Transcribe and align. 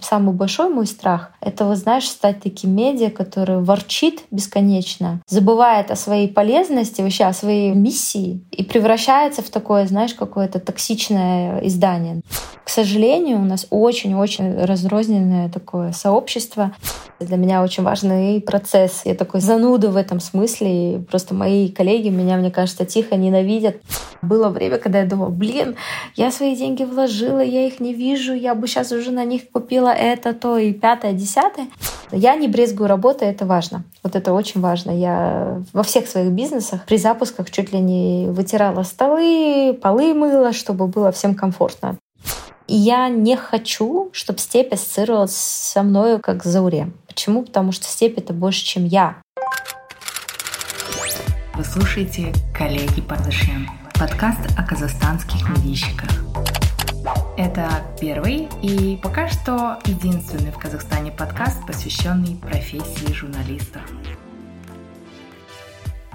Самый 0.00 0.34
большой 0.34 0.68
мой 0.68 0.86
страх— 0.86 1.32
это, 1.40 1.64
вот 1.64 1.78
знаешь, 1.78 2.08
стать 2.08 2.42
таким 2.42 2.74
медиа, 2.74 3.10
который 3.10 3.62
ворчит 3.62 4.22
бесконечно, 4.30 5.20
забывает 5.28 5.90
о 5.90 5.96
своей 5.96 6.28
полезности, 6.28 7.02
вообще 7.02 7.24
о 7.24 7.32
своей 7.32 7.72
миссии 7.72 8.44
и 8.50 8.62
превращается 8.62 9.42
в 9.42 9.50
такое, 9.50 9.86
знаешь, 9.86 10.14
какое-то 10.14 10.60
токсичное 10.60 11.60
издание. 11.66 12.22
К 12.64 12.70
сожалению, 12.70 13.38
у 13.38 13.44
нас 13.44 13.66
очень-очень 13.70 14.64
разрозненное 14.64 15.48
такое 15.48 15.92
сообщество. 15.92 16.72
Для 17.20 17.36
меня 17.36 17.62
очень 17.62 17.82
важный 17.82 18.40
процесс. 18.40 19.02
Я 19.04 19.14
такой 19.14 19.40
зануда 19.40 19.90
в 19.90 19.96
этом 19.96 20.20
смысле. 20.20 20.94
И 20.94 20.98
просто 20.98 21.34
мои 21.34 21.68
коллеги 21.68 22.10
меня, 22.10 22.36
мне 22.36 22.50
кажется, 22.50 22.84
тихо 22.84 23.16
ненавидят. 23.16 23.76
Было 24.22 24.48
время, 24.48 24.78
когда 24.78 25.00
я 25.00 25.06
думала, 25.06 25.30
блин, 25.30 25.76
я 26.14 26.30
свои 26.30 26.54
деньги 26.54 26.84
вложила, 26.84 27.40
я 27.40 27.66
их 27.66 27.80
не 27.80 27.92
вижу, 27.94 28.34
я 28.34 28.54
бы 28.54 28.66
сейчас 28.66 28.90
уже 28.90 29.10
на 29.10 29.24
них 29.24 29.50
купила 29.50 29.90
это, 29.90 30.32
то 30.32 30.58
и 30.58 30.72
пятое, 30.72 31.12
десятое. 31.12 31.68
Я 32.10 32.36
не 32.36 32.48
брезгую 32.48 32.88
работой, 32.88 33.28
это 33.28 33.46
важно. 33.46 33.84
Вот 34.02 34.16
это 34.16 34.32
очень 34.32 34.60
важно. 34.60 34.90
Я 34.90 35.62
во 35.72 35.82
всех 35.82 36.08
своих 36.08 36.30
бизнесах 36.32 36.84
при 36.86 36.96
запусках 36.96 37.50
чуть 37.50 37.72
ли 37.72 37.80
не 37.80 38.26
вытирала 38.28 38.82
столы, 38.82 39.78
полы 39.80 40.14
мыла, 40.14 40.52
чтобы 40.52 40.86
было 40.86 41.12
всем 41.12 41.34
комфортно. 41.34 41.96
И 42.66 42.76
я 42.76 43.08
не 43.08 43.36
хочу, 43.36 44.10
чтобы 44.12 44.38
степь 44.38 44.72
ассоциировалась 44.72 45.34
со 45.34 45.82
мной 45.82 46.20
как 46.20 46.44
Зауре. 46.44 46.90
Почему? 47.18 47.42
Потому 47.42 47.72
что 47.72 47.84
степь— 47.86 48.14
это 48.16 48.32
больше, 48.32 48.64
чем 48.64 48.84
я. 48.84 49.20
Вы 51.54 51.64
слушаете 51.64 52.32
«Коллеги 52.56 53.00
Пардашьян»— 53.00 53.68
подкаст 53.98 54.38
о 54.56 54.62
казахстанских 54.62 55.48
медийщиках. 55.48 56.08
Это 57.36 57.68
первый 58.00 58.48
и 58.62 59.00
пока 59.02 59.28
что 59.28 59.80
единственный 59.86 60.52
в 60.52 60.58
Казахстане 60.58 61.10
подкаст, 61.10 61.66
посвященный 61.66 62.36
профессии 62.36 63.12
журналиста. 63.12 63.80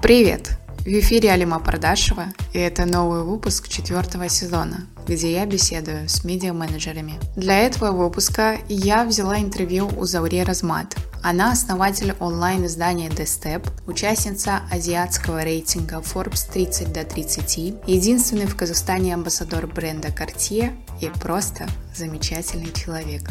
Привет! 0.00 0.58
В 0.84 0.88
эфире 0.88 1.32
Алима 1.32 1.60
Пардашева, 1.60 2.26
и 2.52 2.58
это 2.58 2.84
новый 2.84 3.22
выпуск 3.22 3.68
четвертого 3.68 4.28
сезона, 4.28 4.86
где 5.06 5.32
я 5.32 5.46
беседую 5.46 6.10
с 6.10 6.24
медиа-менеджерами. 6.24 7.14
Для 7.36 7.60
этого 7.60 7.92
выпуска 7.92 8.58
я 8.68 9.06
взяла 9.06 9.38
интервью 9.38 9.88
у 9.96 10.04
Зауре 10.04 10.42
Размат. 10.42 10.94
Она 11.22 11.52
основатель 11.52 12.14
онлайн-издания 12.20 13.08
The 13.08 13.24
Step, 13.24 13.66
участница 13.86 14.60
азиатского 14.70 15.42
рейтинга 15.42 16.00
Forbes 16.00 16.52
30 16.52 16.92
до 16.92 17.02
30, 17.02 17.56
единственный 17.86 18.44
в 18.44 18.54
Казахстане 18.54 19.14
амбассадор 19.14 19.66
бренда 19.66 20.08
Cartier 20.08 20.74
и 21.00 21.08
просто 21.18 21.66
замечательный 21.96 22.74
человек. 22.74 23.22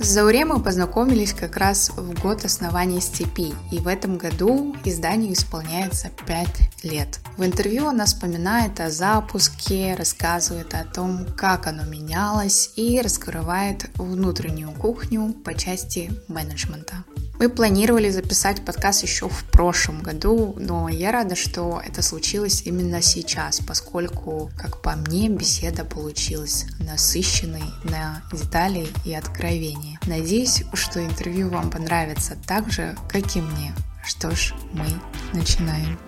С 0.00 0.08
Зауре 0.08 0.44
мы 0.44 0.60
познакомились 0.60 1.32
как 1.32 1.56
раз 1.56 1.90
в 1.90 2.20
год 2.20 2.44
основания 2.44 3.00
Степи, 3.00 3.54
и 3.70 3.78
в 3.78 3.86
этом 3.86 4.18
году 4.18 4.74
изданию 4.84 5.32
исполняется 5.32 6.10
5 6.26 6.48
лет. 6.82 7.20
В 7.36 7.44
интервью 7.44 7.86
она 7.86 8.04
вспоминает 8.04 8.80
о 8.80 8.90
запуске, 8.90 9.94
рассказывает 9.96 10.74
о 10.74 10.84
том, 10.84 11.24
как 11.36 11.68
оно 11.68 11.84
менялось 11.84 12.72
и 12.74 13.00
раскрывает 13.00 13.88
внутреннюю 13.94 14.72
кухню 14.72 15.32
по 15.44 15.54
части 15.54 16.10
менеджмента. 16.26 17.04
Мы 17.38 17.48
планировали 17.48 18.10
записать 18.10 18.64
подкаст 18.64 19.02
еще 19.02 19.28
в 19.28 19.44
прошлом 19.50 20.00
году, 20.02 20.54
но 20.56 20.88
я 20.88 21.10
рада, 21.10 21.34
что 21.34 21.82
это 21.84 22.00
случилось 22.00 22.62
именно 22.64 23.02
сейчас, 23.02 23.60
поскольку, 23.60 24.50
как 24.56 24.80
по 24.80 24.92
мне, 24.92 25.28
беседа 25.28 25.84
получилась 25.84 26.66
насыщенной 26.78 27.64
на 27.82 28.22
детали 28.32 28.86
и 29.04 29.12
откровения. 29.12 29.83
Надеюсь, 30.06 30.64
что 30.74 31.04
интервью 31.04 31.48
вам 31.48 31.70
понравится 31.70 32.36
так 32.46 32.70
же, 32.70 32.96
как 33.08 33.36
и 33.36 33.40
мне. 33.40 33.74
Что 34.04 34.34
ж, 34.34 34.54
мы 34.72 34.86
начинаем. 35.32 35.98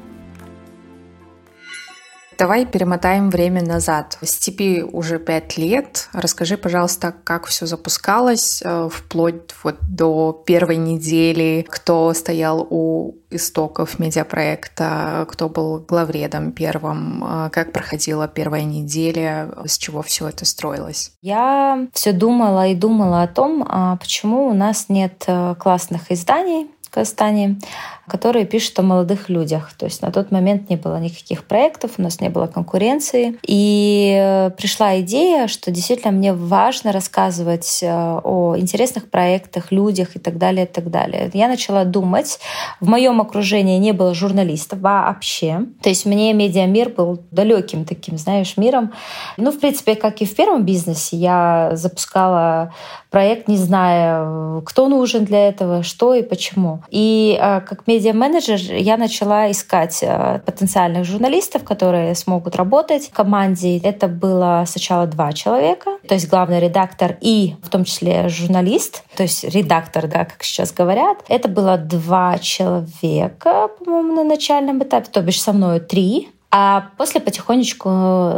Давай 2.39 2.67
перемотаем 2.67 3.31
время 3.31 3.63
назад. 3.63 4.19
Степи 4.23 4.83
уже 4.83 5.19
пять 5.19 5.57
лет. 5.57 6.09
Расскажи, 6.13 6.59
пожалуйста, 6.59 7.15
как 7.25 7.47
все 7.47 7.65
запускалось, 7.65 8.61
э, 8.63 8.89
вплоть 8.93 9.55
вот 9.65 9.77
до 9.81 10.43
первой 10.47 10.77
недели, 10.77 11.67
кто 11.67 12.13
стоял 12.13 12.67
у 12.69 13.15
истоков 13.31 13.99
медиапроекта, 13.99 15.27
кто 15.31 15.49
был 15.49 15.79
главредом 15.79 16.53
первым, 16.53 17.25
э, 17.25 17.51
как 17.51 17.73
проходила 17.73 18.29
первая 18.29 18.65
неделя, 18.65 19.51
с 19.65 19.79
чего 19.79 20.03
все 20.03 20.29
это 20.29 20.45
строилось? 20.45 21.13
Я 21.23 21.89
все 21.95 22.13
думала 22.13 22.67
и 22.67 22.75
думала 22.75 23.23
о 23.23 23.29
том, 23.29 23.65
а 23.67 23.97
почему 23.97 24.49
у 24.49 24.53
нас 24.53 24.91
нет 24.91 25.25
э, 25.27 25.55
классных 25.59 26.13
изданий, 26.13 26.69
Казахстане, 26.97 27.59
которые 28.07 28.47
пишут 28.47 28.79
о 28.79 28.83
молодых 28.83 29.29
людях. 29.29 29.73
То 29.77 29.87
есть 29.87 30.03
на 30.03 30.11
тот 30.11 30.31
момент 30.31 30.71
не 30.71 30.77
было 30.77 30.99
никаких 30.99 31.45
проектов, 31.45 31.93
у 31.99 32.03
нас 32.03 32.21
не 32.21 32.29
было 32.29 32.47
конкуренции. 32.47 33.39
И 33.47 34.17
э, 34.19 34.51
пришла 34.51 35.01
идея, 35.01 35.49
что 35.49 35.71
действительно 35.71 36.13
мне 36.13 36.33
важно 36.33 36.93
рассказывать 36.93 37.81
э, 37.83 37.89
о 37.89 38.57
интересных 38.57 39.11
проектах, 39.11 39.73
людях 39.73 40.17
и 40.17 40.19
так 40.19 40.39
далее, 40.39 40.67
и 40.67 40.69
так 40.69 40.91
далее. 40.91 41.31
Я 41.35 41.49
начала 41.49 41.85
думать. 41.85 42.39
В 42.81 42.89
моем 42.89 43.21
окружении 43.21 43.79
не 43.79 43.93
было 43.93 44.15
журналистов 44.15 44.81
вообще. 44.81 45.63
То 45.83 45.89
есть 45.89 46.07
мне 46.07 46.33
медиамир 46.33 46.91
был 46.91 47.21
далеким 47.31 47.85
таким, 47.85 48.19
знаешь, 48.19 48.57
миром. 48.57 48.93
Ну, 49.37 49.51
в 49.51 49.59
принципе, 49.59 49.95
как 49.95 50.23
и 50.23 50.25
в 50.25 50.35
первом 50.35 50.65
бизнесе, 50.65 51.17
я 51.17 51.71
запускала 51.75 52.73
проект, 53.11 53.49
не 53.49 53.57
зная, 53.57 54.61
кто 54.63 54.89
нужен 54.89 55.25
для 55.25 55.49
этого, 55.49 55.83
что 55.83 56.15
и 56.15 56.23
почему. 56.23 56.83
И 56.91 57.39
э, 57.41 57.61
как 57.61 57.87
медиа-менеджер 57.97 58.75
я 58.75 58.97
начала 58.97 59.51
искать 59.51 59.99
э, 60.03 60.41
потенциальных 60.45 61.05
журналистов, 61.05 61.65
которые 61.65 62.15
смогут 62.15 62.57
работать 62.57 63.09
в 63.09 63.13
команде. 63.13 63.79
Это 63.79 64.09
было 64.09 64.65
сначала 64.67 65.07
два 65.07 65.33
человека, 65.33 65.99
то 66.07 66.15
есть 66.15 66.29
главный 66.29 66.61
редактор 66.61 67.17
и 67.21 67.55
в 67.63 67.69
том 67.71 67.85
числе 67.85 68.29
журналист, 68.29 69.03
то 69.17 69.23
есть 69.23 69.45
редактор, 69.45 70.09
да, 70.09 70.25
как 70.25 70.43
сейчас 70.43 70.73
говорят. 70.73 71.19
Это 71.29 71.49
было 71.49 71.79
два 71.79 72.39
человека, 72.39 73.69
по-моему, 73.79 74.15
на 74.15 74.25
начальном 74.25 74.83
этапе, 74.83 75.09
то 75.11 75.23
бишь 75.23 75.41
со 75.41 75.53
мной 75.53 75.81
три. 75.81 76.29
А 76.59 76.89
после 76.97 77.21
потихонечку 77.21 77.89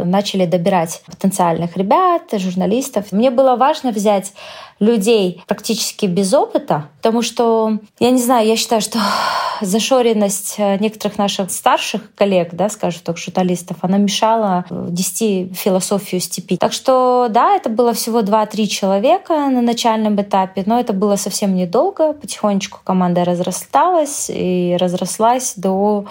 начали 0.03 0.45
добирать 0.45 1.01
потенциальных 1.05 1.77
ребят, 1.77 2.23
журналистов. 2.33 3.11
Мне 3.11 3.29
было 3.29 3.55
важно 3.55 3.91
взять 3.91 4.33
людей 4.79 5.43
практически 5.47 6.05
без 6.05 6.33
опыта, 6.33 6.89
потому 6.97 7.21
что, 7.21 7.79
я 7.99 8.11
не 8.11 8.21
знаю, 8.21 8.47
я 8.47 8.55
считаю, 8.55 8.81
что 8.81 8.99
зашоренность 9.61 10.57
некоторых 10.57 11.17
наших 11.17 11.51
старших 11.51 12.13
коллег, 12.15 12.49
да, 12.53 12.69
скажем 12.69 13.01
так, 13.03 13.17
журналистов, 13.17 13.77
она 13.81 13.97
мешала 13.97 14.65
нести 14.69 15.51
философию 15.53 16.21
степи. 16.21 16.57
Так 16.57 16.73
что, 16.73 17.27
да, 17.29 17.55
это 17.55 17.69
было 17.69 17.93
всего 17.93 18.21
2-3 18.21 18.67
человека 18.67 19.33
на 19.49 19.61
начальном 19.61 20.19
этапе, 20.21 20.63
но 20.65 20.79
это 20.79 20.93
было 20.93 21.15
совсем 21.15 21.55
недолго. 21.55 22.13
Потихонечку 22.13 22.79
команда 22.83 23.25
разрасталась 23.25 24.29
и 24.29 24.77
разрослась 24.79 25.53
до 25.55 26.05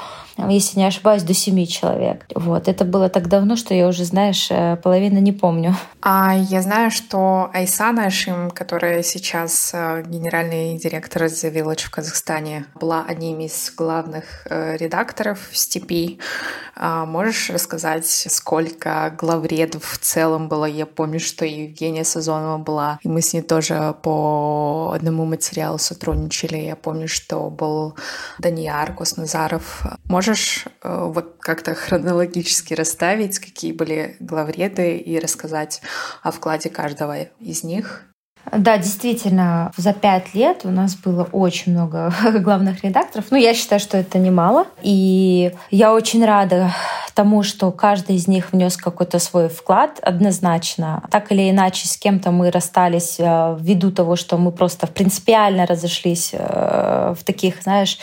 если 0.47 0.79
не 0.79 0.87
ошибаюсь, 0.87 1.23
до 1.23 1.35
семи 1.35 1.67
человек. 1.67 2.27
Вот. 2.35 2.69
Это 2.69 2.85
было 2.85 3.09
так 3.09 3.29
давно, 3.29 3.57
что 3.57 3.75
я 3.75 3.89
уже, 3.89 4.05
знаешь, 4.05 4.49
э, 4.51 4.77
половину 4.77 5.19
не 5.21 5.33
помню. 5.33 5.75
А 6.01 6.35
я 6.37 6.63
знаю, 6.63 6.91
что 6.91 7.51
Айсана 7.53 8.07
Ашим, 8.07 8.51
которая 8.51 9.03
сейчас 9.03 9.73
э, 9.75 10.05
генеральный 10.07 10.79
директор 10.79 11.25
The 11.25 11.53
Village 11.53 11.87
в 11.87 11.91
Казахстане, 11.91 12.67
была 12.75 13.05
одним 13.07 13.41
из 13.41 13.73
главных 13.77 14.47
э, 14.49 14.77
редакторов 14.77 15.39
Степи. 15.53 16.19
А 16.77 17.05
можешь 17.07 17.51
рассказать, 17.51 18.07
сколько 18.07 19.13
главредов 19.19 19.85
в 19.85 19.99
целом 19.99 20.49
было? 20.49 20.65
Я 20.65 20.87
помню, 20.87 21.19
что 21.19 21.45
Евгения 21.45 22.05
Сазонова 22.05 22.59
была, 22.59 23.01
и 23.03 23.09
мы 23.09 23.21
с 23.21 23.33
ней 23.33 23.43
тоже 23.43 23.97
по 24.03 24.93
одному 24.95 25.25
материалу 25.25 25.79
сотрудничали. 25.79 26.59
Я 26.59 26.77
помню, 26.77 27.09
что 27.09 27.51
был 27.51 27.97
Данияр 28.39 28.95
Косназаров. 28.95 29.85
Можешь 30.05 30.28
можешь 30.29 30.65
э, 30.83 31.11
вот 31.11 31.37
как-то 31.41 31.75
хронологически 31.75 32.75
расставить, 32.75 33.39
какие 33.39 33.73
были 33.73 34.17
главреды 34.21 34.99
и 34.99 35.19
рассказать 35.19 35.81
о 36.23 36.31
вкладе 36.31 36.69
каждого 36.69 37.23
из 37.41 37.65
них? 37.65 38.05
Да, 38.53 38.79
действительно, 38.79 39.73
за 39.77 39.93
пять 39.93 40.35
лет 40.35 40.61
у 40.65 40.71
нас 40.71 40.97
было 40.97 41.25
очень 41.33 41.73
много 41.73 42.13
главных 42.41 42.85
редакторов. 42.85 43.27
Ну, 43.31 43.37
я 43.37 43.55
считаю, 43.55 43.81
что 43.81 43.97
это 43.97 44.19
немало. 44.19 44.67
И 44.83 45.53
я 45.71 45.95
очень 45.95 46.25
рада 46.25 46.75
тому, 47.19 47.43
что 47.43 47.73
каждый 47.73 48.15
из 48.15 48.29
них 48.29 48.53
внес 48.53 48.77
какой-то 48.77 49.19
свой 49.19 49.49
вклад 49.49 49.99
однозначно. 50.03 51.03
Так 51.11 51.33
или 51.33 51.51
иначе, 51.51 51.89
с 51.89 51.97
кем-то 51.97 52.31
мы 52.31 52.53
расстались 52.53 53.17
э, 53.19 53.57
ввиду 53.59 53.91
того, 53.91 54.15
что 54.15 54.39
мы 54.39 54.53
просто 54.53 54.87
принципиально 54.87 55.67
разошлись 55.67 56.31
э, 56.33 57.15
в 57.19 57.25
таких, 57.25 57.61
знаешь, 57.65 57.99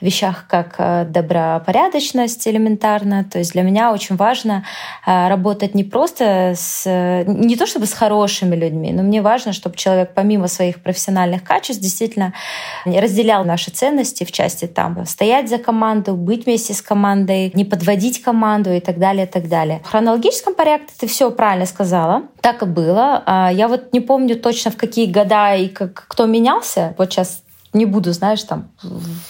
вещах, 0.00 0.46
как 0.48 0.76
э, 0.78 1.04
добропорядочность 1.04 2.48
элементарно. 2.48 3.24
То 3.24 3.38
есть 3.38 3.52
для 3.52 3.60
меня 3.60 3.92
очень 3.92 4.16
важно 4.16 4.64
работать 5.04 5.74
не 5.74 5.84
просто 5.84 6.54
с... 6.56 6.86
Не 7.26 7.56
то 7.56 7.66
чтобы 7.66 7.84
с 7.84 7.92
хорошими 7.92 8.56
людьми, 8.56 8.94
но 8.94 9.02
мне 9.02 9.20
важно, 9.20 9.52
чтобы 9.52 9.76
человек 9.76 10.12
помимо 10.14 10.48
своих 10.48 10.82
профессиональных 10.82 11.44
качеств 11.44 11.82
действительно 11.82 12.32
разделял 12.86 13.44
наши 13.44 13.70
ценности 13.70 14.24
в 14.24 14.32
части 14.32 14.66
там 14.66 15.04
стоять 15.04 15.50
за 15.50 15.58
команду, 15.58 16.16
быть 16.16 16.46
вместе 16.46 16.72
с 16.72 16.80
командой, 16.80 17.52
не 17.54 17.66
подводить 17.66 18.22
команду 18.22 18.53
и 18.62 18.80
так 18.80 18.98
далее, 18.98 19.26
и 19.26 19.28
так 19.28 19.48
далее. 19.48 19.80
В 19.84 19.90
хронологическом 19.90 20.54
порядке 20.54 20.92
ты 20.98 21.06
все 21.06 21.30
правильно 21.30 21.66
сказала. 21.66 22.22
Так 22.40 22.62
и 22.62 22.66
было. 22.66 23.22
А, 23.26 23.50
я 23.52 23.68
вот 23.68 23.92
не 23.92 24.00
помню 24.00 24.36
точно, 24.36 24.70
в 24.70 24.76
какие 24.76 25.10
года 25.10 25.54
и 25.54 25.68
как, 25.68 26.06
кто 26.08 26.26
менялся. 26.26 26.94
Вот 26.98 27.12
сейчас 27.12 27.43
не 27.74 27.86
буду, 27.86 28.12
знаешь, 28.12 28.42
там 28.44 28.68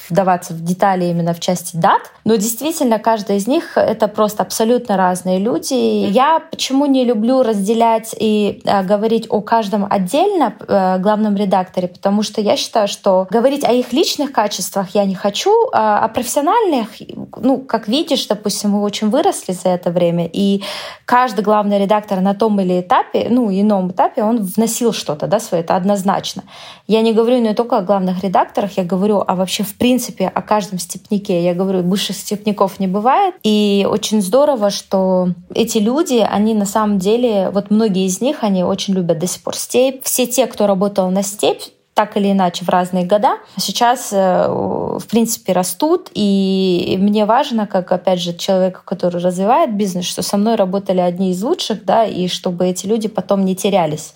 вдаваться 0.08 0.52
в 0.52 0.62
детали 0.62 1.06
именно 1.06 1.32
в 1.32 1.40
части 1.40 1.76
дат, 1.76 2.02
но 2.24 2.36
действительно 2.36 2.98
каждая 2.98 3.38
из 3.38 3.46
них— 3.46 3.72
это 3.76 4.06
просто 4.06 4.42
абсолютно 4.42 4.96
разные 4.96 5.38
люди. 5.38 5.74
Я 5.74 6.40
почему 6.50 6.86
не 6.86 7.04
люблю 7.04 7.42
разделять 7.42 8.14
и 8.18 8.60
э, 8.64 8.82
говорить 8.82 9.26
о 9.30 9.40
каждом 9.40 9.86
отдельно 9.88 10.54
э, 10.60 10.98
главном 10.98 11.36
редакторе, 11.36 11.88
потому 11.88 12.22
что 12.22 12.42
я 12.42 12.56
считаю, 12.56 12.86
что 12.86 13.26
говорить 13.30 13.64
о 13.64 13.72
их 13.72 13.92
личных 13.92 14.30
качествах 14.32 14.94
я 14.94 15.06
не 15.06 15.14
хочу, 15.14 15.50
а 15.72 16.04
о 16.04 16.08
профессиональных, 16.08 16.88
ну, 17.36 17.58
как 17.58 17.88
видишь, 17.88 18.26
допустим, 18.26 18.70
мы 18.70 18.82
очень 18.82 19.08
выросли 19.08 19.52
за 19.52 19.70
это 19.70 19.90
время, 19.90 20.28
и 20.30 20.62
каждый 21.06 21.42
главный 21.42 21.78
редактор 21.78 22.20
на 22.20 22.34
том 22.34 22.60
или 22.60 22.80
этапе, 22.80 23.28
ну, 23.30 23.50
ином 23.50 23.90
этапе, 23.90 24.22
он 24.22 24.42
вносил 24.42 24.92
что-то, 24.92 25.26
да, 25.26 25.40
свое, 25.40 25.64
это 25.64 25.76
однозначно. 25.76 26.42
Я 26.86 27.00
не 27.00 27.14
говорю 27.14 27.38
не 27.38 27.54
только 27.54 27.78
о 27.78 27.80
главных 27.80 28.22
редакторах, 28.22 28.33
редакторах, 28.34 28.76
я 28.76 28.84
говорю, 28.84 29.22
а 29.26 29.34
вообще 29.36 29.62
в 29.62 29.74
принципе 29.76 30.26
о 30.26 30.42
каждом 30.42 30.78
степнике. 30.78 31.42
Я 31.42 31.54
говорю, 31.54 31.82
высших 31.82 32.16
степников 32.16 32.80
не 32.80 32.86
бывает. 32.86 33.34
И 33.42 33.86
очень 33.88 34.20
здорово, 34.20 34.70
что 34.70 35.28
эти 35.54 35.78
люди, 35.78 36.26
они 36.28 36.54
на 36.54 36.66
самом 36.66 36.98
деле, 36.98 37.50
вот 37.50 37.70
многие 37.70 38.06
из 38.06 38.20
них, 38.20 38.38
они 38.42 38.64
очень 38.64 38.94
любят 38.94 39.18
до 39.18 39.26
сих 39.26 39.42
пор 39.42 39.56
степь. 39.56 40.02
Все 40.02 40.26
те, 40.26 40.46
кто 40.46 40.66
работал 40.66 41.10
на 41.10 41.22
степь, 41.22 41.62
так 41.94 42.16
или 42.16 42.32
иначе 42.32 42.64
в 42.64 42.68
разные 42.68 43.06
года, 43.06 43.38
сейчас, 43.56 44.12
э, 44.12 44.48
в 44.48 45.06
принципе, 45.08 45.52
растут. 45.52 46.10
И 46.12 46.96
мне 47.00 47.24
важно, 47.24 47.68
как, 47.68 47.92
опять 47.92 48.20
же, 48.20 48.34
человек, 48.34 48.82
который 48.84 49.22
развивает 49.22 49.74
бизнес, 49.76 50.04
что 50.04 50.22
со 50.22 50.36
мной 50.36 50.56
работали 50.56 50.98
одни 50.98 51.30
из 51.30 51.42
лучших, 51.42 51.84
да, 51.84 52.04
и 52.04 52.26
чтобы 52.26 52.66
эти 52.66 52.86
люди 52.86 53.06
потом 53.06 53.44
не 53.44 53.54
терялись. 53.54 54.14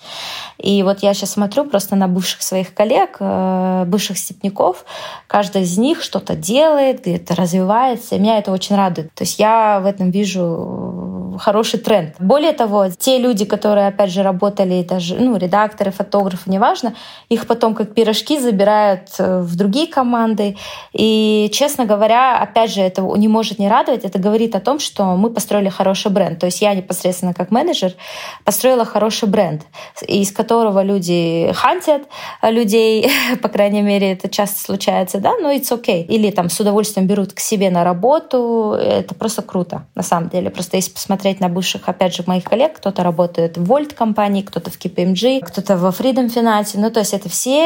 И 0.58 0.82
вот 0.82 1.04
я 1.04 1.14
сейчас 1.14 1.30
смотрю 1.30 1.64
просто 1.66 1.94
на 1.94 2.08
бывших 2.08 2.42
своих 2.42 2.74
коллег, 2.74 3.18
э, 3.20 3.84
бывших 3.86 4.18
степняков. 4.18 4.84
Каждый 5.28 5.62
из 5.62 5.78
них 5.78 6.02
что-то 6.02 6.34
делает, 6.34 7.02
где-то 7.02 7.36
развивается. 7.36 8.16
И 8.16 8.18
меня 8.18 8.38
это 8.38 8.50
очень 8.50 8.74
радует. 8.74 9.14
То 9.14 9.22
есть 9.22 9.38
я 9.38 9.78
в 9.80 9.86
этом 9.86 10.10
вижу 10.10 11.18
хороший 11.38 11.78
тренд. 11.78 12.14
Более 12.18 12.52
того, 12.52 12.88
те 12.90 13.18
люди, 13.18 13.44
которые, 13.44 13.86
опять 13.86 14.10
же, 14.10 14.22
работали, 14.22 14.82
даже 14.82 15.16
ну, 15.16 15.36
редакторы, 15.36 15.90
фотографы, 15.90 16.50
неважно, 16.50 16.94
их 17.28 17.46
потом 17.46 17.67
как 17.74 17.94
пирожки 17.94 18.38
забирают 18.38 19.08
э, 19.18 19.40
в 19.40 19.56
другие 19.56 19.86
команды. 19.86 20.56
И, 20.92 21.50
честно 21.52 21.84
говоря, 21.84 22.38
опять 22.38 22.72
же, 22.72 22.80
это 22.80 23.02
не 23.16 23.28
может 23.28 23.58
не 23.58 23.68
радовать. 23.68 24.04
Это 24.04 24.18
говорит 24.18 24.54
о 24.54 24.60
том, 24.60 24.78
что 24.78 25.16
мы 25.16 25.30
построили 25.30 25.68
хороший 25.68 26.10
бренд. 26.10 26.38
То 26.38 26.46
есть 26.46 26.60
я 26.62 26.74
непосредственно 26.74 27.34
как 27.34 27.50
менеджер 27.50 27.92
построила 28.44 28.84
хороший 28.84 29.28
бренд, 29.28 29.62
из 30.06 30.32
которого 30.32 30.82
люди 30.82 31.52
хантят 31.54 32.02
людей, 32.42 33.10
по 33.42 33.48
крайней 33.48 33.82
мере, 33.82 34.12
это 34.12 34.28
часто 34.28 34.60
случается, 34.60 35.18
да, 35.18 35.36
но 35.40 35.52
it's 35.52 35.70
okay. 35.70 36.04
Или 36.04 36.30
там 36.30 36.50
с 36.50 36.60
удовольствием 36.60 37.06
берут 37.06 37.32
к 37.32 37.40
себе 37.40 37.70
на 37.70 37.84
работу. 37.84 38.76
Это 38.78 39.14
просто 39.14 39.42
круто, 39.42 39.86
на 39.94 40.02
самом 40.02 40.28
деле. 40.28 40.50
Просто 40.50 40.76
если 40.76 40.92
посмотреть 40.92 41.40
на 41.40 41.48
бывших, 41.48 41.88
опять 41.88 42.14
же, 42.14 42.22
моих 42.26 42.44
коллег, 42.44 42.76
кто-то 42.76 43.02
работает 43.02 43.56
в 43.56 43.70
Volt 43.70 43.94
компании, 43.94 44.42
кто-то 44.42 44.70
в 44.70 44.78
KPMG, 44.78 45.40
кто-то 45.40 45.76
во 45.76 45.90
Freedom 45.90 46.28
Finance. 46.28 46.72
Ну, 46.74 46.90
то 46.90 47.00
есть 47.00 47.14
это 47.14 47.28
все 47.28 47.57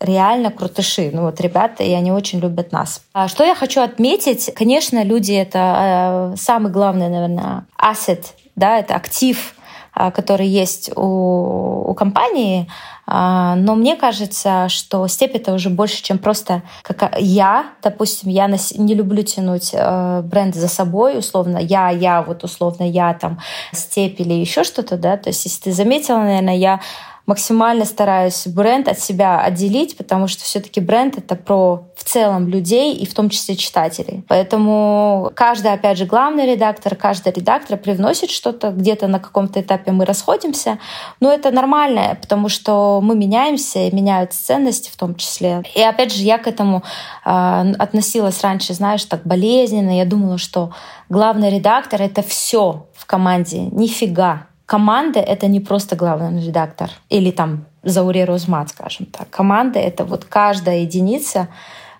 реально 0.00 0.50
крутыши. 0.50 1.10
Ну 1.12 1.22
вот 1.22 1.40
ребята, 1.40 1.82
и 1.82 1.92
они 1.92 2.12
очень 2.12 2.40
любят 2.40 2.72
нас. 2.72 3.02
А 3.12 3.28
что 3.28 3.44
я 3.44 3.54
хочу 3.54 3.80
отметить, 3.80 4.52
конечно, 4.54 5.02
люди— 5.02 5.32
это 5.32 6.32
э, 6.34 6.36
самый 6.36 6.72
главный, 6.72 7.08
наверное, 7.08 7.66
asset, 7.78 8.24
да, 8.56 8.78
это 8.78 8.94
актив, 8.94 9.54
а, 9.94 10.10
который 10.10 10.46
есть 10.46 10.90
у, 10.96 11.90
у 11.90 11.94
компании, 11.94 12.66
а, 13.06 13.56
но 13.56 13.74
мне 13.74 13.94
кажется, 13.94 14.70
что 14.70 15.06
степь 15.06 15.34
это 15.34 15.52
уже 15.52 15.68
больше, 15.68 16.02
чем 16.02 16.16
просто 16.16 16.62
как 16.82 17.14
я, 17.18 17.66
допустим, 17.82 18.30
я 18.30 18.46
не 18.48 18.94
люблю 18.94 19.22
тянуть 19.22 19.70
э, 19.74 20.22
бренд 20.22 20.54
за 20.54 20.68
собой, 20.68 21.18
условно, 21.18 21.58
я, 21.58 21.90
я, 21.90 22.22
вот 22.22 22.42
условно 22.42 22.88
я 22.88 23.12
там 23.12 23.40
степь 23.72 24.18
или 24.18 24.32
еще 24.32 24.64
что-то, 24.64 24.96
да, 24.96 25.18
то 25.18 25.28
есть 25.28 25.44
если 25.44 25.64
ты 25.64 25.72
заметила, 25.72 26.18
наверное, 26.18 26.56
я 26.56 26.80
максимально 27.26 27.84
стараюсь 27.84 28.46
бренд 28.46 28.88
от 28.88 28.98
себя 28.98 29.40
отделить, 29.40 29.96
потому 29.96 30.26
что 30.26 30.44
все-таки 30.44 30.80
бренд 30.80 31.18
это 31.18 31.36
про 31.36 31.84
в 31.96 32.04
целом 32.04 32.48
людей 32.48 32.94
и 32.94 33.06
в 33.06 33.14
том 33.14 33.30
числе 33.30 33.54
читателей. 33.54 34.24
Поэтому 34.26 35.30
каждый, 35.34 35.72
опять 35.72 35.98
же, 35.98 36.04
главный 36.04 36.46
редактор, 36.46 36.96
каждый 36.96 37.32
редактор 37.32 37.78
привносит 37.78 38.30
что-то, 38.30 38.70
где-то 38.70 39.06
на 39.06 39.20
каком-то 39.20 39.60
этапе 39.60 39.92
мы 39.92 40.04
расходимся, 40.04 40.78
но 41.20 41.32
это 41.32 41.52
нормально, 41.52 42.18
потому 42.20 42.48
что 42.48 43.00
мы 43.02 43.14
меняемся 43.14 43.80
и 43.80 43.94
меняются 43.94 44.44
ценности 44.44 44.90
в 44.90 44.96
том 44.96 45.14
числе. 45.14 45.62
И 45.74 45.80
опять 45.80 46.12
же, 46.12 46.22
я 46.22 46.38
к 46.38 46.48
этому 46.48 46.82
э, 47.24 47.72
относилась 47.78 48.40
раньше, 48.42 48.74
знаешь, 48.74 49.04
так 49.04 49.22
болезненно. 49.24 49.96
Я 49.96 50.04
думала, 50.04 50.38
что 50.38 50.72
главный 51.08 51.50
редактор— 51.50 52.02
это 52.02 52.22
все 52.22 52.86
в 52.94 53.06
команде. 53.06 53.60
Нифига 53.60 54.46
команда— 54.72 55.20
это 55.20 55.48
не 55.48 55.60
просто 55.60 55.96
главный 55.96 56.46
редактор 56.46 56.90
или 57.10 57.30
там 57.30 57.66
Зауре 57.82 58.24
Розмат, 58.24 58.70
скажем 58.70 59.04
так. 59.04 59.28
Команда— 59.28 59.78
это 59.80 60.06
вот 60.06 60.24
каждая 60.24 60.78
единица 60.78 61.48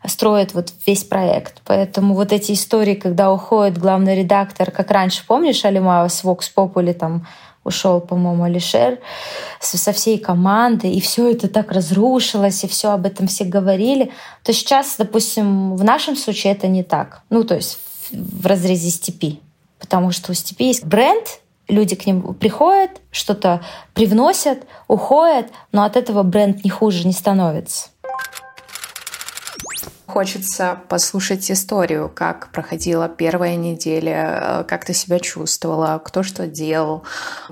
строит 0.06 0.54
вот 0.54 0.72
весь 0.86 1.04
проект. 1.04 1.60
Поэтому 1.66 2.14
вот 2.14 2.32
эти 2.32 2.52
истории, 2.52 2.94
когда 2.94 3.30
уходит 3.30 3.76
главный 3.76 4.16
редактор, 4.16 4.70
как 4.70 4.90
раньше, 4.90 5.22
помнишь, 5.26 5.66
Алима 5.66 6.08
с 6.08 6.24
Vox 6.24 6.44
Populi 6.56 6.94
там 6.94 7.26
ушел, 7.62 8.00
по-моему, 8.00 8.44
Алишер 8.44 9.00
со 9.60 9.92
всей 9.92 10.18
командой, 10.18 10.94
и 10.94 11.00
все 11.02 11.30
это 11.30 11.48
так 11.48 11.72
разрушилось, 11.72 12.64
и 12.64 12.68
все 12.68 12.92
об 12.92 13.04
этом 13.04 13.26
все 13.26 13.44
говорили, 13.44 14.12
то 14.42 14.54
сейчас, 14.54 14.96
допустим, 14.96 15.76
в 15.76 15.84
нашем 15.84 16.16
случае 16.16 16.54
это 16.54 16.68
не 16.68 16.82
так. 16.82 17.20
Ну, 17.28 17.44
то 17.44 17.54
есть 17.54 17.78
в 18.12 18.46
разрезе 18.46 18.88
степи. 18.88 19.40
Потому 19.78 20.10
что 20.10 20.32
у 20.32 20.34
степи 20.34 20.68
есть 20.68 20.86
бренд, 20.86 21.42
люди 21.68 21.96
к 21.96 22.06
ним 22.06 22.34
приходят, 22.34 23.00
что-то 23.10 23.62
привносят, 23.94 24.66
уходят, 24.88 25.46
но 25.72 25.84
от 25.84 25.96
этого 25.96 26.22
бренд 26.22 26.64
не 26.64 26.70
хуже 26.70 27.06
не 27.06 27.12
становится. 27.12 27.88
Хочется 30.06 30.78
послушать 30.88 31.50
историю, 31.50 32.10
как 32.14 32.52
проходила 32.52 33.08
первая 33.08 33.56
неделя, 33.56 34.60
э, 34.60 34.64
как 34.64 34.84
ты 34.84 34.92
себя 34.92 35.18
чувствовала, 35.18 35.98
кто 36.04 36.22
что 36.22 36.46
делал, 36.46 37.04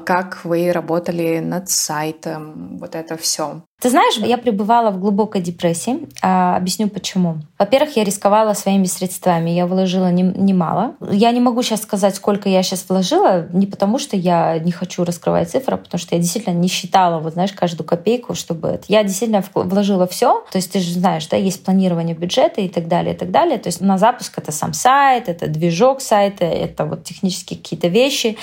как 0.04 0.44
вы 0.44 0.70
работали 0.70 1.38
над 1.38 1.70
сайтом, 1.70 2.76
вот 2.78 2.94
это 2.94 3.16
все. 3.16 3.62
Ты 3.80 3.88
знаешь, 3.88 4.18
я 4.18 4.36
пребывала 4.36 4.90
в 4.90 5.00
глубокой 5.00 5.40
депрессии. 5.40 6.00
А, 6.20 6.56
объясню 6.56 6.88
почему. 6.88 7.38
Во-первых, 7.58 7.96
я 7.96 8.04
рисковала 8.04 8.52
своими 8.52 8.84
средствами. 8.84 9.50
Я 9.50 9.66
вложила 9.66 10.12
немало. 10.12 10.96
Я 11.10 11.30
не 11.32 11.40
могу 11.40 11.62
сейчас 11.62 11.80
сказать, 11.82 12.14
сколько 12.14 12.50
я 12.50 12.62
сейчас 12.62 12.84
вложила, 12.86 13.48
не 13.52 13.66
потому 13.66 13.98
что 13.98 14.16
я 14.16 14.58
не 14.58 14.70
хочу 14.70 15.02
раскрывать 15.04 15.50
цифры, 15.50 15.74
а 15.74 15.78
потому 15.78 15.98
что 15.98 16.14
я 16.14 16.20
действительно 16.20 16.54
не 16.54 16.68
считала, 16.68 17.20
вот 17.20 17.32
знаешь, 17.32 17.52
каждую 17.52 17.86
копейку, 17.86 18.34
чтобы 18.34 18.68
это. 18.68 18.84
Я 18.88 19.02
действительно 19.02 19.42
вложила 19.54 20.06
все. 20.06 20.44
То 20.52 20.56
есть 20.56 20.72
ты 20.72 20.80
же 20.80 20.92
знаешь, 20.92 21.26
да, 21.28 21.38
есть 21.38 21.64
планирование 21.64 22.14
бюджета 22.14 22.60
и 22.60 22.68
так 22.68 22.86
далее, 22.86 23.14
и 23.14 23.16
так 23.16 23.30
далее. 23.30 23.56
То 23.56 23.68
есть 23.68 23.80
на 23.80 23.96
запуск 23.96 24.36
это 24.36 24.52
сам 24.52 24.74
сайт, 24.74 25.30
это 25.30 25.46
движок 25.46 26.02
сайта, 26.02 26.44
это 26.44 26.84
вот 26.84 27.04
технические 27.04 27.58
какие-то 27.58 27.88
вещи, 27.88 28.36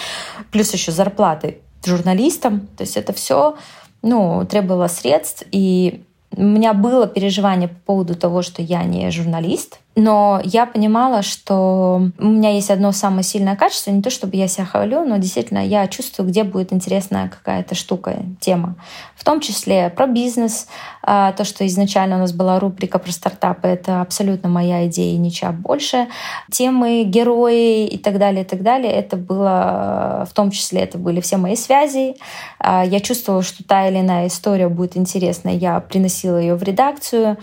плюс 0.52 0.74
еще 0.74 0.92
зарплаты 0.92 1.60
журналистам. 1.86 2.68
То 2.76 2.84
есть 2.84 2.98
это 2.98 3.14
все 3.14 3.56
ну, 4.02 4.46
требовала 4.46 4.88
средств, 4.88 5.44
и 5.52 6.04
у 6.36 6.44
меня 6.44 6.74
было 6.74 7.08
переживание 7.08 7.68
по 7.70 7.80
поводу 7.86 8.16
того, 8.16 8.42
что 8.42 8.62
я 8.62 8.84
не 8.84 9.10
журналист. 9.12 9.80
Но 10.00 10.40
я 10.44 10.68
понимала, 10.68 11.24
что 11.24 12.12
у 12.20 12.24
меня 12.24 12.54
есть 12.54 12.70
одно 12.70 12.92
самое 12.92 13.24
сильное 13.24 13.56
качество, 13.56 13.90
не 13.90 14.04
то 14.04 14.12
чтобы 14.12 14.36
я 14.36 14.48
себя 14.48 14.64
хвалю, 14.66 15.04
но 15.04 15.18
действительно 15.18 15.66
я 15.66 15.88
чувствую, 15.88 16.30
где 16.30 16.44
будет 16.44 16.72
интересная 16.72 17.30
какая-то 17.30 17.74
штука, 17.74 18.18
тема. 18.40 18.76
В 19.16 19.24
том 19.24 19.40
числе 19.40 19.90
про 19.90 20.06
бизнес, 20.06 20.68
а, 21.02 21.32
то, 21.32 21.44
что 21.44 21.66
изначально 21.66 22.18
у 22.18 22.20
нас 22.20 22.32
была 22.32 22.60
рубрика 22.60 23.00
про 23.00 23.12
стартапы, 23.12 23.68
это 23.70 24.02
абсолютно 24.02 24.50
моя 24.50 24.86
идея 24.86 25.16
и 25.16 25.18
ничего 25.18 25.52
больше. 25.52 26.08
Темы, 26.52 27.04
герои 27.04 27.88
и 27.88 27.98
так 27.98 28.20
далее, 28.20 28.44
и 28.44 28.48
так 28.48 28.62
далее, 28.62 28.92
это 28.92 29.18
было, 29.18 30.28
в 30.30 30.34
том 30.36 30.52
числе 30.52 30.82
это 30.82 31.00
были 31.00 31.22
все 31.22 31.38
мои 31.38 31.56
связи. 31.56 32.18
А, 32.60 32.86
я 32.86 33.00
чувствовала, 33.00 33.42
что 33.42 33.64
та 33.64 33.88
или 33.88 34.00
иная 34.00 34.28
история 34.28 34.70
будет 34.70 34.96
интересна, 34.96 35.50
я 35.50 35.80
приносила 35.80 36.38
ее 36.38 36.54
в 36.54 36.62
редакцию. 36.62 37.38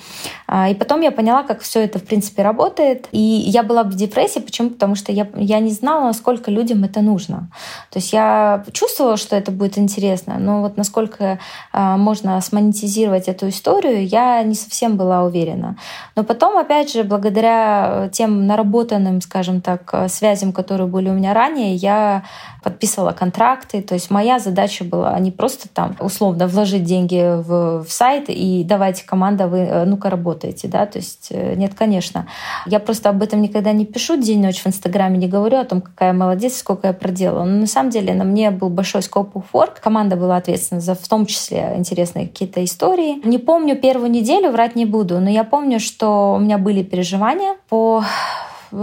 А, 0.47 0.69
и 0.69 0.75
потом 0.75 1.01
я 1.01 1.11
поняла, 1.11 1.43
как 1.43 1.61
все 1.63 1.81
это, 1.81 1.99
в 1.99 2.05
принципе, 2.05 2.44
работает. 2.45 3.09
И 3.11 3.19
я 3.19 3.65
была 3.65 3.83
в 3.83 3.95
депрессии, 3.95 4.39
почему? 4.39 4.71
Потому 4.71 4.95
что 4.95 5.11
я, 5.11 5.27
я 5.35 5.59
не 5.59 5.73
знала, 5.73 6.05
насколько 6.05 6.51
людям 6.51 6.85
это 6.85 7.01
нужно. 7.01 7.49
То 7.91 7.99
есть 7.99 8.13
я 8.13 8.65
чувствовала, 8.73 9.17
что 9.17 9.35
это 9.35 9.51
будет 9.51 9.79
интересно, 9.79 10.37
но 10.39 10.61
вот 10.61 10.77
насколько 10.77 11.41
можно 11.73 12.41
смонетизировать 12.41 13.27
эту 13.27 13.49
историю, 13.49 14.07
я 14.07 14.43
не 14.45 14.55
совсем 14.55 14.97
была 14.97 15.25
уверена. 15.25 15.77
Но 16.15 16.23
потом, 16.23 16.57
опять 16.57 16.93
же, 16.93 17.03
благодаря 17.03 18.09
тем 18.13 18.47
наработанным, 18.47 19.21
скажем 19.21 19.61
так, 19.61 19.95
связям, 20.09 20.53
которые 20.53 20.87
были 20.87 21.09
у 21.09 21.15
меня 21.15 21.35
ранее, 21.35 21.75
я 21.75 22.23
подписывала 22.65 23.13
контракты. 23.13 23.83
То 23.83 23.95
есть 23.95 24.11
моя 24.11 24.39
задача 24.39 24.85
была 24.85 25.19
не 25.21 25.31
просто 25.31 25.69
там 25.69 25.97
условно 26.01 26.49
вложить 26.49 26.85
деньги 26.85 27.41
в, 27.43 27.85
в 27.85 27.93
сайт 27.93 28.25
и 28.29 28.65
давайте 28.65 29.05
команда, 29.05 29.47
вы 29.47 29.59
э, 29.59 29.85
ну-ка 29.85 30.11
работаете, 30.11 30.67
да, 30.69 30.87
то 30.87 30.99
есть 30.99 31.29
э, 31.31 31.55
нет, 31.55 31.75
конечно. 31.75 32.27
Я 32.67 32.81
просто 32.81 33.11
об 33.11 33.23
этом 33.23 33.43
никогда 33.43 33.73
не 33.73 33.85
пишу 33.85 34.17
день-ночь 34.17 34.63
в 34.63 34.67
Инстаграме, 34.67 35.19
не 35.19 35.29
говорю 35.29 35.59
о 35.59 35.65
том, 35.65 35.83
какая 35.83 36.13
молодец, 36.13 36.57
сколько 36.57 36.89
я 36.89 36.95
проделала. 36.95 37.45
Но 37.45 37.61
на 37.61 37.67
самом 37.67 37.91
деле 37.91 38.15
на 38.15 38.25
мне 38.25 38.51
был 38.51 38.71
большой 38.71 39.03
of 39.03 39.45
work. 39.53 39.81
Команда 39.83 40.17
была 40.17 40.37
ответственна 40.37 40.81
за 40.81 40.95
в 40.95 41.07
том 41.07 41.27
числе 41.27 41.75
интересные 41.77 42.29
какие-то 42.29 42.65
истории. 42.65 43.27
Не 43.27 43.39
помню 43.39 43.77
первую 43.77 44.11
неделю, 44.11 44.51
врать 44.51 44.75
не 44.77 44.87
буду, 44.87 45.21
но 45.21 45.29
я 45.29 45.45
помню, 45.45 45.79
что 45.81 46.35
у 46.35 46.39
меня 46.39 46.59
были 46.59 46.83
переживания 46.83 47.57
по 47.69 48.03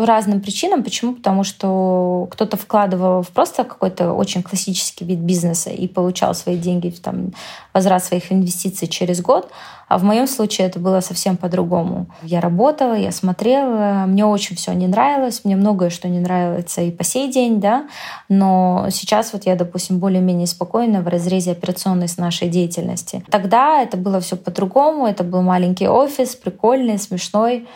разным 0.06 0.42
причинам. 0.42 0.84
Почему? 0.84 1.14
Потому 1.14 1.44
что 1.44 2.28
кто-то 2.32 2.58
вкладывал 2.58 3.22
в 3.24 3.30
просто 3.30 3.64
какой-то 3.64 4.14
очень 4.14 4.44
классический 4.44 5.06
вид 5.06 5.20
бизнеса 5.20 5.70
и 5.70 5.88
получал 5.88 6.34
свои 6.34 6.58
деньги, 6.58 6.90
там, 6.90 7.34
возврат 7.74 8.04
своих 8.04 8.32
инвестиций 8.32 8.88
через 8.88 9.22
год. 9.22 9.52
А 9.92 9.98
в 9.98 10.04
моем 10.04 10.26
случае 10.26 10.68
это 10.68 10.80
было 10.80 11.02
совсем 11.02 11.36
по-другому. 11.36 12.08
Я 12.24 12.40
работала, 12.40 12.94
я 12.94 13.12
смотрела, 13.12 14.06
мне 14.08 14.26
очень 14.26 14.56
все 14.56 14.72
не 14.72 14.88
нравилось, 14.88 15.42
мне 15.44 15.58
многое 15.58 15.90
что 15.90 16.08
не 16.08 16.20
нравится 16.20 16.82
и 16.82 16.92
по 16.92 17.04
сей 17.04 17.30
день, 17.30 17.60
да, 17.60 17.90
но 18.30 18.88
сейчас 18.90 19.34
вот 19.34 19.46
я, 19.46 19.58
допустим, 19.58 20.00
более-менее 20.00 20.48
спокойна 20.48 21.02
в 21.02 21.10
разрезе 21.10 21.52
операционной 21.52 22.08
с 22.08 22.18
нашей 22.18 22.48
деятельности. 22.48 23.26
Тогда 23.30 23.82
это 23.82 23.98
было 23.98 24.22
все 24.22 24.38
по-другому, 24.38 25.08
это 25.08 25.26
был 25.26 25.42
маленький 25.42 25.90
офис, 25.90 26.38
прикольный, 26.38 26.98
смешной, 26.98 27.68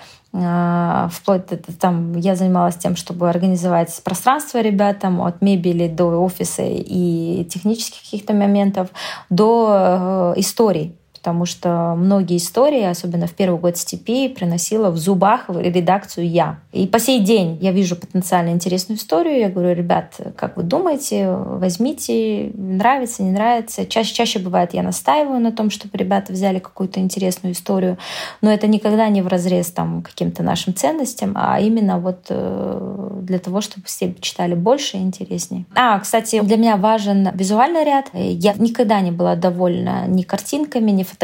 вплоть 1.11 1.51
до 1.51 1.73
там 1.79 2.15
я 2.17 2.35
занималась 2.35 2.75
тем, 2.75 2.95
чтобы 2.95 3.29
организовать 3.29 4.01
пространство 4.03 4.61
ребятам 4.61 5.21
от 5.21 5.41
мебели 5.41 5.87
до 5.87 6.05
офиса 6.21 6.63
и 6.65 7.45
технических 7.45 8.01
каких-то 8.01 8.33
моментов 8.33 8.89
до 9.29 10.33
э, 10.35 10.39
историй 10.39 10.97
потому 11.25 11.47
что 11.47 11.95
многие 11.97 12.37
истории, 12.37 12.83
особенно 12.83 13.25
в 13.25 13.31
первый 13.31 13.59
год 13.59 13.77
степи, 13.77 14.27
приносила 14.27 14.91
в 14.91 14.97
зубах 14.97 15.45
в 15.47 15.59
редакцию 15.59 16.29
я. 16.29 16.59
И 16.71 16.85
по 16.85 16.99
сей 16.99 17.19
день 17.19 17.57
я 17.61 17.71
вижу 17.71 17.95
потенциально 17.95 18.51
интересную 18.51 18.99
историю, 18.99 19.39
я 19.39 19.49
говорю, 19.49 19.73
ребят, 19.73 20.13
как 20.35 20.55
вы 20.55 20.61
думаете, 20.61 21.31
возьмите, 21.31 22.51
нравится, 22.53 23.23
не 23.23 23.31
нравится. 23.31 23.87
Чаще, 23.87 24.13
чаще 24.13 24.37
бывает, 24.37 24.75
я 24.75 24.83
настаиваю 24.83 25.39
на 25.39 25.51
том, 25.51 25.71
чтобы 25.71 25.97
ребята 25.97 26.31
взяли 26.31 26.59
какую-то 26.59 26.99
интересную 26.99 27.53
историю, 27.53 27.97
но 28.41 28.51
это 28.51 28.67
никогда 28.67 29.07
не 29.07 29.23
в 29.23 29.27
разрез 29.27 29.71
там 29.71 30.03
каким-то 30.03 30.43
нашим 30.43 30.75
ценностям, 30.75 31.31
а 31.33 31.59
именно 31.59 31.97
вот 31.97 32.27
э, 32.29 33.09
для 33.23 33.39
того, 33.39 33.61
чтобы 33.61 33.87
все 33.87 34.13
читали 34.21 34.53
больше 34.53 34.97
и 34.97 35.01
интереснее. 35.01 35.65
А, 35.73 35.97
кстати, 35.97 36.39
для 36.41 36.57
меня 36.57 36.77
важен 36.77 37.31
визуальный 37.33 37.83
ряд. 37.83 38.09
Я 38.13 38.53
никогда 38.53 39.01
не 39.01 39.09
была 39.09 39.35
довольна 39.35 40.05
ни 40.05 40.21
картинками, 40.21 40.91
ни 40.91 41.01
фотографиями. 41.01 41.14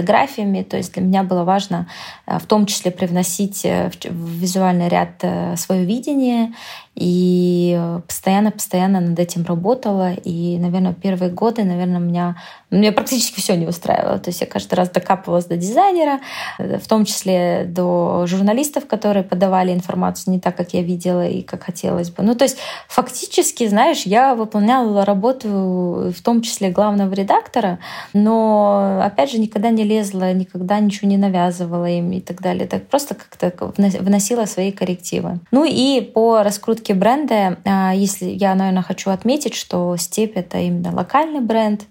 То 0.64 0.78
есть 0.78 0.94
для 0.94 1.02
меня 1.02 1.24
было 1.24 1.44
важно 1.44 1.88
э, 2.26 2.38
в 2.40 2.46
том 2.46 2.66
числе 2.66 2.92
привносить 2.92 3.66
э, 3.66 3.90
в 3.90 4.40
визуальный 4.40 4.88
ряд 4.88 5.16
э, 5.22 5.56
свое 5.58 5.86
видение 5.86 6.54
и 6.96 7.80
постоянно-постоянно 8.08 9.00
над 9.00 9.18
этим 9.18 9.46
работала. 9.46 10.14
И, 10.14 10.58
наверное, 10.60 10.94
первые 10.94 11.32
годы, 11.32 11.64
наверное, 11.64 12.00
меня, 12.00 12.36
меня 12.70 12.92
практически 12.92 13.40
все 13.40 13.56
не 13.56 13.66
устраивало. 13.66 14.20
То 14.20 14.30
есть 14.30 14.42
я 14.42 14.48
каждый 14.48 14.76
раз 14.76 14.90
докапывалась 14.90 15.46
до 15.46 15.56
дизайнера, 15.56 16.20
в 16.60 16.88
том 16.88 17.06
числе 17.06 17.64
до 17.66 18.26
журналистов, 18.28 18.88
которые 18.88 19.24
подавали 19.24 19.74
информацию 19.74 20.34
не 20.34 20.40
так, 20.40 20.58
как 20.58 20.74
я 20.74 20.82
видела 20.82 21.26
и 21.26 21.42
как 21.42 21.64
хотелось 21.64 22.10
бы. 22.12 22.24
Ну, 22.24 22.36
то 22.36 22.44
есть 22.44 22.58
фактически, 22.88 23.68
знаешь, 23.68 24.04
я 24.04 24.36
выполняла 24.36 25.06
работу 25.06 26.12
в 26.16 26.22
том 26.22 26.42
числе 26.42 26.70
главного 26.72 27.14
редактора, 27.14 27.80
но, 28.14 29.02
опять 29.04 29.32
же, 29.32 29.40
никогда 29.40 29.70
не 29.70 29.86
лезла, 29.86 30.34
никогда 30.34 30.80
ничего 30.80 31.10
не 31.10 31.18
навязывала 31.18 31.90
им 31.90 32.12
и 32.12 32.20
так 32.20 32.42
далее. 32.42 32.68
Так 32.68 32.88
просто 32.88 33.16
как-то 33.16 33.52
вносила 33.78 34.46
свои 34.46 34.72
коррективы. 34.72 35.40
Ну 35.52 35.64
и 35.64 36.02
по 36.02 36.44
раскрутке 36.44 36.81
раскрутки 36.82 36.94
бренда, 36.94 37.58
а, 37.66 37.94
если 37.94 38.26
я, 38.26 38.56
наверное, 38.56 38.84
хочу 38.84 39.12
отметить, 39.12 39.54
что 39.54 39.96
Степь— 39.98 40.34
это 40.36 40.58
именно 40.58 40.94
локальный 40.94 41.42
бренд, 41.42 41.84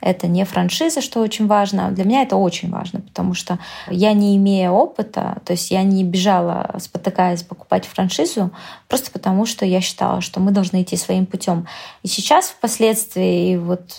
это 0.00 0.28
не 0.28 0.44
франшиза, 0.44 1.00
что 1.00 1.20
очень 1.20 1.46
важно. 1.46 1.90
Для 1.90 2.04
меня 2.04 2.22
это 2.22 2.36
очень 2.36 2.70
важно, 2.70 3.00
потому 3.00 3.34
что 3.34 3.58
я 3.90 4.12
не 4.12 4.36
имея 4.36 4.70
опыта, 4.70 5.38
то 5.44 5.52
есть 5.52 5.70
я 5.70 5.82
не 5.82 6.04
бежала, 6.04 6.74
спотыкаясь, 6.78 7.42
покупать 7.42 7.86
франшизу, 7.86 8.50
просто 8.88 9.10
потому 9.10 9.46
что 9.46 9.64
я 9.64 9.80
считала, 9.80 10.20
что 10.20 10.40
мы 10.40 10.52
должны 10.52 10.82
идти 10.82 10.96
своим 10.96 11.26
путем. 11.26 11.66
И 12.02 12.08
сейчас 12.08 12.48
впоследствии 12.48 13.56
вот 13.56 13.96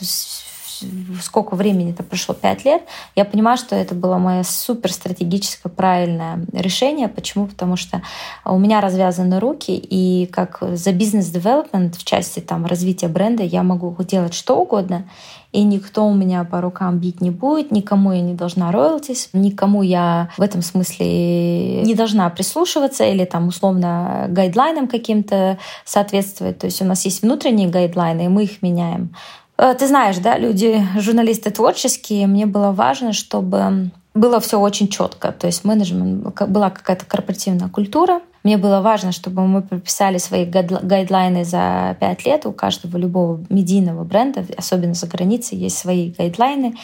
сколько 1.22 1.56
времени 1.56 1.92
это 1.92 2.04
прошло, 2.04 2.36
пять 2.36 2.66
лет, 2.66 2.84
я 3.16 3.26
понимаю, 3.26 3.58
что 3.58 3.76
это 3.76 3.96
было 3.96 4.18
мое 4.18 4.44
супер 4.44 4.92
стратегическое 4.92 5.70
правильное 5.70 6.46
решение. 6.54 7.08
Почему? 7.08 7.48
Потому 7.48 7.76
что 7.76 8.02
у 8.46 8.58
меня 8.58 8.82
развязаны 8.82 9.40
руки, 9.40 9.76
и 9.76 10.28
как 10.28 10.60
за 10.62 10.92
бизнес-девелопмент 10.92 11.96
в 11.96 12.04
части 12.04 12.40
там, 12.40 12.66
развития 12.66 13.08
бренда 13.08 13.44
я 13.44 13.64
могу 13.64 13.96
делать 14.04 14.34
что 14.34 14.60
угодно, 14.60 15.06
и 15.52 15.64
никто 15.64 16.06
у 16.06 16.14
меня 16.14 16.44
по 16.44 16.62
рукам 16.62 17.00
бить 17.00 17.22
не 17.22 17.32
будет, 17.32 17.72
никому 17.72 18.12
я 18.12 18.22
не 18.22 18.34
должна 18.34 18.72
роялтис, 18.72 19.30
никому 19.34 19.82
я 19.82 20.30
в 20.38 20.42
этом 20.42 20.62
смысле 20.62 21.84
не 21.84 21.96
должна 21.96 22.30
прислушиваться 22.30 23.06
или 23.06 23.26
там 23.26 23.48
условно 23.48 24.28
гайдлайнам 24.30 24.88
каким-то 24.88 25.58
соответствовать. 25.86 26.60
То 26.60 26.66
есть 26.66 26.82
у 26.82 26.86
нас 26.86 27.06
есть 27.06 27.22
внутренние 27.22 27.70
гайдлайны, 27.70 28.26
и 28.26 28.28
мы 28.28 28.44
их 28.44 28.62
меняем. 28.62 29.16
Э, 29.58 29.76
ты 29.78 29.88
знаешь, 29.88 30.18
да, 30.18 30.38
люди, 30.38 30.86
журналисты 30.98 31.50
творческие, 31.52 32.28
мне 32.28 32.46
было 32.46 32.72
важно, 32.72 33.14
чтобы 33.14 33.92
было 34.14 34.40
все 34.40 34.60
очень 34.60 34.88
четко. 34.88 35.32
То 35.32 35.48
есть 35.48 35.64
менеджмент, 35.64 36.24
была 36.48 36.70
какая-то 36.70 37.06
корпоративная 37.06 37.70
культура, 37.70 38.22
мне 38.48 38.56
было 38.56 38.80
важно, 38.80 39.12
чтобы 39.12 39.46
мы 39.46 39.62
прописали 39.62 40.18
свои 40.20 40.46
гайдлайны 40.46 41.44
за 41.44 41.98
пять 42.00 42.25
лет. 42.25 42.46
У 42.46 42.54
каждого 42.54 42.96
любого 42.96 43.44
медийного 43.50 44.06
бренда, 44.06 44.46
особенно 44.56 44.94
за 44.94 45.06
границей, 45.06 45.58
есть 45.58 45.77
свои 45.77 46.12
гайдлайны. 46.12 46.75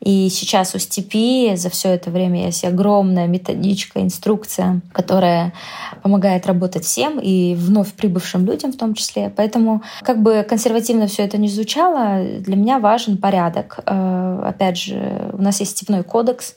И 0.00 0.28
сейчас 0.30 0.74
у 0.74 0.80
Степи 0.80 1.54
за 1.54 1.70
все 1.70 1.90
это 1.90 2.10
время 2.10 2.46
есть 2.46 2.64
огромная 2.64 3.28
методичка, 3.28 4.02
инструкция, 4.02 4.80
которая 4.90 5.52
помогает 6.02 6.48
работать 6.48 6.84
всем 6.84 7.20
и 7.20 7.54
вновь 7.54 7.92
прибывшим 7.92 8.44
людям 8.44 8.72
в 8.72 8.76
том 8.76 8.94
числе. 8.94 9.32
Поэтому, 9.36 9.82
как 10.00 10.20
бы 10.20 10.44
консервативно 10.48 11.06
все 11.06 11.22
это 11.22 11.38
не 11.38 11.46
звучало, 11.46 12.24
для 12.40 12.56
меня 12.56 12.80
важен 12.80 13.16
порядок. 13.16 13.78
Э, 13.86 14.42
опять 14.44 14.76
же, 14.76 15.30
у 15.34 15.40
нас 15.40 15.60
есть 15.60 15.76
степной 15.76 16.02
кодекс, 16.02 16.56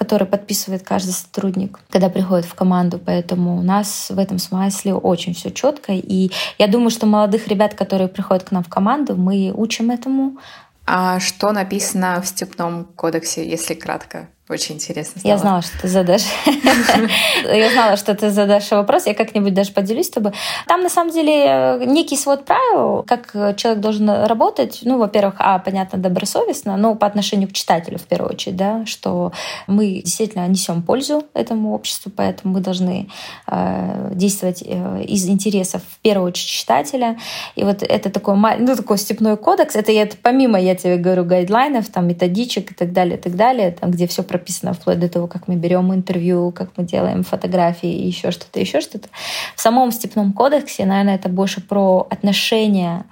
который 0.00 0.26
подписывает 0.26 0.82
каждый 0.82 1.10
сотрудник, 1.10 1.78
когда 1.90 2.08
приходит 2.08 2.46
в 2.46 2.54
команду. 2.54 2.98
Поэтому 2.98 3.58
у 3.58 3.62
нас 3.62 4.08
в 4.08 4.18
этом 4.18 4.38
смысле 4.38 4.94
очень 4.94 5.34
все 5.34 5.50
четко. 5.50 5.92
И 5.92 6.30
я 6.56 6.68
думаю, 6.68 6.88
что 6.88 7.04
молодых 7.04 7.48
ребят, 7.48 7.74
которые 7.74 8.08
приходят 8.08 8.44
к 8.44 8.50
нам 8.50 8.64
в 8.64 8.68
команду, 8.70 9.14
мы 9.14 9.52
учим 9.54 9.90
этому. 9.90 10.38
А 10.86 11.20
что 11.20 11.52
написано 11.52 12.22
в 12.22 12.26
Степном 12.26 12.86
кодексе, 12.96 13.46
если 13.46 13.74
кратко? 13.74 14.30
Очень 14.50 14.74
интересно 14.74 15.20
стало. 15.20 15.32
Я 15.32 15.38
знала, 15.38 15.62
что 15.62 15.80
ты 15.80 15.86
задашь. 15.86 16.24
Я 17.44 17.70
знала, 17.70 17.96
что 17.96 18.16
ты 18.16 18.30
задашь 18.30 18.68
вопрос. 18.72 19.06
Я 19.06 19.14
как-нибудь 19.14 19.54
даже 19.54 19.70
поделюсь 19.70 20.06
с 20.06 20.10
тобой. 20.10 20.32
Там, 20.66 20.82
на 20.82 20.88
самом 20.88 21.12
деле, 21.12 21.80
некий 21.86 22.16
свод 22.16 22.44
правил, 22.44 23.04
как 23.06 23.30
человек 23.56 23.80
должен 23.80 24.10
работать. 24.10 24.80
Ну, 24.82 24.98
во-первых, 24.98 25.36
а, 25.38 25.60
понятно, 25.60 26.00
добросовестно, 26.00 26.76
но 26.76 26.96
по 26.96 27.06
отношению 27.06 27.48
к 27.48 27.52
читателю, 27.52 27.98
в 27.98 28.02
первую 28.02 28.32
очередь, 28.32 28.56
да, 28.56 28.84
что 28.86 29.30
мы 29.68 30.02
действительно 30.02 30.48
несем 30.48 30.82
пользу 30.82 31.22
этому 31.32 31.72
обществу, 31.72 32.10
поэтому 32.10 32.54
мы 32.54 32.60
должны 32.60 33.08
э, 33.46 34.10
действовать 34.14 34.64
э, 34.66 35.04
из 35.04 35.28
интересов, 35.28 35.82
в 35.82 36.00
первую 36.00 36.26
очередь, 36.28 36.48
читателя. 36.48 37.16
И 37.54 37.62
вот 37.62 37.84
это 37.84 38.10
такой, 38.10 38.36
ну, 38.58 38.74
такой 38.74 38.98
степной 38.98 39.36
кодекс. 39.36 39.76
Это 39.76 39.92
я 39.92 40.08
помимо, 40.22 40.60
я 40.60 40.74
тебе 40.74 40.96
говорю, 40.96 41.24
гайдлайнов, 41.24 41.88
там, 41.88 42.08
методичек 42.08 42.72
и 42.72 42.74
так 42.74 42.92
далее, 42.92 43.16
и 43.16 43.20
так 43.20 43.36
далее, 43.36 43.70
там, 43.70 43.92
где 43.92 44.08
все 44.08 44.24
прописано 44.40 44.72
вплоть 44.72 44.98
до 44.98 45.08
того, 45.08 45.26
как 45.26 45.48
мы 45.48 45.56
берем 45.56 45.92
интервью, 45.92 46.50
как 46.50 46.70
мы 46.76 46.84
делаем 46.84 47.22
фотографии 47.22 47.90
и 47.90 48.06
еще 48.06 48.30
что-то, 48.30 48.58
еще 48.58 48.80
что-то. 48.80 49.08
В 49.54 49.60
самом 49.60 49.92
Степном 49.92 50.32
кодексе, 50.32 50.86
наверное, 50.86 51.16
это 51.16 51.28
больше 51.28 51.60
про 51.60 52.06
отношение 52.10 53.04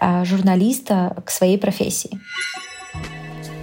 а, 0.00 0.24
журналиста 0.24 1.14
к 1.24 1.30
своей 1.30 1.58
профессии. 1.58 2.18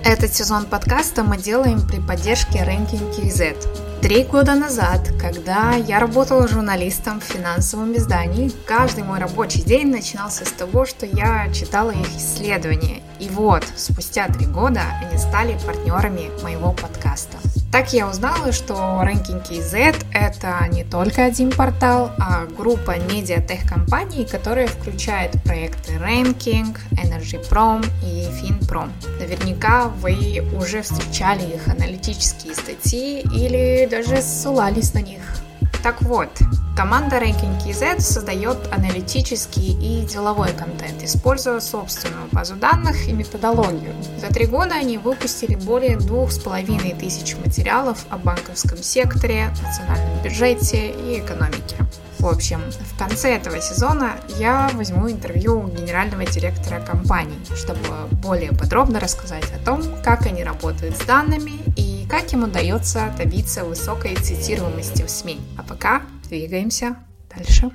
Этот 0.03 0.33
сезон 0.33 0.65
подкаста 0.65 1.23
мы 1.23 1.37
делаем 1.37 1.87
при 1.87 1.99
поддержке 1.99 2.59
Ranking 2.59 3.15
KZ. 3.15 4.01
Три 4.01 4.23
года 4.23 4.55
назад, 4.55 5.11
когда 5.19 5.75
я 5.75 5.99
работала 5.99 6.47
журналистом 6.47 7.21
в 7.21 7.23
финансовом 7.23 7.95
издании, 7.95 8.51
каждый 8.65 9.03
мой 9.03 9.19
рабочий 9.19 9.61
день 9.61 9.91
начинался 9.91 10.43
с 10.43 10.51
того, 10.51 10.87
что 10.87 11.05
я 11.05 11.53
читала 11.53 11.91
их 11.91 12.07
исследования. 12.17 13.03
И 13.19 13.29
вот, 13.29 13.63
спустя 13.77 14.27
три 14.27 14.47
года 14.47 14.81
они 15.03 15.19
стали 15.19 15.55
партнерами 15.67 16.31
моего 16.41 16.71
подкаста. 16.71 17.37
Так 17.71 17.93
я 17.93 18.09
узнала, 18.09 18.51
что 18.51 18.73
Ranking 18.73 19.41
KZ— 19.47 20.05
это 20.13 20.67
не 20.71 20.83
только 20.83 21.23
один 21.23 21.51
портал, 21.51 22.11
а 22.19 22.45
группа 22.45 22.97
медиатех-компаний, 22.99 24.27
которая 24.29 24.67
включает 24.67 25.41
проекты 25.43 25.93
Ranking, 25.93 26.77
Energy 26.91 27.41
Prom 27.49 27.85
и 28.03 28.27
FinProm. 28.27 28.89
Наверняка 29.19 29.87
вы 29.87 30.43
уже 30.53 30.81
встречали 30.81 31.55
их 31.55 31.69
аналитические 31.69 32.55
статьи 32.55 33.21
или 33.21 33.87
даже 33.89 34.21
ссылались 34.21 34.93
на 34.93 34.99
них. 34.99 35.21
Так 35.83 36.01
вот, 36.01 36.29
команда 36.75 37.17
Ranking 37.17 37.99
создает 37.99 38.57
аналитический 38.71 39.73
и 39.81 40.05
деловой 40.05 40.53
контент, 40.53 41.01
используя 41.03 41.59
собственную 41.59 42.27
базу 42.31 42.55
данных 42.55 43.07
и 43.07 43.13
методологию. 43.13 43.93
За 44.19 44.27
три 44.27 44.45
года 44.45 44.75
они 44.75 44.97
выпустили 44.97 45.55
более 45.55 45.97
двух 45.97 46.31
с 46.31 46.39
половиной 46.39 46.93
тысяч 46.93 47.35
материалов 47.37 48.05
о 48.09 48.17
банковском 48.17 48.77
секторе, 48.77 49.49
национальном 49.63 50.23
бюджете 50.23 50.91
и 50.91 51.19
экономике. 51.19 51.77
В 52.19 52.27
общем, 52.27 52.61
в 52.69 52.99
конце 52.99 53.37
этого 53.37 53.59
сезона 53.59 54.11
я 54.37 54.69
возьму 54.75 55.09
интервью 55.09 55.61
у 55.61 55.67
генерального 55.67 56.23
директора 56.23 56.79
компании, 56.79 57.39
чтобы 57.55 57.79
более 58.11 58.51
подробно 58.51 58.99
рассказать 58.99 59.45
о 59.55 59.65
том, 59.65 59.81
как 60.03 60.27
они 60.27 60.43
работают 60.43 60.95
с 60.95 61.01
данными 61.05 61.53
и 61.75 61.90
как 62.11 62.33
им 62.33 62.43
удается 62.43 63.13
добиться 63.17 63.63
высокой 63.63 64.15
цитируемости 64.15 65.01
в 65.03 65.09
СМИ. 65.09 65.39
А 65.57 65.63
пока 65.63 66.01
двигаемся 66.27 66.97
дальше 67.33 67.71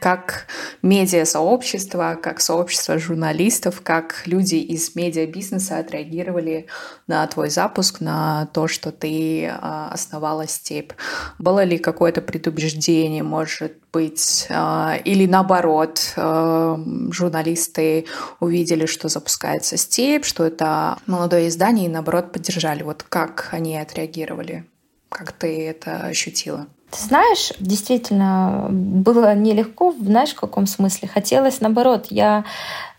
как 0.00 0.46
медиа-сообщество, 0.82 2.18
как 2.20 2.40
сообщество 2.40 2.98
журналистов, 2.98 3.80
как 3.82 4.22
люди 4.26 4.56
из 4.56 4.94
медиа-бизнеса 4.94 5.78
отреагировали 5.78 6.66
на 7.06 7.26
твой 7.26 7.50
запуск, 7.50 8.00
на 8.00 8.46
то, 8.52 8.66
что 8.68 8.92
ты 8.92 9.46
а, 9.46 9.90
основала 9.92 10.46
степь. 10.46 10.92
Было 11.38 11.64
ли 11.64 11.78
какое-то 11.78 12.20
предубеждение, 12.20 13.22
может 13.22 13.76
быть, 13.92 14.46
а, 14.50 14.96
или 15.04 15.26
наоборот, 15.26 16.14
а, 16.16 16.78
журналисты 17.10 18.06
увидели, 18.40 18.86
что 18.86 19.08
запускается 19.08 19.76
степь, 19.76 20.24
что 20.24 20.44
это 20.44 20.98
молодое 21.06 21.48
издание, 21.48 21.86
и 21.86 21.90
наоборот 21.90 22.32
поддержали. 22.32 22.82
Вот 22.82 23.04
как 23.08 23.48
они 23.52 23.76
отреагировали? 23.78 24.64
Как 25.08 25.32
ты 25.32 25.66
это 25.66 26.02
ощутила? 26.02 26.68
Ты 26.90 26.98
знаешь, 26.98 27.52
действительно, 27.60 28.66
было 28.70 29.34
нелегко, 29.34 29.92
знаешь, 29.92 30.30
в 30.30 30.40
каком 30.40 30.66
смысле? 30.66 31.08
Хотелось, 31.08 31.60
наоборот, 31.60 32.06
я 32.10 32.44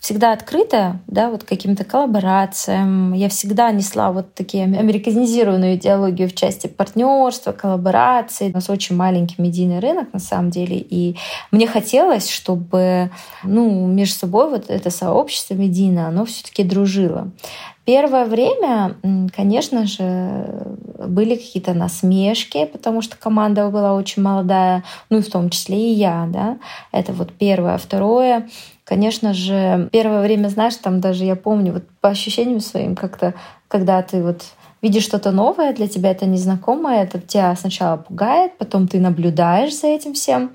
всегда 0.02 0.34
открытая, 0.34 1.00
да, 1.06 1.30
вот 1.30 1.44
каким-то 1.44 1.86
коллаборациям. 1.86 3.14
Я 3.14 3.30
всегда 3.30 3.72
несла 3.72 4.12
вот 4.12 4.34
такие 4.34 4.64
американизированную 4.64 5.76
идеологию 5.76 6.28
в 6.28 6.34
части 6.34 6.66
партнерства, 6.66 7.52
коллаборации. 7.52 8.50
У 8.50 8.54
нас 8.56 8.68
очень 8.68 8.96
маленький 8.96 9.36
медийный 9.38 9.78
рынок 9.80 10.12
на 10.12 10.20
самом 10.20 10.50
деле, 10.50 10.78
и 10.78 11.18
мне 11.52 11.68
хотелось, 11.68 12.32
чтобы, 12.32 13.12
ну, 13.44 13.86
между 13.86 14.16
собой 14.16 14.50
вот 14.50 14.72
это 14.72 14.90
сообщество 14.90 15.54
медийное, 15.54 16.08
оно 16.08 16.26
все-таки 16.26 16.64
дружило. 16.64 17.30
Первое 17.86 18.26
время, 18.26 18.96
конечно 19.36 19.86
же, 19.86 20.78
были 21.08 21.36
какие-то 21.36 21.74
насмешки, 21.74 22.66
потому 22.66 23.02
что 23.02 23.18
команда 23.18 23.70
была 23.70 23.96
очень 23.96 24.22
молодая, 24.22 24.84
ну 25.10 25.18
и 25.18 25.22
в 25.22 25.32
том 25.32 25.50
числе 25.50 25.92
и 25.92 25.94
я, 25.94 26.28
да. 26.28 26.58
Это 26.92 27.12
вот 27.12 27.34
первое. 27.34 27.78
Второе, 27.78 28.48
конечно 28.92 29.34
же, 29.34 29.88
первое 29.94 30.22
время, 30.22 30.50
знаешь, 30.50 30.76
там 30.76 31.00
даже 31.00 31.24
я 31.24 31.38
помню, 31.38 31.72
вот 31.72 31.84
по 32.02 32.10
ощущениям 32.10 32.60
своим 32.60 32.98
как-то, 32.98 33.34
когда 33.70 34.02
ты 34.02 34.22
вот 34.22 34.44
видишь 34.82 35.04
что-то 35.04 35.32
новое, 35.32 35.74
для 35.74 35.88
тебя 35.88 36.12
это 36.12 36.26
незнакомое, 36.26 37.04
это 37.04 37.20
тебя 37.20 37.56
сначала 37.56 37.98
пугает, 37.98 38.58
потом 38.58 38.88
ты 38.88 39.00
наблюдаешь 39.00 39.76
за 39.76 39.88
этим 39.88 40.14
всем, 40.14 40.52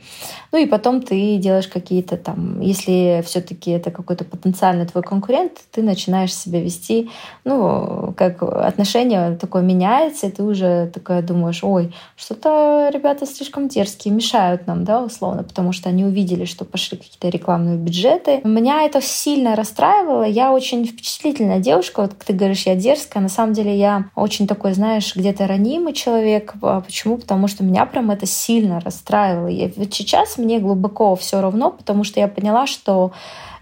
ну 0.53 0.59
и 0.59 0.67
потом 0.67 1.01
ты 1.03 1.37
делаешь 1.37 1.69
какие-то 1.69 2.17
там, 2.17 2.61
если 2.61 3.23
все-таки 3.25 3.71
это 3.71 3.91
какой-то 3.91 4.25
потенциальный 4.25 4.87
твой 4.87 5.05
конкурент, 5.05 5.53
ты 5.71 5.83
начинаешь 5.83 6.35
себя 6.35 6.61
вести, 6.61 7.11
ну, 7.45 8.15
как 8.17 8.43
отношение 8.43 9.37
такое 9.37 9.63
меняется, 9.63 10.27
и 10.27 10.31
ты 10.31 10.43
уже 10.43 10.91
такое 10.93 11.23
думаешь, 11.23 11.63
ой, 11.63 11.95
что-то 12.17 12.91
ребята 12.93 13.27
слишком 13.27 13.69
дерзкие, 13.69 14.13
мешают 14.13 14.67
нам, 14.67 14.85
да, 14.85 15.03
условно, 15.03 15.45
потому 15.45 15.73
что 15.73 15.89
они 15.89 16.05
увидели, 16.05 16.45
что 16.47 16.65
пошли 16.65 16.99
какие-то 16.99 17.29
рекламные 17.29 17.77
бюджеты. 17.77 18.41
Меня 18.45 18.83
это 18.83 19.01
сильно 19.01 19.55
расстраивало, 19.55 20.25
я 20.25 20.53
очень 20.53 20.85
впечатлительная 20.85 21.61
девушка, 21.61 22.03
вот 22.03 22.13
ты 22.19 22.33
говоришь, 22.33 22.67
я 22.67 22.75
дерзкая, 22.75 23.23
на 23.23 23.29
самом 23.29 23.53
деле 23.53 23.77
я 23.77 24.07
очень 24.17 24.47
такой, 24.47 24.73
знаешь, 24.73 25.15
где-то 25.15 25.47
ранимый 25.47 25.93
человек. 25.93 26.55
А 26.63 26.81
почему? 26.81 27.19
Потому 27.19 27.49
что 27.49 27.63
меня 27.63 27.85
прям 27.85 28.11
это 28.11 28.25
сильно 28.27 28.81
расстраивало. 28.81 29.49
И 29.49 29.71
вот 29.77 29.93
сейчас 29.93 30.39
мне 30.39 30.59
глубоко 30.59 31.15
все 31.17 31.43
равно, 31.43 31.71
потому 31.71 32.03
что 32.03 32.19
я 32.19 32.27
поняла, 32.27 32.67
что 32.67 33.13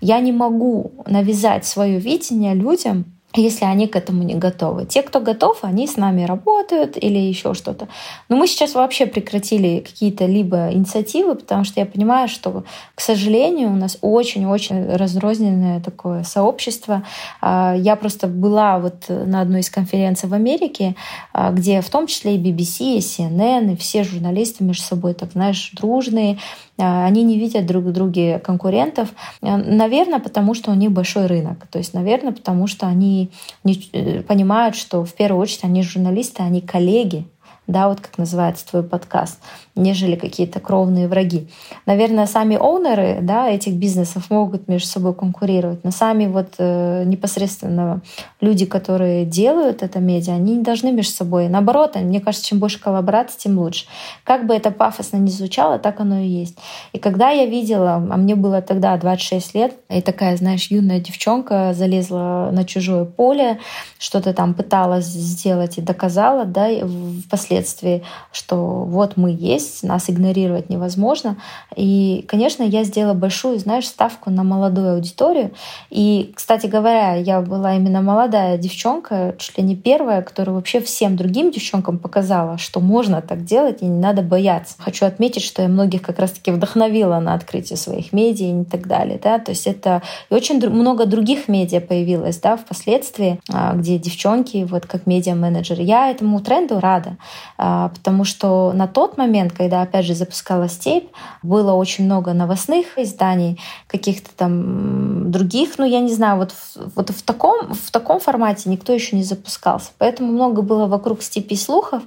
я 0.01 0.21
не 0.21 0.31
могу 0.31 0.93
навязать 1.07 1.67
свое 1.67 1.99
видение 1.99 2.55
людям, 2.55 3.05
если 3.37 3.65
они 3.65 3.89
к 3.89 3.97
этому 3.97 4.23
не 4.23 4.35
готовы. 4.35 4.87
Те, 4.87 5.03
кто 5.03 5.21
готов, 5.21 5.59
они 5.63 5.87
с 5.87 5.97
нами 5.97 6.25
работают 6.25 6.97
или 6.97 7.19
еще 7.19 7.55
что-то. 7.55 7.89
Но 8.29 8.37
мы 8.37 8.47
сейчас 8.47 8.75
вообще 8.75 9.07
прекратили 9.07 9.81
какие-то 9.81 10.27
либо 10.27 10.73
инициативы, 10.73 11.35
потому 11.35 11.65
что 11.65 11.81
я 11.81 11.87
понимаю, 11.87 12.29
что, 12.29 12.65
к 12.95 13.01
сожалению, 13.01 13.71
у 13.71 13.77
нас 13.77 13.99
очень-очень 14.01 14.95
разрозненное 14.95 15.81
такое 15.81 16.23
сообщество. 16.23 17.03
А, 17.41 17.75
я 17.77 17.97
просто 17.97 18.29
была 18.29 18.79
вот 18.79 19.09
на 19.09 19.41
одной 19.41 19.61
из 19.61 19.71
конференций 19.71 20.29
в 20.29 20.35
Америке, 20.35 20.95
а, 21.33 21.51
где 21.51 21.81
в 21.81 21.91
том 21.91 22.07
числе 22.07 22.37
и 22.37 22.39
BBC, 22.39 22.97
и 22.97 22.99
CNN, 22.99 23.73
и 23.73 23.77
все 23.77 24.05
журналисты 24.05 24.63
между 24.65 24.83
собой, 24.83 25.15
так 25.15 25.33
знаешь, 25.33 25.73
дружные, 25.75 26.39
а, 26.79 27.07
они 27.07 27.23
не 27.23 27.39
видят 27.39 27.67
друг 27.67 27.85
в 27.85 27.93
друге 27.93 28.39
конкурентов. 28.39 29.09
Наверное, 29.41 30.19
потому 30.19 30.55
что 30.55 30.71
у 30.71 30.75
них 30.75 30.93
большой 30.93 31.27
рынок. 31.27 31.67
То 31.71 31.79
есть, 31.79 31.95
наверное, 31.95 32.33
потому 32.33 32.67
что 32.67 32.87
они 32.87 33.24
не 33.63 33.83
э, 33.93 34.23
понимают, 34.23 34.77
что 34.77 35.05
в 35.05 35.15
первую 35.15 35.43
очередь 35.43 35.65
они 35.65 35.83
журналисты, 35.83 36.43
они 36.43 36.61
коллеги, 36.61 37.27
да, 37.67 37.89
вот 37.89 38.01
как 38.01 38.19
называется 38.19 38.67
твой 38.67 38.83
подкаст, 38.83 39.39
нежели 39.75 40.17
какие-то 40.17 40.61
кровные 40.61 41.09
враги. 41.09 41.49
Наверное, 41.87 42.27
сами 42.27 42.57
оунеры 42.57 43.19
да, 43.23 43.49
этих 43.49 43.75
бизнесов 43.75 44.31
могут 44.31 44.69
между 44.69 44.89
собой 44.89 45.15
конкурировать, 45.15 45.83
но 45.83 45.91
сами 45.91 46.27
вот 46.27 46.55
э, 46.59 47.05
непосредственно 47.07 48.03
люди, 48.41 48.67
которые 48.67 49.25
делают 49.25 49.83
это 49.83 50.01
медиа, 50.01 50.35
они 50.35 50.57
не 50.57 50.63
должны 50.63 50.93
между 50.93 51.13
собой. 51.13 51.49
Наоборот, 51.49 51.97
мне 51.97 52.21
кажется, 52.21 52.47
чем 52.47 52.59
больше 52.59 52.81
коллабораций, 52.81 53.39
тем 53.39 53.59
лучше. 53.59 53.87
Как 54.25 54.47
бы 54.47 54.55
это 54.55 54.71
пафосно 54.71 55.17
не 55.17 55.31
звучало, 55.31 55.79
так 55.79 56.01
оно 56.01 56.21
и 56.21 56.27
есть. 56.27 56.59
И 56.93 56.99
когда 56.99 57.31
я 57.31 57.47
видела, 57.47 57.95
а 57.95 58.17
мне 58.17 58.35
было 58.35 58.61
тогда 58.61 58.97
26 58.97 59.55
лет, 59.55 59.75
и 59.89 60.03
такая, 60.03 60.37
знаешь, 60.37 60.67
юная 60.71 61.01
девчонка 61.01 61.73
залезла 61.75 62.51
на 62.53 62.65
чужое 62.65 63.05
поле, 63.05 63.59
что-то 63.99 64.35
там 64.35 64.55
пыталась 64.55 65.07
сделать 65.07 65.79
и 65.79 65.81
доказала, 65.81 66.45
да, 66.45 66.69
в 66.69 67.29
последнем 67.31 67.54
впоследствии, 67.55 68.03
что 68.33 68.57
вот 68.85 69.17
мы 69.17 69.31
есть, 69.31 69.83
нас 69.83 70.11
игнорировать 70.11 70.71
невозможно. 70.71 71.37
И, 71.77 72.25
конечно, 72.29 72.63
я 72.63 72.85
сделала 72.85 73.15
большую, 73.15 73.59
знаешь, 73.59 73.87
ставку 73.87 74.31
на 74.31 74.43
молодую 74.43 74.95
аудиторию. 74.95 75.53
И, 75.91 76.33
кстати 76.35 76.67
говоря, 76.67 77.15
я 77.15 77.41
была 77.41 77.77
именно 77.77 78.03
молодая 78.03 78.59
девчонка, 78.59 79.35
чуть 79.39 79.59
ли 79.59 79.65
не 79.65 79.77
первая, 79.77 80.23
которая 80.23 80.57
вообще 80.57 80.81
всем 80.81 81.17
другим 81.17 81.51
девчонкам 81.51 81.99
показала, 81.99 82.59
что 82.59 82.81
можно 82.81 83.23
так 83.23 83.45
делать 83.45 83.83
и 83.83 83.87
не 83.87 84.01
надо 84.01 84.23
бояться. 84.23 84.75
Хочу 84.79 85.07
отметить, 85.07 85.43
что 85.43 85.63
я 85.63 85.69
многих 85.69 86.03
как 86.03 86.19
раз-таки 86.19 86.51
вдохновила 86.51 87.21
на 87.21 87.35
открытие 87.35 87.77
своих 87.77 88.13
медиа 88.13 88.63
и 88.63 88.65
так 88.65 88.87
далее. 88.87 89.21
Да? 89.23 89.39
То 89.39 89.53
есть 89.53 89.67
это 89.67 90.03
и 90.31 90.35
очень 90.35 90.61
много 90.69 91.07
других 91.07 91.49
медиа 91.49 91.81
появилось 91.81 92.39
да, 92.39 92.57
впоследствии, 92.57 93.41
а, 93.53 93.75
где 93.75 93.99
девчонки 93.99 94.67
вот 94.69 94.87
как 94.87 95.07
медиа-менеджеры. 95.07 95.83
Я 95.83 96.11
этому 96.11 96.41
тренду 96.41 96.81
рада, 96.81 97.17
потому 97.57 98.25
что 98.25 98.73
на 98.73 98.87
тот 98.87 99.17
момент, 99.17 99.53
когда, 99.53 99.83
опять 99.83 100.05
же, 100.05 100.15
запускала 100.15 100.69
«Степь», 100.69 101.09
было 101.43 101.73
очень 101.73 102.05
много 102.05 102.33
новостных 102.33 102.99
изданий, 102.99 103.61
каких-то 103.87 104.31
там 104.37 105.31
других, 105.31 105.79
ну, 105.79 105.85
я 105.85 106.01
не 106.01 106.13
знаю, 106.13 106.39
вот, 106.39 106.55
вот 106.95 107.11
в, 107.11 107.23
таком, 107.23 107.75
в 107.75 107.91
таком 107.91 108.21
формате 108.21 108.71
никто 108.71 108.93
еще 108.93 109.17
не 109.17 109.25
запускался. 109.25 109.91
Поэтому 109.99 110.33
много 110.33 110.63
было 110.63 110.87
вокруг 110.87 111.23
«Степи» 111.23 111.57
слухов 111.57 112.03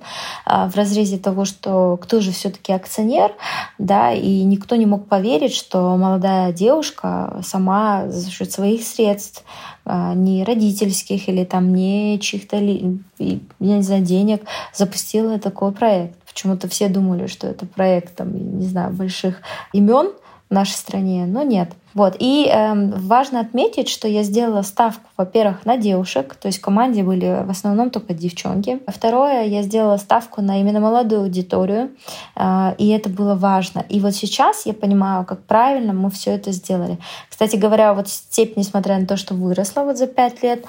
а, 0.45 0.69
в 0.69 0.75
разрезе 0.75 1.17
того, 1.17 1.45
что 1.45 1.97
кто 2.01 2.19
же 2.19 2.31
все 2.31 2.49
таки 2.49 2.73
акционер, 2.73 3.33
да, 3.77 4.11
и 4.11 4.43
никто 4.43 4.75
не 4.75 4.85
мог 4.85 5.07
поверить, 5.07 5.53
что 5.53 5.95
молодая 5.97 6.51
девушка 6.51 7.41
сама 7.43 8.07
за 8.07 8.29
счет 8.29 8.51
своих 8.51 8.83
средств 8.83 9.43
а, 9.43 9.76
не 10.15 10.43
родительских 10.43 11.29
или 11.29 11.45
там 11.45 11.73
не 11.73 12.19
чьих-то, 12.19 12.57
я 12.57 13.39
не 13.59 13.81
знаю, 13.81 14.03
денег 14.03 14.41
запустила 14.73 15.39
такой 15.39 15.71
проект. 15.71 16.15
Почему-то 16.27 16.67
все 16.67 16.89
думали, 16.89 17.27
что 17.27 17.47
это 17.47 17.65
проект, 17.65 18.15
там, 18.15 18.59
не 18.59 18.67
знаю, 18.67 18.93
больших 18.93 19.41
имен 19.73 20.11
в 20.49 20.53
нашей 20.53 20.75
стране, 20.75 21.25
но 21.25 21.43
нет. 21.43 21.71
Вот. 21.93 22.15
И 22.19 22.47
э, 22.47 22.91
важно 22.97 23.39
отметить, 23.39 23.89
что 23.89 24.07
я 24.07 24.21
сделала 24.21 24.61
ставку, 24.61 25.09
во-первых, 25.17 25.65
на 25.65 25.77
девушек, 25.77 26.35
то 26.35 26.47
есть 26.47 26.59
в 26.59 26.61
команде 26.61 27.03
были 27.03 27.43
в 27.43 27.49
основном 27.49 27.89
только 27.89 28.13
девчонки. 28.13 28.79
Второе, 28.87 29.45
я 29.45 29.63
сделала 29.63 29.97
ставку 29.97 30.41
на 30.41 30.61
именно 30.61 30.79
молодую 30.79 31.23
аудиторию, 31.23 31.89
э, 32.35 32.75
и 32.77 32.89
это 32.89 33.09
было 33.09 33.35
важно. 33.35 33.83
И 33.89 33.99
вот 33.99 34.13
сейчас 34.13 34.65
я 34.65 34.73
понимаю, 34.73 35.25
как 35.25 35.41
правильно 35.43 35.91
мы 35.91 36.11
все 36.11 36.31
это 36.31 36.51
сделали. 36.51 36.99
Кстати 37.29 37.55
говоря, 37.55 37.93
вот 37.93 38.07
степь, 38.07 38.57
несмотря 38.57 38.99
на 38.99 39.07
то, 39.07 39.17
что 39.17 39.33
выросла 39.33 39.81
вот 39.81 39.97
за 39.97 40.05
пять 40.05 40.43
лет, 40.43 40.65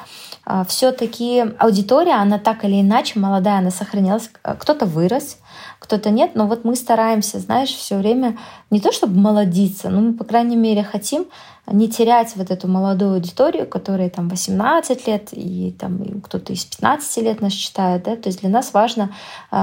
э, 0.47 0.65
все-таки 0.67 1.45
аудитория, 1.59 2.15
она 2.15 2.39
так 2.39 2.65
или 2.65 2.81
иначе 2.81 3.19
молодая, 3.19 3.59
она 3.59 3.71
сохранилась. 3.71 4.31
Кто-то 4.43 4.87
вырос, 4.87 5.37
кто-то 5.79 6.11
нет, 6.11 6.33
но 6.35 6.47
вот 6.47 6.65
мы 6.65 6.75
стараемся, 6.75 7.39
знаешь, 7.39 7.71
все 7.71 7.97
время 7.99 8.37
не 8.71 8.81
то 8.81 8.93
чтобы 8.93 9.19
молодиться, 9.19 9.91
но 9.91 10.01
мы, 10.01 10.13
по 10.15 10.25
крайней 10.25 10.57
мере, 10.57 10.83
хотим 10.83 11.27
не 11.71 11.89
терять 11.89 12.35
вот 12.37 12.51
эту 12.51 12.67
молодую 12.67 13.15
аудиторию, 13.15 13.67
которая 13.67 14.11
там 14.11 14.29
18 14.29 15.07
лет, 15.07 15.29
и 15.33 15.75
там 15.79 16.21
кто-то 16.23 16.53
из 16.53 16.65
15 16.65 17.25
лет 17.25 17.41
нас 17.41 17.53
читает, 17.53 18.05
да, 18.05 18.17
то 18.17 18.29
есть 18.29 18.41
для 18.41 18.49
нас 18.49 18.73
важно 18.73 19.11
э, 19.51 19.57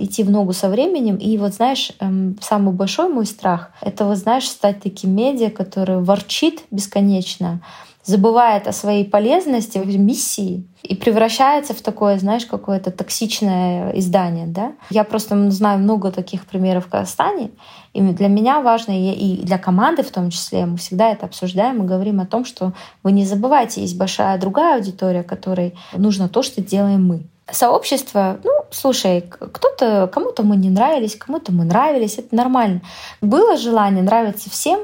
идти 0.00 0.24
в 0.24 0.30
ногу 0.30 0.52
со 0.52 0.68
временем, 0.68 1.16
и 1.16 1.38
вот 1.38 1.54
знаешь, 1.54 1.92
э, 2.00 2.32
самый 2.40 2.74
большой 2.74 3.08
мой 3.08 3.26
страх— 3.26 3.70
это 3.80 4.04
вот 4.04 4.18
знаешь, 4.18 4.48
стать 4.48 4.82
таким 4.82 5.14
медиа, 5.14 5.50
который 5.50 6.00
ворчит 6.00 6.62
бесконечно, 6.70 7.60
забывает 8.04 8.66
о 8.66 8.72
своей 8.72 9.04
полезности, 9.04 9.78
миссии 9.78 10.66
и 10.82 10.96
превращается 10.96 11.72
в 11.74 11.80
такое, 11.80 12.18
знаешь, 12.18 12.46
какое-то 12.46 12.90
токсичное 12.90 13.92
издание. 13.92 14.46
Да? 14.46 14.72
Я 14.90 15.04
просто 15.04 15.50
знаю 15.50 15.78
много 15.78 16.10
таких 16.10 16.46
примеров 16.46 16.86
в 16.86 16.88
Казахстане. 16.88 17.50
И 17.92 18.00
для 18.00 18.28
меня 18.28 18.60
важно, 18.60 18.92
и 18.92 19.42
для 19.42 19.58
команды 19.58 20.02
в 20.02 20.10
том 20.10 20.30
числе, 20.30 20.66
мы 20.66 20.78
всегда 20.78 21.10
это 21.10 21.26
обсуждаем 21.26 21.82
и 21.82 21.86
говорим 21.86 22.20
о 22.20 22.26
том, 22.26 22.44
что 22.44 22.72
вы 23.02 23.12
не 23.12 23.24
забывайте, 23.24 23.82
есть 23.82 23.98
большая 23.98 24.38
другая 24.38 24.76
аудитория, 24.76 25.22
которой 25.22 25.74
нужно 25.96 26.28
то, 26.28 26.42
что 26.42 26.62
делаем 26.62 27.06
мы. 27.06 27.22
Сообщество, 27.50 28.38
ну, 28.44 28.50
слушай, 28.70 29.20
кто-то, 29.20 30.08
кому-то 30.12 30.42
мы 30.42 30.56
не 30.56 30.70
нравились, 30.70 31.16
кому-то 31.16 31.52
мы 31.52 31.64
нравились, 31.64 32.18
это 32.18 32.34
нормально. 32.34 32.80
Было 33.20 33.56
желание 33.58 34.02
нравиться 34.02 34.48
всем, 34.48 34.80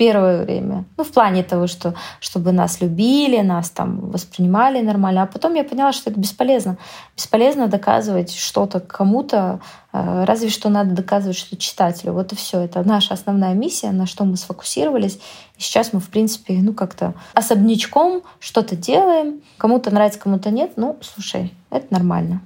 первое 0.00 0.44
время. 0.44 0.86
Ну, 0.96 1.04
в 1.04 1.10
плане 1.10 1.42
того, 1.42 1.66
что 1.66 1.94
чтобы 2.20 2.52
нас 2.52 2.80
любили, 2.80 3.42
нас 3.42 3.68
там 3.68 4.10
воспринимали 4.10 4.80
нормально. 4.80 5.22
А 5.22 5.26
потом 5.26 5.52
я 5.52 5.62
поняла, 5.62 5.92
что 5.92 6.08
это 6.08 6.18
бесполезно. 6.18 6.78
Бесполезно 7.16 7.66
доказывать 7.68 8.34
что-то 8.34 8.80
кому-то, 8.80 9.60
э, 9.92 10.24
разве 10.24 10.48
что 10.48 10.70
надо 10.70 10.94
доказывать 10.94 11.36
что 11.36 11.54
читателю. 11.54 12.14
Вот 12.14 12.32
и 12.32 12.34
все. 12.34 12.60
Это 12.60 12.82
наша 12.82 13.12
основная 13.12 13.52
миссия, 13.52 13.90
на 13.90 14.06
что 14.06 14.24
мы 14.24 14.38
сфокусировались. 14.38 15.16
И 15.58 15.60
сейчас 15.60 15.92
мы, 15.92 16.00
в 16.00 16.08
принципе, 16.08 16.54
ну 16.62 16.72
как-то 16.72 17.12
особнячком 17.34 18.22
что-то 18.38 18.76
делаем. 18.76 19.42
Кому-то 19.58 19.90
нравится, 19.90 20.18
кому-то 20.18 20.50
нет. 20.50 20.72
Ну, 20.76 20.96
слушай, 21.02 21.52
это 21.68 21.86
нормально. 21.90 22.40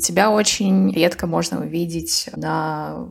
Тебя 0.00 0.30
очень 0.30 0.92
редко 0.92 1.26
можно 1.26 1.58
увидеть 1.58 2.30
на 2.36 3.08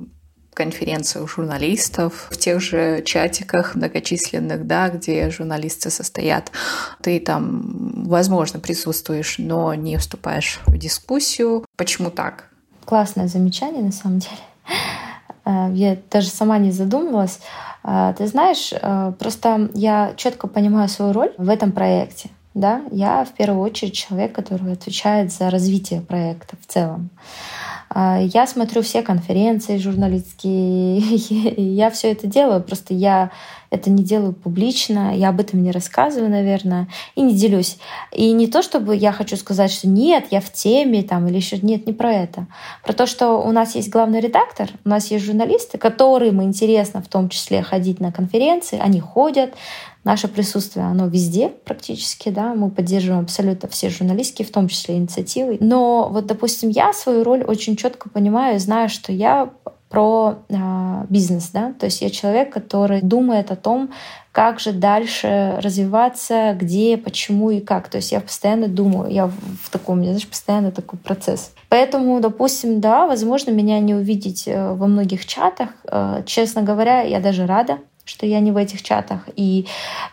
конференциях 0.53 1.29
журналистов, 1.29 2.27
в 2.31 2.37
тех 2.37 2.61
же 2.61 3.01
чатиках 3.03 3.75
многочисленных, 3.75 4.65
да, 4.67 4.89
где 4.89 5.29
журналисты 5.29 5.89
состоят. 5.89 6.51
Ты 7.01 7.19
там, 7.19 8.05
возможно, 8.05 8.59
присутствуешь, 8.59 9.35
но 9.37 9.73
не 9.73 9.97
вступаешь 9.97 10.59
в 10.65 10.77
дискуссию. 10.77 11.65
Почему 11.77 12.09
так? 12.09 12.49
Классное 12.85 13.27
замечание, 13.27 13.81
на 13.81 13.91
самом 13.91 14.19
деле. 14.19 14.37
Э, 15.45 15.69
я 15.73 15.97
даже 16.11 16.29
сама 16.29 16.57
не 16.57 16.71
задумывалась. 16.71 17.39
Э, 17.83 18.13
ты 18.17 18.27
знаешь, 18.27 18.73
э, 18.73 19.13
просто 19.17 19.69
я 19.73 20.13
четко 20.15 20.47
понимаю 20.47 20.89
свою 20.89 21.13
роль 21.13 21.33
в 21.37 21.49
этом 21.49 21.71
проекте. 21.71 22.29
Да? 22.53 22.81
Я 22.91 23.25
в 23.25 23.31
первую 23.31 23.63
очередь 23.63 23.93
человек, 23.93 24.33
который 24.33 24.73
отвечает 24.73 25.31
за 25.31 25.49
развитие 25.49 26.01
проекта 26.01 26.55
в 26.61 26.71
целом. 26.71 27.09
А, 27.95 28.19
я 28.19 28.47
смотрю 28.47 28.81
все 28.81 29.03
конференции 29.03 29.77
журналистские, 29.77 30.99
я 31.75 31.91
все 31.91 32.11
это 32.11 32.25
делаю, 32.25 32.63
просто 32.63 32.93
я 32.95 33.31
это 33.69 33.89
не 33.89 34.03
делаю 34.03 34.33
публично, 34.33 35.15
я 35.15 35.29
об 35.29 35.39
этом 35.39 35.63
не 35.63 35.71
рассказываю, 35.71 36.29
наверное, 36.29 36.87
и 37.15 37.21
не 37.21 37.33
делюсь. 37.33 37.77
И 38.11 38.31
не 38.31 38.47
то, 38.47 38.61
чтобы 38.61 38.95
я 38.95 39.11
хочу 39.11 39.35
сказать, 39.35 39.71
что 39.71 39.87
нет, 39.87 40.27
я 40.29 40.41
в 40.41 40.51
теме 40.51 41.01
там 41.01 41.27
или 41.27 41.37
еще 41.37 41.57
нет, 41.57 41.87
не 41.87 41.93
про 41.93 42.13
это. 42.13 42.45
Про 42.83 42.93
то, 42.93 43.07
что 43.07 43.37
у 43.37 43.51
нас 43.51 43.75
есть 43.75 43.89
главный 43.89 44.19
редактор, 44.19 44.69
у 44.85 44.89
нас 44.89 45.09
есть 45.09 45.25
журналисты, 45.25 45.77
которым 45.77 46.43
интересно 46.43 47.01
в 47.01 47.07
том 47.07 47.29
числе 47.29 47.63
ходить 47.63 47.99
на 47.99 48.11
конференции, 48.11 48.79
они 48.79 48.99
ходят, 48.99 49.53
Наше 50.03 50.27
присутствие, 50.27 50.85
оно 50.85 51.07
везде 51.07 51.49
практически, 51.49 52.29
да, 52.29 52.53
мы 52.55 52.69
поддерживаем 52.69 53.23
абсолютно 53.23 53.69
все 53.69 53.89
журналистские, 53.89 54.45
в 54.45 54.51
том 54.51 54.67
числе 54.67 54.97
инициативы. 54.97 55.57
Но 55.61 56.09
вот, 56.11 56.25
допустим, 56.25 56.69
я 56.69 56.91
свою 56.91 57.23
роль 57.23 57.43
очень 57.43 57.77
четко 57.77 58.09
понимаю 58.09 58.59
знаю, 58.59 58.89
что 58.89 59.13
я 59.13 59.49
про 59.89 60.39
э, 60.49 61.05
бизнес, 61.09 61.49
да, 61.49 61.73
то 61.79 61.85
есть 61.85 62.01
я 62.01 62.09
человек, 62.09 62.51
который 62.51 63.01
думает 63.01 63.51
о 63.51 63.55
том, 63.55 63.91
как 64.31 64.59
же 64.59 64.71
дальше 64.71 65.59
развиваться, 65.61 66.57
где, 66.59 66.97
почему 66.97 67.51
и 67.51 67.59
как. 67.59 67.87
То 67.87 67.97
есть 67.97 68.11
я 68.11 68.19
постоянно 68.19 68.67
думаю, 68.67 69.11
я 69.11 69.27
в 69.27 69.69
таком, 69.71 70.01
у 70.01 70.03
знаешь, 70.03 70.27
постоянно 70.27 70.71
такой 70.71 70.97
процесс. 70.97 71.53
Поэтому, 71.69 72.19
допустим, 72.19 72.81
да, 72.81 73.05
возможно, 73.05 73.51
меня 73.51 73.79
не 73.79 73.93
увидеть 73.93 74.47
э, 74.47 74.73
во 74.73 74.87
многих 74.87 75.27
чатах. 75.27 75.69
Э, 75.85 76.23
честно 76.25 76.63
говоря, 76.63 77.01
я 77.01 77.19
даже 77.19 77.45
рада, 77.45 77.77
что 78.05 78.25
я 78.25 78.39
не 78.39 78.51
в 78.51 78.57
этих 78.57 78.83
чатах. 78.83 79.21
И 79.35 79.65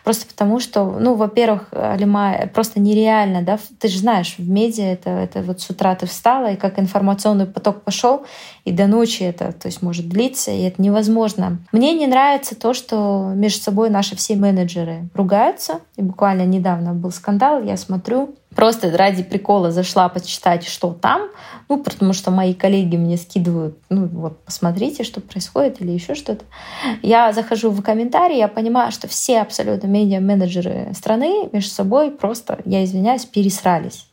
просто 0.03 0.25
потому, 0.25 0.59
что, 0.59 0.85
ну, 0.99 1.15
во-первых, 1.15 1.67
Алима, 1.71 2.49
просто 2.53 2.79
нереально, 2.79 3.41
да, 3.41 3.59
ты 3.79 3.87
же 3.87 3.99
знаешь, 3.99 4.35
в 4.37 4.49
медиа 4.49 4.85
это, 4.85 5.09
это 5.09 5.41
вот 5.41 5.61
с 5.61 5.69
утра 5.69 5.93
ты 5.95 6.05
встала, 6.05 6.53
и 6.53 6.55
как 6.55 6.79
информационный 6.79 7.45
поток 7.45 7.81
пошел, 7.81 8.25
и 8.63 8.71
до 8.71 8.87
ночи 8.87 9.23
это, 9.23 9.51
то 9.51 9.67
есть, 9.67 9.81
может 9.81 10.07
длиться, 10.07 10.51
и 10.51 10.61
это 10.61 10.81
невозможно. 10.81 11.59
Мне 11.71 11.93
не 11.93 12.07
нравится 12.07 12.55
то, 12.55 12.73
что 12.73 13.31
между 13.35 13.61
собой 13.61 13.89
наши 13.89 14.15
все 14.15 14.35
менеджеры 14.35 15.09
ругаются, 15.13 15.81
и 15.97 16.01
буквально 16.01 16.45
недавно 16.45 16.93
был 16.93 17.11
скандал, 17.11 17.61
я 17.61 17.75
смотрю, 17.75 18.35
Просто 18.55 18.95
ради 18.95 19.23
прикола 19.23 19.71
зашла 19.71 20.09
почитать, 20.09 20.67
что 20.67 20.93
там, 20.93 21.29
ну, 21.69 21.81
потому 21.81 22.11
что 22.11 22.31
мои 22.31 22.53
коллеги 22.53 22.97
мне 22.97 23.15
скидывают, 23.17 23.77
ну, 23.89 24.07
вот, 24.07 24.39
посмотрите, 24.43 25.03
что 25.03 25.21
происходит 25.21 25.81
или 25.81 25.91
еще 25.91 26.15
что-то. 26.15 26.43
Я 27.01 27.31
захожу 27.31 27.69
в 27.69 27.81
комментарии, 27.81 28.37
я 28.37 28.49
понимаю, 28.49 28.91
что 28.91 29.07
все 29.07 29.39
абсолютно 29.39 29.87
медиа-менеджеры 29.87 30.93
страны 30.93 31.49
между 31.53 31.71
собой 31.71 32.11
просто, 32.11 32.59
я 32.65 32.83
извиняюсь, 32.83 33.25
пересрались. 33.25 34.05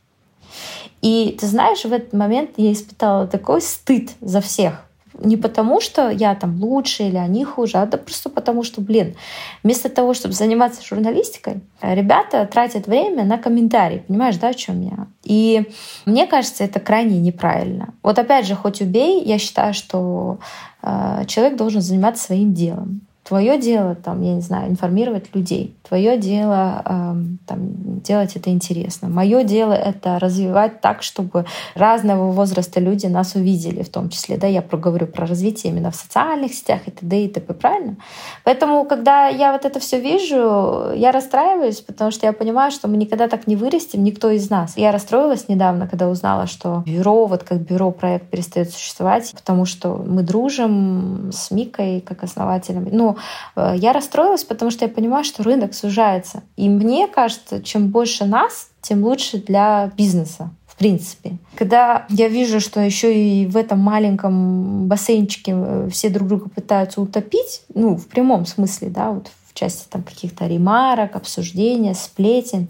И 1.03 1.37
ты 1.39 1.47
знаешь, 1.47 1.85
в 1.85 1.93
этот 1.93 2.13
момент 2.13 2.51
я 2.57 2.73
испытала 2.73 3.27
такой 3.27 3.61
стыд 3.61 4.11
за 4.21 4.41
всех, 4.41 4.88
Не 5.19 5.37
потому, 5.37 5.81
что 5.81 6.11
я 6.11 6.35
там 6.35 6.63
лучше 6.63 7.05
или 7.05 7.17
они 7.17 7.45
хуже, 7.45 7.79
а 7.79 7.87
да 7.87 7.99
просто 7.99 8.31
потому, 8.31 8.63
что, 8.63 8.81
блин, 8.81 9.17
вместо 9.63 9.89
того, 9.89 10.15
чтобы 10.15 10.35
заниматься 10.35 10.85
журналистикой, 10.85 11.61
ребята 11.83 12.47
тратят 12.47 12.87
время 12.87 13.25
на 13.25 13.39
комментарии. 13.39 14.05
Понимаешь, 14.07 14.37
да, 14.37 14.49
о 14.49 14.55
чем 14.55 14.81
я? 14.83 15.07
И 15.25 15.65
мне 16.07 16.27
кажется, 16.27 16.65
это 16.65 16.79
крайне 16.79 17.19
неправильно. 17.19 17.95
Вот 18.03 18.19
опять 18.19 18.47
же, 18.47 18.55
хоть 18.55 18.81
убей, 18.81 19.23
я 19.25 19.39
считаю, 19.39 19.75
что 19.75 20.39
э, 20.83 21.25
человек 21.27 21.57
должен 21.57 21.81
заниматься 21.81 22.25
своим 22.25 22.55
делом. 22.55 23.08
Твое 23.29 23.59
дело, 23.59 23.95
там, 23.95 24.23
я 24.23 24.33
не 24.33 24.41
знаю, 24.41 24.71
информировать 24.71 25.35
людей. 25.35 25.77
Твое 25.87 26.17
дело 26.17 26.83
э, 26.83 27.15
там, 27.47 28.01
делать 28.01 28.37
это 28.37 28.49
интересно. 28.49 29.11
Мое 29.11 29.45
дело 29.45 29.75
это 29.75 30.19
развивать 30.19 30.81
так, 30.81 31.03
чтобы 31.03 31.45
разного 31.75 32.33
возраста 32.33 32.81
люди 32.81 33.05
нас 33.05 33.35
увидели, 33.35 33.83
в 33.83 33.91
том 33.91 34.09
числе. 34.09 34.39
Да, 34.39 34.47
я 34.47 34.63
проговорю 34.63 35.07
про 35.09 35.27
развитие 35.27 35.75
именно 35.75 35.91
в 35.91 35.97
социальных 35.97 36.55
сетях 36.55 36.81
и 36.87 36.91
т.д. 36.91 37.25
и 37.25 37.29
т.п. 37.29 37.53
Правильно? 37.53 37.97
Поэтому, 38.45 38.87
когда 38.87 39.29
я 39.29 39.53
вот 39.53 39.67
это 39.67 39.79
все 39.79 40.01
вижу, 40.01 40.95
я 40.95 41.13
расстраиваюсь, 41.13 41.83
потому 41.83 42.11
что 42.11 42.25
я 42.25 42.33
понимаю, 42.33 42.71
что 42.71 42.89
мы 42.89 42.97
никогда 42.97 43.29
так 43.29 43.47
не 43.47 43.57
вырастем, 43.57 44.05
никто 44.05 44.31
из 44.31 44.49
нас. 44.49 44.73
Я 44.75 44.91
расстроилась 44.91 45.49
недавно, 45.49 45.87
когда 45.87 46.09
узнала, 46.09 46.47
что 46.47 46.83
бюро, 46.87 47.27
вот 47.27 47.43
как 47.43 47.59
бюро 47.61 47.91
проект 47.91 48.31
перестает 48.31 48.71
существовать, 48.71 49.31
потому 49.35 49.67
что 49.67 50.03
мы 50.03 50.23
дружим 50.23 51.31
с 51.31 51.51
Микой 51.51 52.01
как 52.01 52.23
основателем. 52.23 52.89
Ну, 52.91 53.17
Э, 53.18 53.18
я 53.57 53.93
расстроилась, 53.93 54.45
потому 54.45 54.71
что 54.71 54.85
я 54.85 54.91
понимаю, 54.91 55.25
что 55.25 55.43
рынок 55.43 55.75
сужается. 55.75 56.43
И 56.57 56.69
мне 56.69 57.07
кажется, 57.09 57.63
чем 57.63 57.89
больше 57.89 58.25
нас, 58.25 58.69
тем 58.81 59.05
лучше 59.05 59.39
для 59.39 59.91
бизнеса 59.97 60.51
в 60.67 60.77
принципе. 60.79 61.39
Когда 61.57 62.07
я 62.09 62.29
вижу, 62.29 62.61
что 62.61 62.79
еще 62.79 63.13
и 63.13 63.47
в 63.47 63.57
этом 63.57 63.81
маленьком 63.81 64.87
бассейнчике 64.87 65.53
э, 65.57 65.89
все 65.91 66.09
друг 66.09 66.29
друга 66.29 66.49
пытаются 66.49 67.01
утопить, 67.01 67.63
ну, 67.75 67.97
в 67.97 68.07
прямом 68.07 68.47
смысле, 68.47 68.89
да, 68.89 69.11
вот 69.11 69.29
в 69.49 69.55
части 69.55 69.89
там 69.91 70.05
каких-то 70.05 70.47
ремарок, 70.47 71.17
обсуждения, 71.17 71.95
сплетен, 71.95 72.69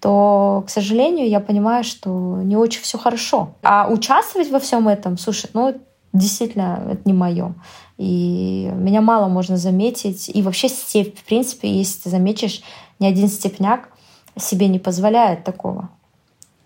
то, 0.00 0.64
к 0.66 0.70
сожалению, 0.70 1.28
я 1.28 1.40
понимаю, 1.40 1.84
что 1.84 2.40
не 2.42 2.56
очень 2.56 2.80
все 2.80 2.96
хорошо. 2.96 3.54
А 3.62 3.88
участвовать 3.90 4.50
во 4.50 4.58
всем 4.58 4.88
этом, 4.88 5.18
слушай, 5.18 5.50
ну, 5.52 5.74
действительно, 6.14 6.82
это 6.92 7.02
не 7.04 7.12
мое. 7.12 7.54
И 7.98 8.70
меня 8.74 9.00
мало 9.00 9.28
можно 9.28 9.56
заметить. 9.56 10.28
И 10.32 10.42
вообще 10.42 10.68
степь, 10.68 11.18
в 11.18 11.24
принципе, 11.24 11.70
если 11.70 12.02
ты 12.02 12.10
заметишь, 12.10 12.62
ни 12.98 13.06
один 13.06 13.28
степняк 13.28 13.88
себе 14.36 14.68
не 14.68 14.78
позволяет 14.78 15.44
такого. 15.44 15.90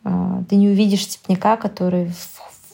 А, 0.04 0.42
ты 0.48 0.56
не 0.56 0.68
увидишь 0.68 1.04
степняка, 1.04 1.56
который 1.56 2.10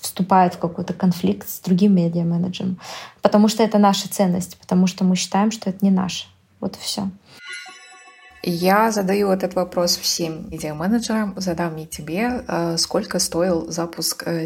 вступает 0.00 0.54
в 0.54 0.58
какой-то 0.58 0.92
конфликт 0.92 1.48
с 1.48 1.60
другим 1.60 1.94
медиа-менеджером. 1.94 2.78
Потому 3.22 3.48
что 3.48 3.62
это 3.62 3.78
наша 3.78 4.08
ценность, 4.08 4.58
потому 4.58 4.86
что 4.86 5.02
мы 5.02 5.16
считаем, 5.16 5.50
что 5.50 5.70
это 5.70 5.84
не 5.84 5.90
наше. 5.90 6.26
Вот 6.60 6.76
и 6.76 6.78
все. 6.78 7.08
Я 8.46 8.90
задаю 8.90 9.30
этот 9.30 9.54
вопрос 9.54 9.96
всем 9.96 10.50
медиа-менеджерам, 10.50 11.32
задам 11.36 11.78
и 11.78 11.86
тебе. 11.86 12.44
Э, 12.46 12.76
сколько 12.76 13.18
стоил 13.18 13.70
запуск? 13.70 14.24
Э, 14.26 14.44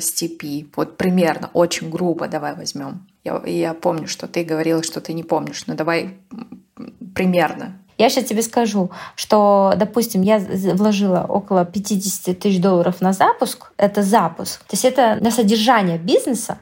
вот 0.76 0.96
примерно, 0.96 1.50
очень 1.52 1.90
грубо 1.90 2.28
давай 2.28 2.54
возьмем. 2.54 3.08
Я, 3.28 3.42
я 3.44 3.74
помню, 3.74 4.08
что 4.08 4.26
ты 4.26 4.44
говорила, 4.44 4.82
что 4.82 5.00
ты 5.00 5.12
не 5.12 5.22
помнишь, 5.22 5.64
но 5.66 5.74
давай 5.74 6.18
примерно. 7.14 7.78
Я 7.98 8.10
сейчас 8.10 8.24
тебе 8.24 8.42
скажу, 8.42 8.90
что, 9.16 9.74
допустим, 9.76 10.22
я 10.22 10.38
вложила 10.38 11.26
около 11.28 11.64
50 11.64 12.38
тысяч 12.38 12.60
долларов 12.60 13.00
на 13.00 13.12
запуск. 13.12 13.72
Это 13.76 14.02
запуск. 14.02 14.60
То 14.60 14.74
есть 14.74 14.84
это 14.84 15.18
на 15.20 15.32
содержание 15.32 15.98
бизнеса. 15.98 16.58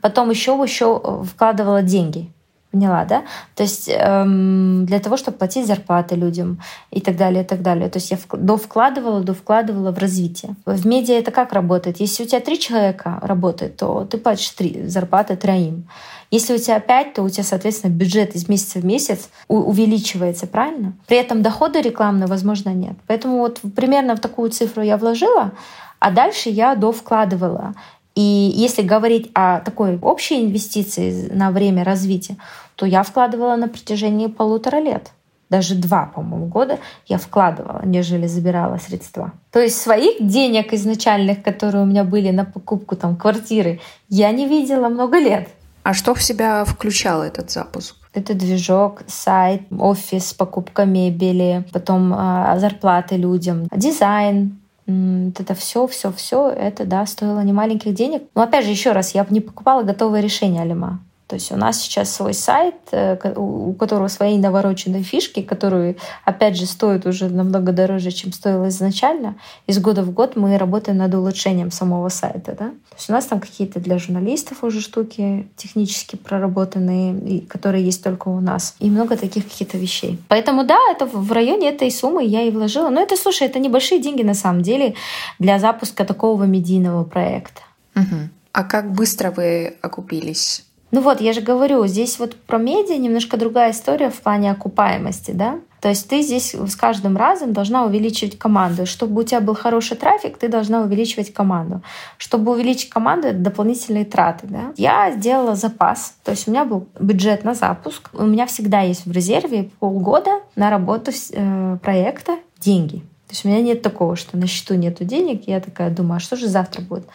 Потом 0.00 0.30
еще 0.30 0.52
еще 0.62 1.22
вкладывала 1.24 1.82
деньги. 1.82 2.32
Поняла, 2.70 3.06
да? 3.06 3.22
То 3.54 3.62
есть 3.62 3.88
эм, 3.88 4.84
для 4.84 5.00
того, 5.00 5.16
чтобы 5.16 5.38
платить 5.38 5.66
зарплаты 5.66 6.16
людям 6.16 6.60
и 6.90 7.00
так 7.00 7.16
далее, 7.16 7.42
и 7.42 7.46
так 7.46 7.62
далее. 7.62 7.88
То 7.88 7.98
есть 7.98 8.10
я 8.10 8.18
до 8.32 8.58
вкладывала, 8.58 9.20
до 9.20 9.32
вкладывала 9.32 9.90
в 9.90 9.98
развитие. 9.98 10.54
В 10.66 10.86
медиа 10.86 11.14
это 11.14 11.30
как 11.30 11.54
работает? 11.54 11.98
Если 11.98 12.24
у 12.24 12.26
тебя 12.26 12.40
три 12.40 12.60
человека 12.60 13.20
работает, 13.22 13.76
то 13.76 14.04
ты 14.04 14.18
платишь 14.18 14.50
три 14.50 14.86
зарплаты 14.86 15.36
троим. 15.36 15.88
Если 16.30 16.54
у 16.54 16.58
тебя 16.58 16.78
пять, 16.78 17.14
то 17.14 17.22
у 17.22 17.30
тебя, 17.30 17.42
соответственно, 17.42 17.90
бюджет 17.90 18.34
из 18.34 18.50
месяца 18.50 18.80
в 18.80 18.84
месяц 18.84 19.30
увеличивается, 19.48 20.46
правильно? 20.46 20.92
При 21.06 21.16
этом 21.16 21.40
дохода 21.40 21.80
рекламные, 21.80 22.26
возможно, 22.26 22.68
нет. 22.70 22.96
Поэтому 23.06 23.38
вот 23.38 23.60
примерно 23.74 24.14
в 24.14 24.20
такую 24.20 24.50
цифру 24.50 24.82
я 24.82 24.98
вложила, 24.98 25.52
а 26.00 26.10
дальше 26.10 26.50
я 26.50 26.74
довкладывала. 26.74 27.74
И 28.18 28.52
если 28.52 28.82
говорить 28.82 29.30
о 29.32 29.60
такой 29.60 29.96
общей 30.02 30.44
инвестиции 30.44 31.28
на 31.32 31.52
время 31.52 31.84
развития, 31.84 32.36
то 32.74 32.84
я 32.84 33.04
вкладывала 33.04 33.54
на 33.54 33.68
протяжении 33.68 34.26
полутора 34.26 34.78
лет. 34.80 35.12
Даже 35.50 35.76
два, 35.76 36.06
по-моему, 36.06 36.46
года 36.46 36.80
я 37.06 37.18
вкладывала, 37.18 37.80
нежели 37.84 38.26
забирала 38.26 38.78
средства. 38.78 39.30
То 39.52 39.60
есть 39.60 39.80
своих 39.80 40.16
денег 40.20 40.72
изначальных, 40.72 41.44
которые 41.44 41.84
у 41.84 41.86
меня 41.86 42.02
были 42.02 42.30
на 42.30 42.44
покупку 42.44 42.96
там, 42.96 43.14
квартиры, 43.16 43.78
я 44.08 44.32
не 44.32 44.48
видела 44.48 44.88
много 44.88 45.18
лет. 45.18 45.48
А 45.84 45.94
что 45.94 46.12
в 46.16 46.20
себя 46.20 46.64
включал 46.64 47.22
этот 47.22 47.52
запуск? 47.52 47.94
Это 48.14 48.34
движок, 48.34 49.02
сайт, 49.06 49.62
офис, 49.78 50.34
покупка 50.34 50.86
мебели, 50.86 51.64
потом 51.72 52.12
э, 52.12 52.58
зарплаты 52.58 53.14
людям, 53.14 53.68
дизайн, 53.72 54.58
это 54.88 55.54
все, 55.54 55.86
все, 55.86 56.10
все, 56.12 56.48
это, 56.48 56.84
да, 56.84 57.04
стоило 57.06 57.40
немаленьких 57.40 57.94
денег. 57.94 58.22
Но 58.34 58.42
опять 58.42 58.64
же, 58.64 58.70
еще 58.70 58.92
раз, 58.92 59.14
я 59.14 59.24
бы 59.24 59.34
не 59.34 59.40
покупала 59.40 59.82
готовое 59.82 60.20
решение 60.20 60.62
Алима. 60.62 61.00
То 61.28 61.34
есть 61.34 61.52
у 61.52 61.56
нас 61.56 61.82
сейчас 61.82 62.10
свой 62.10 62.32
сайт, 62.32 62.74
э, 62.90 63.18
у 63.36 63.74
которого 63.74 64.08
свои 64.08 64.38
навороченные 64.38 65.02
фишки, 65.02 65.42
которые, 65.42 65.96
опять 66.24 66.56
же, 66.56 66.64
стоят 66.64 67.04
уже 67.04 67.28
намного 67.28 67.72
дороже, 67.72 68.10
чем 68.12 68.32
стоило 68.32 68.68
изначально. 68.68 69.36
Из 69.66 69.78
года 69.78 70.02
в 70.02 70.10
год 70.10 70.36
мы 70.36 70.56
работаем 70.56 70.96
над 70.96 71.14
улучшением 71.14 71.70
самого 71.70 72.08
сайта. 72.08 72.56
Да? 72.58 72.68
То 72.68 72.96
есть 72.96 73.10
у 73.10 73.12
нас 73.12 73.26
там 73.26 73.40
какие-то 73.40 73.78
для 73.78 73.98
журналистов 73.98 74.64
уже 74.64 74.80
штуки 74.80 75.46
технически 75.56 76.16
проработанные, 76.16 77.42
которые 77.42 77.84
есть 77.84 78.02
только 78.02 78.28
у 78.28 78.40
нас. 78.40 78.74
И 78.78 78.88
много 78.88 79.18
таких 79.18 79.44
каких-то 79.44 79.76
вещей. 79.76 80.18
Поэтому 80.28 80.64
да, 80.64 80.78
это 80.90 81.04
в 81.04 81.30
районе 81.30 81.68
этой 81.68 81.90
суммы 81.90 82.24
я 82.24 82.40
и 82.40 82.50
вложила. 82.50 82.88
Но 82.88 83.02
это, 83.02 83.18
слушай, 83.18 83.46
это 83.46 83.58
небольшие 83.58 84.00
деньги 84.00 84.22
на 84.22 84.34
самом 84.34 84.62
деле 84.62 84.94
для 85.38 85.58
запуска 85.58 86.06
такого 86.06 86.44
медийного 86.44 87.04
проекта. 87.04 87.60
Угу. 87.94 88.16
А 88.52 88.64
как 88.64 88.92
быстро 88.92 89.30
вы 89.30 89.76
окупились? 89.82 90.64
Ну 90.90 91.00
вот, 91.02 91.20
я 91.20 91.32
же 91.32 91.40
говорю, 91.40 91.86
здесь 91.86 92.18
вот 92.18 92.34
про 92.34 92.58
медиа 92.58 92.96
немножко 92.96 93.36
другая 93.36 93.72
история 93.72 94.10
в 94.10 94.20
плане 94.20 94.50
окупаемости, 94.50 95.32
да? 95.32 95.60
То 95.80 95.88
есть 95.88 96.08
ты 96.08 96.22
здесь 96.22 96.54
с 96.54 96.74
каждым 96.74 97.16
разом 97.16 97.52
должна 97.52 97.84
увеличивать 97.84 98.38
команду. 98.38 98.84
Чтобы 98.84 99.20
у 99.20 99.24
тебя 99.24 99.40
был 99.40 99.54
хороший 99.54 99.96
трафик, 99.96 100.36
ты 100.36 100.48
должна 100.48 100.80
увеличивать 100.80 101.32
команду. 101.32 101.82
Чтобы 102.16 102.52
увеличить 102.52 102.90
команду, 102.90 103.28
это 103.28 103.38
дополнительные 103.38 104.04
траты. 104.04 104.48
Да? 104.48 104.72
Я 104.76 105.12
сделала 105.12 105.54
запас. 105.54 106.16
То 106.24 106.32
есть 106.32 106.48
у 106.48 106.50
меня 106.50 106.64
был 106.64 106.88
бюджет 106.98 107.44
на 107.44 107.54
запуск. 107.54 108.10
У 108.12 108.24
меня 108.24 108.46
всегда 108.46 108.80
есть 108.80 109.06
в 109.06 109.12
резерве 109.12 109.70
полгода 109.78 110.40
на 110.56 110.70
работу 110.70 111.12
э, 111.32 111.78
проекта 111.80 112.38
деньги. 112.58 113.04
То 113.28 113.34
есть 113.34 113.44
у 113.44 113.48
меня 113.48 113.60
нет 113.60 113.82
такого, 113.82 114.16
что 114.16 114.38
на 114.38 114.46
счету 114.46 114.74
нету 114.74 115.04
денег, 115.04 115.46
я 115.46 115.60
такая 115.60 115.90
думаю, 115.90 116.16
а 116.16 116.20
что 116.20 116.34
же 116.34 116.48
завтра 116.48 116.80
будет? 116.80 117.06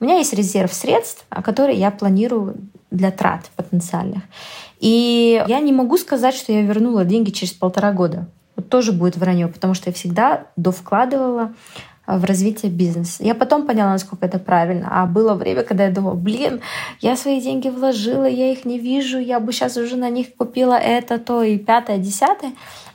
У 0.00 0.04
меня 0.04 0.18
есть 0.18 0.34
резерв 0.34 0.72
средств, 0.72 1.24
который 1.30 1.76
я 1.76 1.90
планирую 1.90 2.56
для 2.92 3.10
трат 3.10 3.50
потенциальных. 3.56 4.22
И 4.78 5.42
я 5.48 5.60
не 5.60 5.72
могу 5.72 5.98
сказать, 5.98 6.34
что 6.34 6.52
я 6.52 6.62
вернула 6.62 7.04
деньги 7.04 7.30
через 7.30 7.52
полтора 7.52 7.92
года. 7.92 8.26
Вот 8.56 8.68
тоже 8.68 8.92
будет 8.92 9.16
вранье, 9.16 9.48
потому 9.48 9.74
что 9.74 9.90
я 9.90 9.94
всегда 9.94 10.46
довкладывала 10.56 11.52
а, 12.04 12.18
в 12.18 12.24
развитие 12.24 12.70
бизнеса. 12.70 13.24
Я 13.24 13.34
потом 13.34 13.66
поняла, 13.66 13.90
насколько 13.90 14.26
это 14.26 14.38
правильно. 14.38 14.88
А 14.90 15.06
было 15.06 15.34
время, 15.34 15.62
когда 15.62 15.84
я 15.84 15.90
думала, 15.90 16.14
блин, 16.14 16.60
я 17.00 17.16
свои 17.16 17.40
деньги 17.40 17.68
вложила, 17.68 18.24
я 18.24 18.52
их 18.52 18.64
не 18.64 18.78
вижу, 18.78 19.18
я 19.18 19.40
бы 19.40 19.52
сейчас 19.52 19.76
уже 19.76 19.96
на 19.96 20.10
них 20.10 20.34
купила 20.36 20.74
это, 20.74 21.18
то 21.18 21.42
и 21.42 21.58
пятое, 21.58 21.98
десятое. 21.98 22.52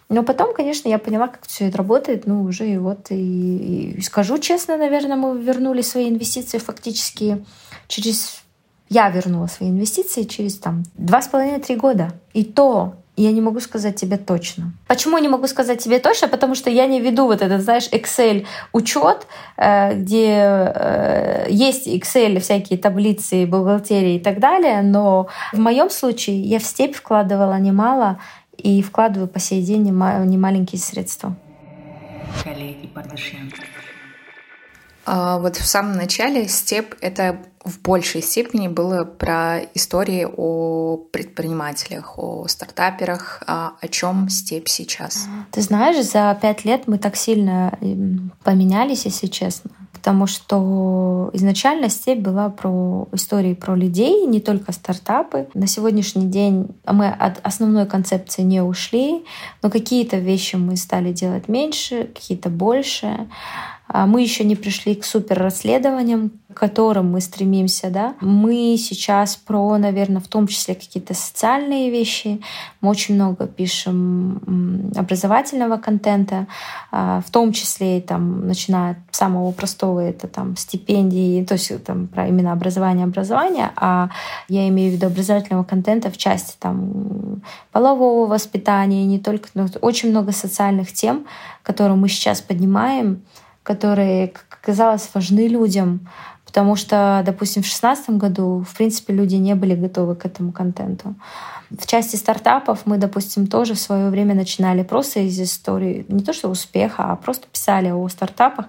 Но 0.10 0.24
потом, 0.24 0.54
конечно, 0.54 0.88
я 0.88 1.00
поняла, 1.00 1.28
как 1.28 1.48
все 1.48 1.68
это 1.68 1.78
работает. 1.80 2.28
Ну, 2.28 2.44
уже 2.44 2.70
и 2.70 2.78
вот, 2.78 3.08
и, 3.10 3.96
и 3.98 4.02
скажу 4.02 4.38
честно, 4.38 4.78
наверное, 4.78 5.18
мы 5.18 5.40
вернули 5.42 5.82
свои 5.82 6.10
инвестиции 6.10 6.58
фактически 6.58 7.44
через... 7.88 8.44
Я 8.90 9.10
вернула 9.10 9.48
свои 9.48 9.70
инвестиции 9.70 10.24
через 10.24 10.58
там 10.58 10.84
два 10.96 11.22
с 11.22 11.28
половиной-три 11.28 11.76
года. 11.76 12.14
И 12.34 12.44
то 12.44 12.96
я 13.16 13.32
не 13.32 13.42
могу 13.42 13.60
сказать 13.60 13.96
тебе 13.96 14.18
точно. 14.18 14.74
Почему 14.88 15.18
не 15.18 15.28
могу 15.28 15.48
сказать 15.48 15.84
тебе 15.84 16.00
точно? 16.00 16.28
Потому 16.28 16.54
что 16.56 16.70
я 16.70 16.86
не 16.86 17.02
веду 17.02 17.26
вот 17.26 17.42
этот, 17.42 17.62
знаешь, 17.62 17.90
Excel 17.92 18.46
учет, 18.74 19.26
э, 19.58 19.96
где 19.96 20.28
э, 20.30 21.48
есть 21.50 21.88
Excel, 21.88 22.40
всякие 22.40 22.78
таблицы, 22.78 23.48
бухгалтерии 23.48 24.16
и 24.16 24.20
так 24.20 24.40
далее, 24.40 24.84
но 24.84 25.28
в 25.52 25.58
моем 25.58 25.90
случае 25.90 26.42
я 26.42 26.60
в 26.60 26.64
степь 26.64 26.96
вкладывала 26.96 27.60
немало, 27.60 28.20
и 28.58 28.82
вкладываю 28.82 29.28
по 29.28 29.40
сей 29.40 29.62
день 29.62 29.84
немаленькие 29.84 30.80
средства. 30.80 31.36
Коллеги 32.44 32.90
А 35.06 35.40
вот 35.40 35.56
в 35.56 35.66
самом 35.66 35.94
начале 35.96 36.48
степ— 36.48 36.96
это 37.02 37.38
в 37.68 37.82
большей 37.82 38.22
степени 38.22 38.68
было 38.68 39.04
про 39.04 39.60
истории 39.74 40.26
о 40.26 40.98
предпринимателях, 41.12 42.18
о 42.18 42.48
стартаперах. 42.48 43.44
А 43.46 43.74
о 43.82 43.88
чем 43.88 44.30
степь 44.30 44.68
сейчас? 44.68 45.28
Ты 45.52 45.62
знаешь, 45.62 46.04
за 46.06 46.38
пять 46.42 46.66
лет 46.66 46.84
мы 46.88 46.98
так 46.98 47.16
сильно 47.16 47.78
поменялись, 48.44 49.06
если 49.06 49.28
честно 49.28 49.72
потому 50.08 50.26
что 50.26 51.30
изначально 51.34 51.90
степь 51.90 52.20
была 52.20 52.50
про 52.50 53.10
истории 53.12 53.54
про 53.54 53.76
людей, 53.76 54.26
не 54.26 54.40
только 54.40 54.72
стартапы. 54.72 55.50
На 55.54 55.68
сегодняшний 55.68 56.28
день 56.28 56.68
мы 56.86 57.10
от 57.10 57.46
основной 57.46 57.86
концепции 57.86 58.44
не 58.44 58.62
ушли, 58.62 59.26
но 59.62 59.70
какие-то 59.70 60.16
вещи 60.16 60.56
мы 60.56 60.78
стали 60.78 61.12
делать 61.12 61.50
меньше, 61.50 62.06
какие-то 62.16 62.48
больше. 62.50 63.28
А 63.88 64.06
мы 64.06 64.22
еще 64.22 64.44
не 64.44 64.56
пришли 64.56 64.96
к 64.96 65.06
супер 65.06 65.40
расследованиям, 65.40 66.32
к 66.54 66.58
которым 66.58 67.12
мы 67.12 67.22
стремимся. 67.22 67.90
Да? 67.90 68.16
Мы 68.20 68.76
сейчас 68.78 69.36
про, 69.36 69.78
наверное, 69.78 70.22
в 70.22 70.28
том 70.28 70.48
числе 70.48 70.76
какие-то 70.76 71.14
социальные 71.14 71.90
вещи. 71.90 72.42
Мы 72.82 72.90
очень 72.90 73.16
много 73.16 73.48
пишем 73.48 74.92
образовательного 74.96 75.78
контента, 75.78 76.48
а, 76.92 77.22
в 77.26 77.32
том 77.32 77.54
числе 77.54 78.02
там, 78.02 78.48
начиная 78.48 79.02
с 79.12 79.18
самого 79.18 79.52
простого, 79.52 80.00
это 80.00 80.28
там 80.28 80.56
стипендии, 80.58 81.44
то 81.44 81.54
есть 81.54 81.84
там, 81.84 82.08
про 82.08 82.28
именно 82.28 82.52
образование, 82.52 83.06
образование, 83.06 83.72
а 83.76 84.10
я 84.48 84.68
имею 84.68 84.92
в 84.92 84.96
виду 84.96 85.08
образовательного 85.08 85.64
контента 85.64 86.12
в 86.12 86.18
части 86.18 86.56
там, 86.60 87.42
полового 87.72 88.28
воспитания, 88.28 89.06
не 89.06 89.20
только, 89.20 89.50
но 89.54 89.68
очень 89.82 90.10
много 90.10 90.32
социальных 90.32 90.92
тем, 90.94 91.26
которые 91.64 91.98
мы 91.98 92.10
сейчас 92.10 92.42
поднимаем, 92.42 93.22
которые, 93.68 94.30
как 94.30 94.60
оказалось, 94.64 95.10
важны 95.14 95.48
людям, 95.50 96.08
потому 96.46 96.78
что, 96.78 97.22
допустим, 97.26 97.62
в 97.62 97.66
2016 97.66 98.10
году, 98.12 98.66
в 98.68 98.78
принципе, 98.78 99.14
люди 99.14 99.36
не 99.36 99.56
были 99.56 99.76
готовы 99.76 100.16
к 100.16 100.26
этому 100.26 100.54
контенту. 100.54 101.16
В 101.70 101.86
части 101.86 102.16
стартапов 102.16 102.86
мы, 102.86 102.98
допустим, 102.98 103.48
тоже 103.48 103.74
в 103.74 103.80
свое 103.80 104.10
время 104.10 104.34
начинали 104.34 104.84
просто 104.84 105.20
из 105.20 105.40
истории, 105.40 106.06
не 106.08 106.24
то 106.24 106.32
что 106.32 106.48
успеха, 106.48 107.12
а 107.12 107.16
просто 107.18 107.48
писали 107.48 107.90
о 107.90 108.08
стартапах. 108.08 108.68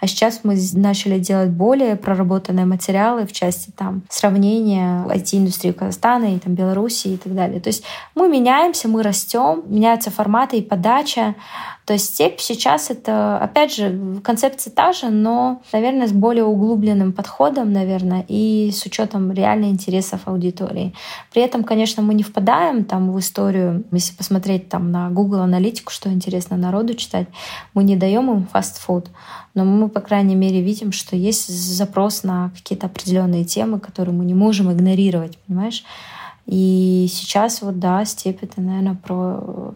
А 0.00 0.06
сейчас 0.06 0.40
мы 0.42 0.56
начали 0.74 1.18
делать 1.18 1.50
более 1.50 1.94
проработанные 1.94 2.66
материалы 2.66 3.26
в 3.26 3.32
части 3.32 3.70
там, 3.76 4.02
сравнения 4.08 5.04
IT-индустрии 5.06 5.72
Казахстана 5.72 6.34
и 6.34 6.38
там, 6.38 6.54
Беларуси 6.54 7.08
и 7.08 7.16
так 7.16 7.34
далее. 7.34 7.60
То 7.60 7.68
есть 7.68 7.84
мы 8.14 8.28
меняемся, 8.28 8.88
мы 8.88 9.02
растем, 9.02 9.62
меняются 9.66 10.10
форматы 10.10 10.58
и 10.58 10.62
подача. 10.62 11.36
То 11.84 11.94
есть 11.94 12.14
степь 12.14 12.38
сейчас 12.38 12.90
это, 12.90 13.38
опять 13.38 13.74
же, 13.74 14.20
концепция 14.22 14.70
та 14.70 14.92
же, 14.92 15.08
но, 15.08 15.60
наверное, 15.72 16.06
с 16.06 16.12
более 16.12 16.44
углубленным 16.44 17.12
подходом, 17.12 17.72
наверное, 17.72 18.24
и 18.28 18.70
с 18.72 18.86
учетом 18.86 19.32
реально 19.32 19.66
интересов 19.66 20.20
аудитории. 20.26 20.94
При 21.32 21.42
этом, 21.42 21.64
конечно, 21.64 22.00
мы 22.00 22.14
не 22.14 22.22
впадаем 22.40 22.84
там 22.84 23.12
в 23.12 23.18
историю, 23.18 23.84
если 23.92 24.14
посмотреть 24.14 24.68
там 24.68 24.90
на 24.90 25.10
Google 25.10 25.40
аналитику, 25.40 25.92
что 25.92 26.10
интересно 26.10 26.56
народу 26.56 26.94
читать, 26.94 27.28
мы 27.74 27.84
не 27.84 27.96
даем 27.96 28.30
им 28.30 28.46
фастфуд, 28.46 29.10
но 29.54 29.64
мы, 29.64 29.88
по 29.88 30.00
крайней 30.00 30.34
мере, 30.34 30.62
видим, 30.62 30.92
что 30.92 31.16
есть 31.16 31.48
запрос 31.48 32.22
на 32.22 32.50
какие-то 32.56 32.86
определенные 32.86 33.44
темы, 33.44 33.78
которые 33.78 34.14
мы 34.14 34.24
не 34.24 34.34
можем 34.34 34.72
игнорировать, 34.72 35.36
понимаешь? 35.46 35.84
И 36.46 37.06
сейчас 37.10 37.60
вот, 37.60 37.78
да, 37.78 38.04
степь 38.06 38.42
это, 38.42 38.60
наверное, 38.60 38.94
про 38.94 39.74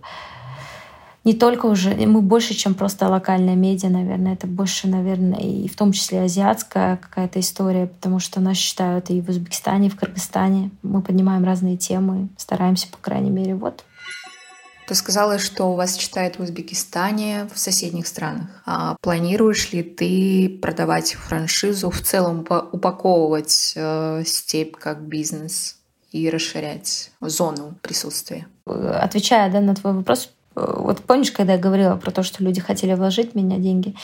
не 1.25 1.33
только 1.33 1.67
уже, 1.67 1.95
мы 1.95 2.21
больше, 2.21 2.55
чем 2.55 2.75
просто 2.75 3.09
локальная 3.09 3.55
медиа, 3.55 3.89
наверное, 3.89 4.35
это 4.35 4.47
больше, 4.47 4.89
наверное, 4.89 5.41
и 5.41 5.69
в 5.69 5.77
том 5.77 5.93
числе 5.93 6.23
азиатская 6.23 6.99
какая-то 6.99 7.41
история, 7.41 7.87
потому 7.87 8.19
что 8.19 8.41
нас 8.41 8.59
считают 8.59 9.09
и 9.09 9.23
в 9.23 9.31
Узбекистане, 9.31 9.87
и 9.87 9.91
в 9.91 9.97
Кыргызстане. 9.97 10.71
Мы 10.83 11.01
поднимаем 11.01 11.45
разные 11.45 11.79
темы, 11.79 12.29
стараемся, 12.37 12.89
по 12.89 12.99
крайней 12.99 13.31
мере, 13.31 13.55
вот. 13.55 13.85
Ты 14.87 14.95
сказала, 14.95 15.39
что 15.39 15.73
у 15.73 15.77
вас 15.77 15.97
читают 15.97 16.39
в 16.39 16.43
Узбекистане, 16.43 17.49
в 17.53 17.59
соседних 17.59 18.07
странах. 18.07 18.49
А 18.67 18.97
планируешь 19.01 19.73
ли 19.73 19.83
ты 19.83 20.59
продавать 20.61 21.15
франшизу, 21.15 21.89
в 21.89 22.03
целом 22.03 22.47
упаковывать 22.71 23.73
э, 23.77 24.23
степь 24.27 24.77
как 24.77 25.01
бизнес 25.01 25.79
и 26.13 26.29
расширять 26.29 27.13
зону 27.23 27.77
присутствия? 27.81 28.47
Отвечая 28.67 29.51
да, 29.51 29.63
на 29.63 29.75
твой 29.75 29.95
вопрос, 29.95 30.31
вот 30.55 31.01
помнишь, 31.01 31.33
когда 31.33 31.55
я 31.55 31.59
говорила 31.59 31.97
про 31.97 32.11
то, 32.11 32.23
что 32.23 32.43
люди 32.45 32.61
хотели 32.61 32.95
вложить 32.95 33.33
в 33.33 33.35
меня 33.35 33.59
деньги? 33.59 33.95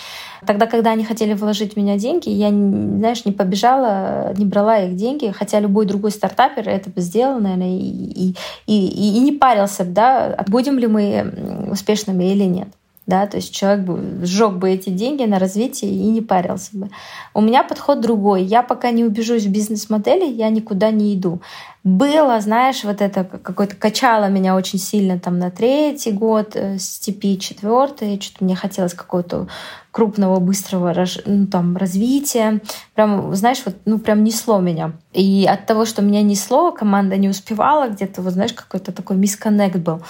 Тогда, 0.47 0.67
когда 0.67 0.91
они 0.91 1.05
хотели 1.05 1.35
вложить 1.35 1.75
в 1.75 1.77
меня 1.77 1.97
деньги, 1.97 2.29
я, 2.29 2.49
знаешь, 2.49 3.25
не 3.25 3.33
побежала, 3.33 4.35
не 4.37 4.45
брала 4.45 4.79
их 4.79 4.97
деньги, 4.97 5.33
хотя 5.37 5.61
любой 5.61 5.87
другой 5.87 6.11
стартапер 6.11 6.69
это 6.69 6.91
бы 6.91 7.01
сделал, 7.01 7.41
наверное, 7.41 7.77
и, 7.79 7.81
и, 7.81 8.35
и, 8.67 9.17
и 9.17 9.21
не 9.21 9.33
парился, 9.33 9.85
да, 9.85 10.45
будем 10.49 10.79
ли 10.79 10.87
мы 10.87 11.69
успешными 11.71 12.25
или 12.25 12.45
нет 12.45 12.69
да, 13.11 13.27
то 13.27 13.39
есть 13.39 13.53
человек 13.53 13.85
бы 13.85 14.25
сжег 14.25 14.53
бы 14.53 14.71
эти 14.71 14.89
деньги 14.89 15.25
на 15.25 15.41
развитие 15.41 15.91
и 15.91 16.07
не 16.07 16.21
парился 16.21 16.71
бы. 16.73 16.91
У 17.35 17.41
меня 17.41 17.65
подход 17.65 18.01
другой. 18.01 18.45
Я 18.45 18.63
пока 18.63 18.93
не 18.93 19.05
убежусь 19.05 19.45
в 19.45 19.51
бизнес-модели, 19.51 20.25
я 20.25 20.49
никуда 20.49 20.93
не 20.93 21.15
иду. 21.15 21.41
Было, 21.83 22.39
знаешь, 22.41 22.85
вот 22.85 23.01
это 23.01 23.25
какое-то 23.25 23.75
качало 23.75 24.29
меня 24.29 24.55
очень 24.55 24.79
сильно 24.79 25.19
там 25.19 25.39
на 25.39 25.51
третий 25.51 26.13
год, 26.13 26.51
э, 26.55 26.79
степи 26.79 27.39
четвертый, 27.39 28.21
что-то 28.21 28.45
мне 28.45 28.55
хотелось 28.55 28.93
какого-то 28.93 29.49
крупного, 29.91 30.41
быстрого 30.41 30.95
ну, 31.25 31.47
там, 31.47 31.79
развития. 31.79 32.61
Прям, 32.95 33.35
знаешь, 33.35 33.63
вот, 33.65 33.77
ну, 33.87 33.99
прям 33.99 34.23
несло 34.25 34.61
меня. 34.61 34.93
И 35.15 35.47
от 35.51 35.67
того, 35.67 35.87
что 35.87 36.03
меня 36.03 36.23
несло, 36.23 36.71
команда 36.71 37.17
не 37.17 37.31
успевала, 37.31 37.89
где-то, 37.89 38.21
вот, 38.21 38.35
знаешь, 38.35 38.53
какой-то 38.53 38.93
такой 38.93 39.17
мисконнект 39.17 39.77
был. 39.77 40.03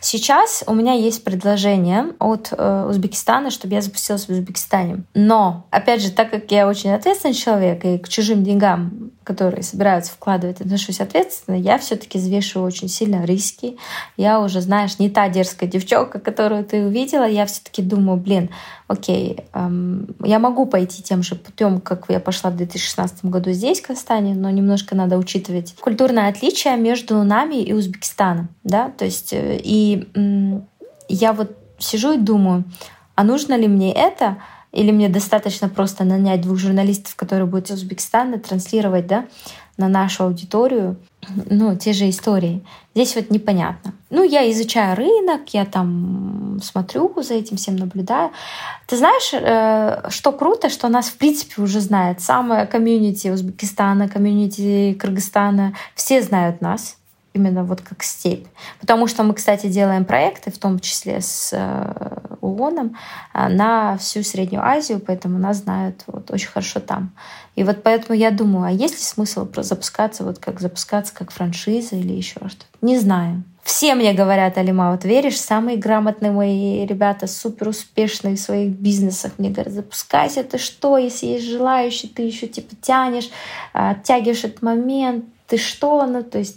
Сейчас 0.00 0.64
у 0.66 0.72
меня 0.72 0.94
есть 0.94 1.22
предложение 1.24 2.14
от 2.18 2.54
э, 2.56 2.86
Узбекистана, 2.88 3.50
чтобы 3.50 3.74
я 3.74 3.82
запустилась 3.82 4.26
в 4.26 4.30
Узбекистане. 4.30 5.04
Но, 5.14 5.66
опять 5.70 6.00
же, 6.00 6.10
так 6.10 6.30
как 6.30 6.50
я 6.50 6.66
очень 6.66 6.90
ответственный 6.90 7.34
человек 7.34 7.84
и 7.84 7.98
к 7.98 8.08
чужим 8.08 8.42
деньгам, 8.42 9.10
которые 9.30 9.62
собираются 9.62 10.10
вкладывать, 10.10 10.60
отношусь 10.60 11.00
ответственно, 11.00 11.54
я 11.54 11.78
все-таки 11.78 12.18
взвешиваю 12.18 12.66
очень 12.66 12.88
сильно 12.88 13.24
риски. 13.24 13.76
Я 14.16 14.40
уже, 14.40 14.60
знаешь, 14.60 14.98
не 14.98 15.08
та 15.08 15.28
дерзкая 15.28 15.70
девчонка, 15.70 16.18
которую 16.18 16.64
ты 16.64 16.84
увидела. 16.84 17.28
Я 17.28 17.46
все-таки 17.46 17.80
думаю, 17.80 18.18
блин, 18.18 18.50
окей, 18.88 19.44
эм, 19.52 20.16
я 20.24 20.40
могу 20.40 20.66
пойти 20.66 21.00
тем 21.00 21.22
же 21.22 21.36
путем, 21.36 21.80
как 21.80 22.06
я 22.08 22.18
пошла 22.18 22.50
в 22.50 22.56
2016 22.56 23.26
году 23.26 23.52
здесь, 23.52 23.78
в 23.80 23.86
Казахстане, 23.86 24.34
но 24.34 24.50
немножко 24.50 24.96
надо 24.96 25.16
учитывать 25.16 25.76
культурное 25.80 26.28
отличие 26.28 26.76
между 26.76 27.22
нами 27.22 27.62
и 27.62 27.72
Узбекистаном, 27.72 28.48
да, 28.64 28.90
то 28.90 29.04
есть 29.04 29.32
э, 29.32 29.60
и 29.62 30.08
э, 30.12 30.60
я 31.08 31.32
вот 31.32 31.56
сижу 31.78 32.14
и 32.14 32.18
думаю, 32.18 32.64
а 33.14 33.22
нужно 33.22 33.54
ли 33.54 33.68
мне 33.68 33.92
это, 33.92 34.38
или 34.72 34.90
мне 34.92 35.08
достаточно 35.08 35.68
просто 35.68 36.04
нанять 36.04 36.42
двух 36.42 36.58
журналистов, 36.58 37.16
которые 37.16 37.46
будут 37.46 37.70
из 37.70 37.76
Узбекистана 37.76 38.38
транслировать, 38.38 39.06
да, 39.06 39.26
на 39.76 39.88
нашу 39.88 40.24
аудиторию, 40.24 40.96
ну, 41.46 41.76
те 41.76 41.92
же 41.92 42.08
истории. 42.08 42.62
Здесь 42.94 43.16
вот 43.16 43.30
непонятно. 43.30 43.94
Ну, 44.10 44.22
я 44.22 44.50
изучаю 44.50 44.96
рынок, 44.96 45.48
я 45.54 45.64
там 45.64 46.60
смотрю 46.62 47.12
за 47.22 47.34
этим 47.34 47.56
всем, 47.56 47.76
наблюдаю. 47.76 48.30
Ты 48.86 48.96
знаешь, 48.96 49.30
э, 49.32 50.10
что 50.10 50.32
круто, 50.32 50.68
что 50.68 50.88
нас, 50.88 51.08
в 51.08 51.16
принципе, 51.16 51.62
уже 51.62 51.80
знает. 51.80 52.20
Самое 52.20 52.66
комьюнити 52.66 53.28
Узбекистана, 53.28 54.08
комьюнити 54.08 54.94
Кыргызстана, 54.94 55.74
все 55.94 56.22
знают 56.22 56.60
нас 56.60 56.99
именно 57.32 57.64
вот 57.64 57.80
как 57.80 58.02
степь. 58.02 58.46
Потому 58.80 59.06
что 59.06 59.22
мы, 59.22 59.34
кстати, 59.34 59.68
делаем 59.68 60.04
проекты, 60.04 60.50
в 60.50 60.58
том 60.58 60.80
числе 60.80 61.20
с 61.20 61.50
э, 61.52 62.36
ООНом, 62.40 62.96
э, 63.34 63.48
на 63.48 63.96
всю 63.98 64.22
Среднюю 64.22 64.64
Азию, 64.64 65.00
поэтому 65.00 65.38
нас 65.38 65.58
знают 65.58 66.02
вот 66.06 66.30
очень 66.30 66.48
хорошо 66.48 66.80
там. 66.80 67.12
И 67.54 67.64
вот 67.64 67.82
поэтому 67.82 68.18
я 68.18 68.30
думаю, 68.30 68.66
а 68.66 68.70
есть 68.70 68.94
ли 68.94 69.00
смысл 69.00 69.48
запускаться, 69.56 70.24
вот 70.24 70.38
как 70.38 70.60
запускаться 70.60 71.14
как 71.14 71.30
франшиза 71.30 71.96
или 71.96 72.12
еще 72.12 72.40
что-то? 72.40 72.66
Не 72.80 72.98
знаю. 72.98 73.42
Все 73.62 73.94
мне 73.94 74.14
говорят, 74.14 74.56
Алима, 74.56 74.90
вот 74.90 75.04
веришь, 75.04 75.38
самые 75.38 75.76
грамотные 75.76 76.32
мои 76.32 76.86
ребята, 76.86 77.26
супер 77.26 77.68
успешные 77.68 78.36
в 78.36 78.40
своих 78.40 78.72
бизнесах, 78.72 79.32
мне 79.38 79.50
говорят, 79.50 79.72
запускайся, 79.72 80.42
ты 80.42 80.58
что, 80.58 80.96
если 80.96 81.26
есть 81.26 81.46
желающие, 81.46 82.10
ты 82.10 82.22
еще 82.22 82.46
типа 82.46 82.74
тянешь, 82.80 83.30
э, 83.74 83.90
оттягиваешь 83.90 84.44
этот 84.44 84.62
момент, 84.62 85.26
ты 85.46 85.58
что, 85.58 86.06
ну, 86.06 86.22
то 86.22 86.38
есть 86.38 86.56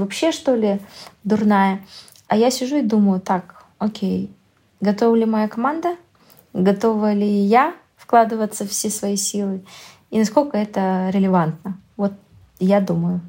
вообще, 0.00 0.32
что 0.32 0.54
ли, 0.54 0.80
дурная. 1.24 1.84
А 2.26 2.36
я 2.36 2.50
сижу 2.50 2.76
и 2.76 2.82
думаю, 2.82 3.20
так, 3.20 3.64
окей, 3.78 4.30
готова 4.80 5.14
ли 5.14 5.24
моя 5.24 5.48
команда? 5.48 5.96
Готова 6.52 7.12
ли 7.12 7.28
я 7.28 7.74
вкладываться 7.96 8.66
все 8.66 8.90
свои 8.90 9.16
силы? 9.16 9.64
И 10.10 10.18
насколько 10.18 10.56
это 10.56 11.10
релевантно? 11.12 11.78
Вот 11.96 12.12
я 12.58 12.80
думаю. 12.80 13.20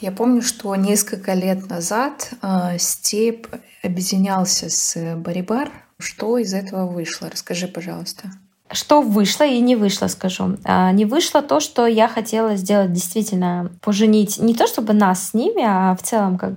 Я 0.00 0.12
помню, 0.12 0.40
что 0.40 0.74
несколько 0.76 1.34
лет 1.34 1.68
назад 1.68 2.32
э, 2.40 2.78
Степ 2.78 3.48
объединялся 3.82 4.70
с 4.70 5.16
Барибар. 5.16 5.70
Что 5.98 6.38
из 6.38 6.54
этого 6.54 6.86
вышло? 6.86 7.28
Расскажи, 7.28 7.68
пожалуйста. 7.68 8.30
Что 8.72 9.02
вышло 9.02 9.44
и 9.44 9.60
не 9.60 9.76
вышло, 9.76 10.06
скажу. 10.06 10.56
А, 10.64 10.92
не 10.92 11.04
вышло 11.04 11.42
то, 11.42 11.60
что 11.60 11.86
я 11.86 12.08
хотела 12.08 12.56
сделать 12.56 12.92
действительно, 12.92 13.70
поженить 13.80 14.38
не 14.38 14.54
то 14.54 14.66
чтобы 14.66 14.92
нас 14.92 15.28
с 15.28 15.34
ними, 15.34 15.64
а 15.66 15.96
в 15.96 16.02
целом 16.02 16.38
как 16.38 16.52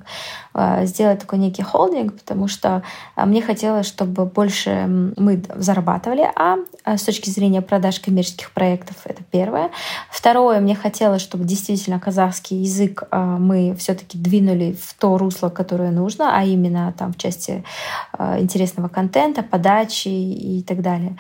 а, 0.54 0.86
сделать 0.86 1.20
такой 1.20 1.40
некий 1.40 1.64
холдинг, 1.64 2.20
потому 2.20 2.48
что 2.48 2.84
а, 3.16 3.26
мне 3.26 3.42
хотелось, 3.42 3.88
чтобы 3.88 4.26
больше 4.26 4.86
мы 5.18 5.44
зарабатывали, 5.56 6.30
а 6.36 6.58
с 6.86 7.02
точки 7.04 7.30
зрения 7.30 7.62
продаж 7.62 8.00
коммерческих 8.00 8.52
проектов 8.52 8.98
это 9.06 9.24
первое. 9.32 9.72
Второе, 10.12 10.60
мне 10.60 10.76
хотелось, 10.76 11.22
чтобы 11.22 11.46
действительно 11.46 12.00
казахский 12.00 12.58
язык 12.58 13.04
мы 13.12 13.76
все-таки 13.80 14.18
двинули 14.18 14.78
в 14.80 14.94
то 14.94 15.18
русло, 15.18 15.50
которое 15.50 15.92
нужно, 15.92 16.38
а 16.38 16.44
именно 16.44 16.94
там 16.98 17.14
в 17.14 17.18
части 17.18 17.64
интересного 18.20 18.90
контента, 18.90 19.44
подачи 19.44 20.10
и 20.10 20.62
так 20.62 20.82
далее. 20.82 21.18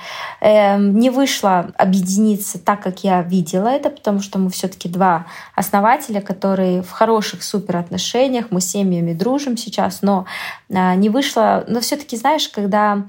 Эм, 0.84 1.00
не 1.00 1.10
вышло 1.10 1.72
объединиться 1.78 2.60
так, 2.60 2.82
как 2.82 3.04
я 3.04 3.22
видела 3.22 3.68
это, 3.68 3.90
потому 3.90 4.20
что 4.20 4.40
мы 4.40 4.50
все-таки 4.50 4.90
два 4.90 5.26
основателя, 5.56 6.22
которые 6.22 6.82
в 6.82 6.92
хороших 6.92 7.44
супер 7.44 7.78
отношениях, 7.78 8.48
мы 8.50 8.62
с 8.62 8.72
семьями 8.72 9.14
дружим 9.14 9.58
сейчас, 9.58 10.02
но 10.02 10.26
а, 10.74 10.96
не 10.96 11.10
вышло. 11.10 11.64
Но 11.68 11.80
все-таки, 11.80 12.18
знаешь, 12.18 12.50
когда 12.50 13.06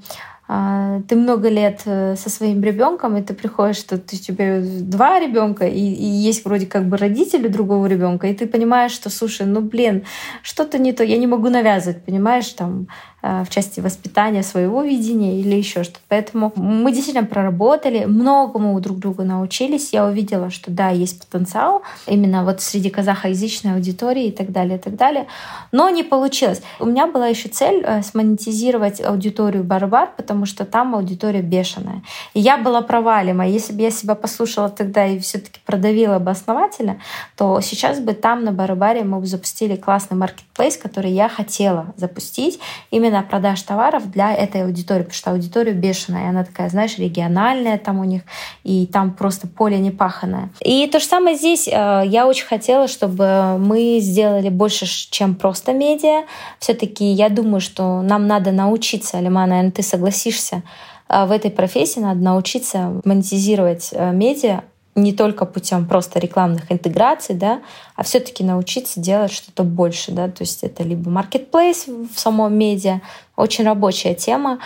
а, 0.47 1.01
ты 1.07 1.15
много 1.15 1.49
лет 1.49 1.81
э, 1.85 2.15
со 2.15 2.29
своим 2.29 2.63
ребенком, 2.63 3.17
и 3.17 3.23
ты 3.23 3.33
приходишь, 3.33 3.77
что 3.77 3.95
у 3.95 3.99
тебя 3.99 4.61
два 4.61 5.19
ребенка, 5.19 5.65
и, 5.65 5.79
и 5.79 6.05
есть 6.05 6.45
вроде 6.45 6.67
как 6.67 6.85
бы 6.85 6.97
родители 6.97 7.47
другого 7.47 7.87
ребенка, 7.87 8.27
и 8.27 8.33
ты 8.35 8.45
понимаешь, 8.45 8.91
что, 8.91 9.09
слушай, 9.09 9.47
ну 9.47 9.61
блин, 9.61 10.03
что-то 10.43 10.77
не 10.77 10.93
то, 10.93 11.03
я 11.03 11.17
не 11.17 11.25
могу 11.25 11.49
навязывать, 11.49 12.05
понимаешь, 12.05 12.49
там 12.49 12.87
в 13.25 13.49
части 13.49 13.79
воспитания 13.79 14.43
своего 14.43 14.83
видения 14.83 15.39
или 15.39 15.55
еще 15.55 15.83
что-то. 15.83 15.99
Поэтому 16.09 16.53
мы 16.55 16.91
действительно 16.91 17.25
проработали, 17.25 18.05
многому 18.05 18.79
друг 18.79 18.99
другу 18.99 19.23
научились. 19.23 19.93
Я 19.93 20.05
увидела, 20.05 20.51
что 20.51 20.69
да, 20.69 20.89
есть 20.89 21.25
потенциал 21.25 21.81
именно 22.05 22.43
вот 22.43 22.61
среди 22.61 22.89
казахоязычной 22.89 23.73
аудитории 23.73 24.27
и 24.27 24.31
так 24.31 24.51
далее, 24.51 24.77
и 24.77 24.81
так 24.81 24.95
далее. 24.95 25.25
Но 25.71 25.89
не 25.89 26.03
получилось. 26.03 26.61
У 26.79 26.85
меня 26.85 27.07
была 27.07 27.27
еще 27.27 27.49
цель 27.49 27.83
э, 27.83 28.03
смонетизировать 28.03 29.01
аудиторию 29.01 29.63
Барбар, 29.63 30.11
потому 30.15 30.45
что 30.45 30.65
там 30.65 30.93
аудитория 30.95 31.41
бешеная. 31.41 32.03
И 32.33 32.39
я 32.39 32.57
была 32.57 32.81
права, 32.81 33.23
Лима. 33.23 33.47
Если 33.47 33.73
бы 33.73 33.81
я 33.81 33.91
себя 33.91 34.15
послушала 34.15 34.69
тогда 34.69 35.07
и 35.07 35.17
все-таки 35.19 35.59
продавила 35.65 36.19
бы 36.19 36.31
основателя, 36.31 36.99
то 37.35 37.59
сейчас 37.61 37.99
бы 37.99 38.13
там 38.13 38.43
на 38.43 38.51
Барбаре 38.51 39.03
мы 39.03 39.19
бы 39.19 39.25
запустили 39.25 39.75
классный 39.75 40.17
маркетплейс, 40.17 40.77
который 40.77 41.11
я 41.11 41.27
хотела 41.27 41.93
запустить 41.97 42.59
именно 42.91 43.14
именно 43.15 43.23
продаж 43.23 43.61
товаров 43.61 44.11
для 44.11 44.33
этой 44.33 44.63
аудитории, 44.63 45.03
потому 45.03 45.13
что 45.13 45.31
аудитория 45.31 45.73
бешеная, 45.73 46.25
и 46.25 46.29
она 46.29 46.43
такая, 46.43 46.69
знаешь, 46.69 46.97
региональная 46.97 47.77
там 47.77 47.99
у 47.99 48.03
них, 48.03 48.23
и 48.63 48.87
там 48.87 49.13
просто 49.13 49.47
поле 49.47 49.77
не 49.79 49.91
паханное. 49.91 50.49
И 50.61 50.87
то 50.87 50.99
же 50.99 51.05
самое 51.05 51.37
здесь. 51.37 51.67
Э, 51.67 52.03
я 52.05 52.27
очень 52.27 52.45
хотела, 52.45 52.87
чтобы 52.87 53.57
мы 53.57 53.99
сделали 54.01 54.49
больше, 54.49 54.85
чем 54.85 55.35
просто 55.35 55.73
медиа. 55.73 56.23
Все-таки 56.59 57.05
я 57.05 57.29
думаю, 57.29 57.61
что 57.61 58.01
нам 58.01 58.27
надо 58.27 58.51
научиться, 58.51 59.17
Алима, 59.17 59.45
наверное, 59.45 59.71
ты 59.71 59.83
согласишься, 59.83 60.63
э, 61.09 61.25
в 61.25 61.31
этой 61.31 61.51
профессии 61.51 61.99
надо 61.99 62.21
научиться 62.21 63.01
монетизировать 63.03 63.89
э, 63.91 64.11
медиа 64.11 64.63
не 64.95 65.11
только 65.11 65.45
путем 65.45 65.85
просто 65.85 66.19
рекламных 66.19 66.71
интеграций, 66.71 67.35
да, 67.35 67.61
а 67.95 68.03
все-таки 68.03 68.45
научиться 68.45 69.01
делать 69.01 69.31
что-то 69.31 69.63
больше, 69.63 70.11
да, 70.11 70.29
то 70.29 70.43
есть 70.43 70.63
это 70.63 70.83
либо 70.83 71.11
marketplace 71.11 72.07
в 72.13 72.17
самом 72.17 72.57
медиа, 72.57 73.01
очень 73.35 73.65
рабочая 73.65 74.15
тема, 74.15 74.59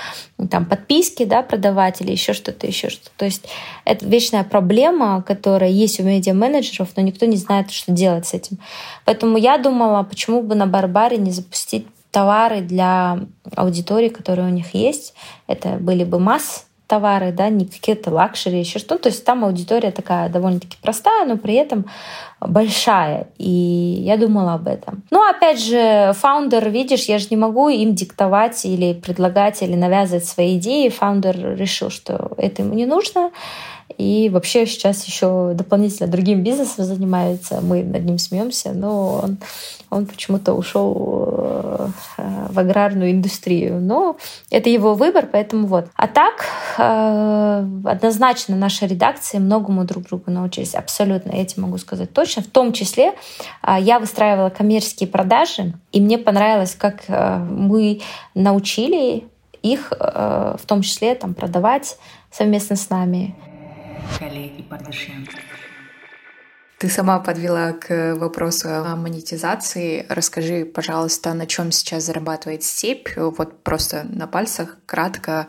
там 0.52 0.66
подписки, 0.66 1.26
да, 1.26 1.42
продавать 1.42 2.02
или 2.02 2.12
еще 2.12 2.34
что-то, 2.34 2.68
еще 2.68 2.90
что-то. 2.90 3.10
То 3.18 3.26
есть 3.26 3.48
это 3.86 4.06
вечная 4.06 4.44
проблема, 4.44 5.24
которая 5.24 5.72
есть 5.72 6.00
у 6.00 6.04
медиа-менеджеров, 6.04 6.90
но 6.96 7.02
никто 7.02 7.26
не 7.26 7.38
знает, 7.38 7.72
что 7.72 7.92
делать 7.92 8.28
с 8.28 8.36
этим. 8.36 8.60
Поэтому 9.06 9.38
я 9.38 9.58
думала, 9.58 10.04
почему 10.04 10.44
бы 10.44 10.54
на 10.54 10.68
Барбаре 10.68 11.18
не 11.18 11.32
запустить 11.32 11.88
товары 12.12 12.62
для 12.62 13.20
аудитории, 13.56 14.10
которые 14.10 14.48
у 14.48 14.52
них 14.52 14.74
есть. 14.74 15.14
Это 15.48 15.74
были 15.74 16.04
бы 16.04 16.20
mass 16.20 16.66
товары, 16.90 17.32
да, 17.32 17.50
не 17.50 17.66
какие-то 17.66 18.10
luxury, 18.10 18.60
еще 18.60 18.80
что. 18.80 18.98
То 18.98 19.10
есть 19.10 19.24
там 19.24 19.46
аудитория 19.46 19.92
такая 19.92 20.28
довольно-таки 20.28 20.76
простая, 20.82 21.26
но 21.26 21.38
при 21.38 21.54
этом 21.54 21.86
большая. 22.42 23.28
И 23.38 23.50
я 23.50 24.18
думала 24.18 24.56
об 24.56 24.68
этом. 24.68 25.04
Ну, 25.12 25.22
опять 25.30 25.62
же, 25.62 26.14
founder, 26.18 26.70
видишь, 26.70 27.06
я 27.06 27.20
же 27.20 27.28
не 27.30 27.38
могу 27.38 27.70
им 27.70 27.94
диктовать 27.94 28.66
или 28.66 28.94
предлагать, 28.94 29.62
или 29.62 29.76
навязывать 29.76 30.26
свои 30.26 30.58
идеи. 30.58 30.90
Founder 30.90 31.56
решил, 31.56 31.92
что 31.92 32.32
это 32.38 32.64
ему 32.64 32.74
не 32.74 32.88
нужно. 32.88 33.32
И 33.98 34.30
вообще 34.30 34.66
сейчас 34.66 35.06
еще 35.06 35.52
дополнительно 35.54 36.08
другим 36.08 36.44
бизнесом 36.44 36.86
занимается. 36.86 37.60
Мы 37.62 37.84
над 37.84 38.06
ним 38.06 38.18
смеемся, 38.18 38.72
но 38.72 39.22
он, 39.24 39.38
он 39.90 40.06
почему-то 40.06 40.54
ушел 40.54 40.96
э, 41.38 41.88
в 42.50 42.60
аграрную 42.60 43.12
индустрию. 43.12 43.82
Но 43.82 44.18
это 44.52 44.70
его 44.70 44.94
выбор, 44.94 45.28
поэтому 45.30 45.68
вот. 45.68 45.88
А 45.96 46.08
так, 46.08 46.46
э, 46.78 47.66
однозначно 47.86 48.56
наша 48.56 48.86
редакция 48.86 49.42
многому 49.42 49.84
друг 49.86 50.06
другу 50.06 50.32
научились. 50.32 50.76
Абсолютно, 50.76 51.36
я 51.36 51.46
тебе 51.46 51.64
могу 51.64 51.78
сказать 51.78 52.14
точно. 52.14 52.44
В 52.44 52.48
том 52.48 52.74
числе 52.74 53.14
э, 53.64 53.78
я 53.80 54.00
выстраивала 54.00 54.50
коммерческие 54.50 55.10
продажи, 55.10 55.74
и 55.92 56.00
мне 56.00 56.18
понравилось, 56.18 56.76
как 56.76 57.04
мы 57.10 58.02
научили 58.36 59.26
их 59.62 59.92
в 59.92 60.62
том 60.66 60.82
числе 60.84 61.16
там, 61.16 61.34
продавать 61.34 61.98
совместно 62.32 62.78
с 62.78 62.90
нами 62.90 63.36
коллеги 64.18 64.62
Пардашян. 64.64 65.28
Ты 66.80 66.88
сама 66.88 67.20
подвела 67.20 67.74
к 67.74 68.16
вопросу 68.16 68.70
о 68.70 68.96
монетизации. 68.96 70.06
Расскажи, 70.08 70.64
пожалуйста, 70.64 71.34
на 71.34 71.46
чем 71.46 71.74
сейчас 71.74 72.04
зарабатывает 72.06 72.64
степь? 72.64 73.10
Вот 73.18 73.64
просто 73.64 74.06
на 74.10 74.28
пальцах 74.28 74.78
кратко, 74.86 75.48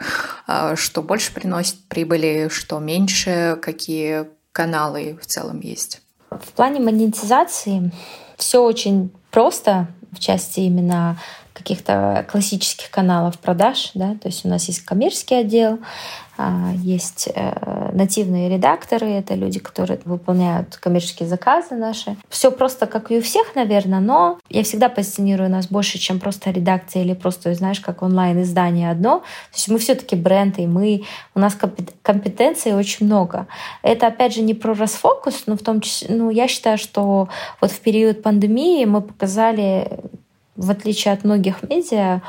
а, 0.49 0.75
что 0.75 1.03
больше 1.03 1.33
приносит 1.33 1.77
прибыли, 1.89 2.49
что 2.51 2.81
меньше, 2.81 3.57
какие 3.63 4.27
каналы 4.51 5.17
в 5.23 5.27
целом 5.27 5.61
есть? 5.61 6.03
В 6.31 6.53
плане 6.53 6.81
монетизации 6.81 7.93
все 8.37 8.65
очень 8.65 9.13
просто 9.31 9.87
в 10.11 10.19
части 10.19 10.61
именно 10.61 11.17
каких-то 11.61 12.27
классических 12.31 12.91
каналов 12.91 13.39
продаж, 13.39 13.91
да, 13.95 14.17
то 14.21 14.29
есть 14.29 14.45
у 14.45 14.49
нас 14.49 14.67
есть 14.69 14.85
коммерческий 14.85 15.37
отдел, 15.37 15.79
а, 16.43 16.73
есть 16.75 17.29
э, 17.35 17.91
нативные 17.93 18.49
редакторы, 18.49 19.09
это 19.09 19.35
люди, 19.35 19.59
которые 19.59 20.01
выполняют 20.07 20.79
коммерческие 20.79 21.29
заказы 21.29 21.75
наши. 21.75 22.17
Все 22.31 22.51
просто 22.51 22.87
как 22.87 23.11
и 23.11 23.19
у 23.19 23.23
всех, 23.23 23.55
наверное, 23.55 24.01
но 24.01 24.39
я 24.49 24.63
всегда 24.63 24.89
позиционирую 24.89 25.51
нас 25.51 25.67
больше, 25.67 25.99
чем 25.99 26.19
просто 26.19 26.51
редакция 26.51 27.03
или 27.03 27.13
просто, 27.13 27.53
знаешь, 27.53 27.81
как 27.81 28.01
онлайн-издание 28.01 28.91
одно. 28.91 29.19
То 29.19 29.57
есть 29.57 29.69
мы 29.69 29.79
все-таки 29.79 30.17
бренд, 30.17 30.59
и 30.59 30.67
мы, 30.67 31.05
у 31.35 31.41
нас 31.41 31.59
компетенций 32.01 32.73
очень 32.73 33.05
много. 33.05 33.47
Это, 33.83 34.07
опять 34.07 34.35
же, 34.35 34.41
не 34.41 34.55
про 34.55 34.73
расфокус, 34.73 35.43
но 35.45 35.59
в 35.59 35.63
том 35.63 35.83
числе, 35.83 36.15
ну, 36.15 36.31
я 36.31 36.49
считаю, 36.49 36.79
что 36.79 37.29
вот 37.61 37.71
в 37.71 37.81
период 37.81 38.23
пандемии 38.23 38.87
мы 38.87 39.03
показали 39.03 40.01
в 40.61 40.71
отличие 40.71 41.15
от 41.15 41.25
многих 41.25 41.63
медиа, 41.63 42.21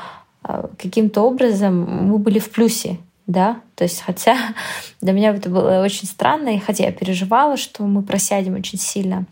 э, 0.44 0.68
каким-то 0.78 1.22
образом 1.22 2.08
мы 2.08 2.18
были 2.18 2.38
в 2.38 2.50
плюсе 2.50 2.98
да, 3.26 3.60
то 3.76 3.84
есть 3.84 4.02
хотя 4.02 4.36
для 5.00 5.12
меня 5.12 5.30
это 5.30 5.48
было 5.48 5.82
очень 5.82 6.06
странно, 6.06 6.50
и 6.50 6.58
хотя 6.58 6.84
я 6.84 6.92
переживала, 6.92 7.56
что 7.56 7.84
мы 7.84 8.02
просядем 8.02 8.54
очень 8.54 8.78
сильно. 8.78 9.26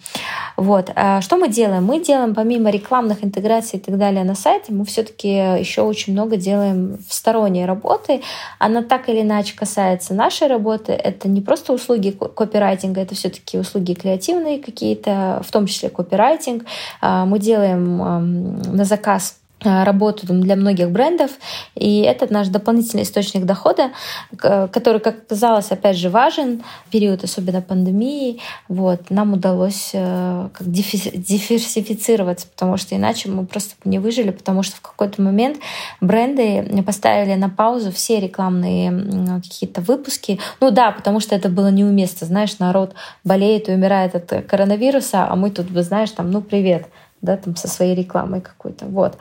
Вот. 0.57 0.91
А 0.95 1.20
что 1.20 1.36
мы 1.36 1.49
делаем? 1.49 1.84
Мы 1.84 2.03
делаем 2.03 2.34
помимо 2.34 2.70
рекламных 2.70 3.24
интеграций 3.24 3.78
и 3.78 3.82
так 3.82 3.99
далее 3.99 4.22
на 4.24 4.34
сайте, 4.34 4.72
мы 4.72 4.84
все-таки 4.84 5.28
еще 5.28 5.82
очень 5.82 6.12
много 6.12 6.36
делаем 6.36 6.99
в 7.07 7.12
сторонней 7.12 7.64
работы. 7.64 8.22
Она 8.59 8.82
так 8.82 9.09
или 9.09 9.22
иначе 9.22 9.57
касается 9.57 10.14
нашей 10.14 10.47
работы. 10.47 10.93
Это 10.93 11.28
не 11.28 11.41
просто 11.41 11.72
услуги 11.72 12.11
копирайтинга, 12.11 13.01
это 13.01 13.14
все-таки 13.14 13.59
услуги 13.59 13.95
креативные 13.95 14.61
какие-то, 14.61 15.43
в 15.45 15.51
том 15.51 15.66
числе 15.66 15.91
копирайтинг. 15.91 16.64
А 17.01 17.24
мы 17.24 17.38
делаем 17.38 18.61
на 18.72 18.84
заказ 18.84 19.39
работу 19.62 20.26
для 20.26 20.56
многих 20.56 20.90
брендов, 20.90 21.30
и 21.74 22.00
это 22.00 22.32
наш 22.32 22.48
дополнительный 22.48 23.02
источник 23.02 23.44
дохода, 23.44 23.90
который, 24.36 25.00
как 25.00 25.18
оказалось, 25.18 25.70
опять 25.70 25.96
же 25.96 26.11
важен 26.11 26.62
в 26.86 26.90
период 26.90 27.24
особенно 27.24 27.61
пандемии. 27.61 28.40
Вот, 28.68 29.11
нам 29.11 29.34
удалось 29.34 29.90
э, 29.92 30.48
как 30.52 30.70
диверсифицироваться, 30.70 32.46
потому 32.48 32.76
что 32.76 32.96
иначе 32.96 33.28
мы 33.28 33.44
просто 33.46 33.74
не 33.84 33.98
выжили, 33.98 34.30
потому 34.30 34.62
что 34.62 34.76
в 34.76 34.80
какой-то 34.80 35.20
момент 35.22 35.58
бренды 36.00 36.82
поставили 36.86 37.34
на 37.34 37.50
паузу 37.50 37.92
все 37.92 38.20
рекламные 38.20 39.40
какие-то 39.42 39.80
выпуски. 39.80 40.38
Ну 40.61 40.70
да, 40.70 40.90
потому 40.90 41.20
что 41.20 41.34
это 41.34 41.48
было 41.48 41.70
неуместно. 41.70 42.26
Знаешь, 42.26 42.58
народ 42.58 42.94
болеет 43.24 43.68
и 43.68 43.72
умирает 43.72 44.14
от 44.14 44.46
коронавируса, 44.46 45.26
а 45.28 45.36
мы 45.36 45.50
тут, 45.50 45.66
знаешь, 45.70 46.11
там, 46.11 46.30
ну 46.30 46.40
привет, 46.40 46.86
да, 47.22 47.36
там 47.36 47.56
со 47.56 47.68
своей 47.68 47.94
рекламой 47.94 48.40
какой-то. 48.40 48.86
Вот. 48.86 49.18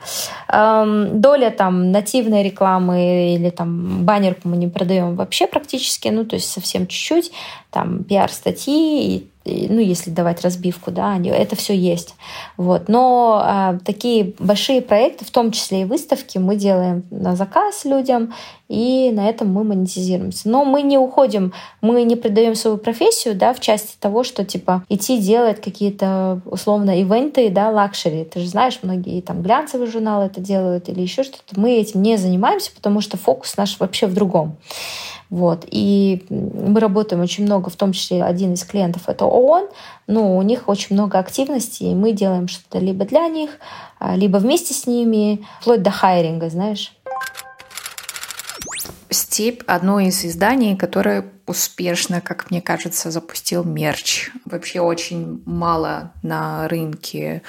Доля 0.48 1.50
там 1.50 1.92
нативной 1.92 2.42
рекламы 2.42 3.34
или 3.34 3.50
там 3.50 4.04
баннерку 4.04 4.48
мы 4.48 4.56
не 4.56 4.68
продаем 4.68 5.16
вообще 5.16 5.46
практически, 5.46 6.08
ну, 6.08 6.24
то 6.24 6.36
есть 6.36 6.50
совсем 6.50 6.86
чуть-чуть, 6.86 7.30
там 7.70 8.04
пиар-статьи 8.04 9.16
и 9.16 9.29
ну, 9.44 9.80
если 9.80 10.10
давать 10.10 10.42
разбивку, 10.42 10.90
да, 10.90 11.18
это 11.18 11.56
все 11.56 11.74
есть. 11.74 12.14
Вот. 12.56 12.88
Но 12.88 13.40
а, 13.42 13.78
такие 13.84 14.34
большие 14.38 14.82
проекты, 14.82 15.24
в 15.24 15.30
том 15.30 15.50
числе 15.50 15.82
и 15.82 15.84
выставки, 15.84 16.38
мы 16.38 16.56
делаем 16.56 17.04
на 17.10 17.36
заказ 17.36 17.84
людям, 17.84 18.34
и 18.68 19.10
на 19.12 19.28
этом 19.28 19.52
мы 19.52 19.64
монетизируемся. 19.64 20.48
Но 20.48 20.64
мы 20.64 20.82
не 20.82 20.98
уходим, 20.98 21.52
мы 21.80 22.02
не 22.02 22.16
предаем 22.16 22.54
свою 22.54 22.76
профессию, 22.76 23.34
да, 23.34 23.52
в 23.52 23.60
части 23.60 23.96
того, 23.98 24.22
что, 24.22 24.44
типа, 24.44 24.84
идти 24.88 25.18
делать 25.18 25.60
какие-то, 25.60 26.40
условно, 26.44 27.00
event 27.00 27.34
ы, 27.34 27.48
да, 27.48 27.70
luxury. 27.70 28.24
Ты 28.24 28.40
же 28.40 28.48
знаешь, 28.48 28.78
многие 28.82 29.22
там 29.22 29.42
глянцевые 29.42 29.90
журналы 29.90 30.26
это 30.26 30.40
делают 30.40 30.88
или 30.88 31.00
еще 31.00 31.24
что-то. 31.24 31.58
Мы 31.58 31.72
этим 31.72 32.02
не 32.02 32.16
занимаемся, 32.16 32.70
потому 32.72 33.00
что 33.00 33.16
фокус 33.16 33.56
наш 33.56 33.80
вообще 33.80 34.06
в 34.06 34.14
другом. 34.14 34.56
Вот. 35.30 35.64
И 35.70 36.26
мы 36.28 36.80
работаем 36.80 37.22
очень 37.22 37.44
много, 37.44 37.70
в 37.70 37.76
том 37.76 37.92
числе 37.92 38.24
один 38.24 38.54
из 38.54 38.64
клиентов 38.64 39.02
это 39.06 39.26
ООН, 39.26 39.68
но 40.08 40.36
у 40.36 40.42
них 40.42 40.68
очень 40.68 40.96
много 40.96 41.20
активностей, 41.20 41.92
и 41.92 41.94
мы 41.94 42.12
делаем 42.12 42.48
что-то 42.48 42.80
либо 42.80 43.04
для 43.04 43.28
них, 43.28 43.50
а, 44.00 44.16
либо 44.16 44.38
вместе 44.38 44.74
с 44.74 44.86
ними, 44.86 45.46
вплоть 45.60 45.82
до 45.82 45.90
hiring 45.90 46.35
а, 46.35 46.50
знаешь. 46.50 46.92
Степь— 49.10 49.62
одно 49.66 50.00
из 50.00 50.24
изданий, 50.24 50.76
которое 50.76 51.24
успешно, 51.46 52.20
как 52.20 52.50
мне 52.50 52.62
кажется, 52.62 53.10
запустил 53.10 53.64
мерч. 53.64 54.30
Вообще 54.44 54.80
очень 54.80 55.42
мало 55.46 56.12
на 56.22 56.68
рынке 56.68 57.42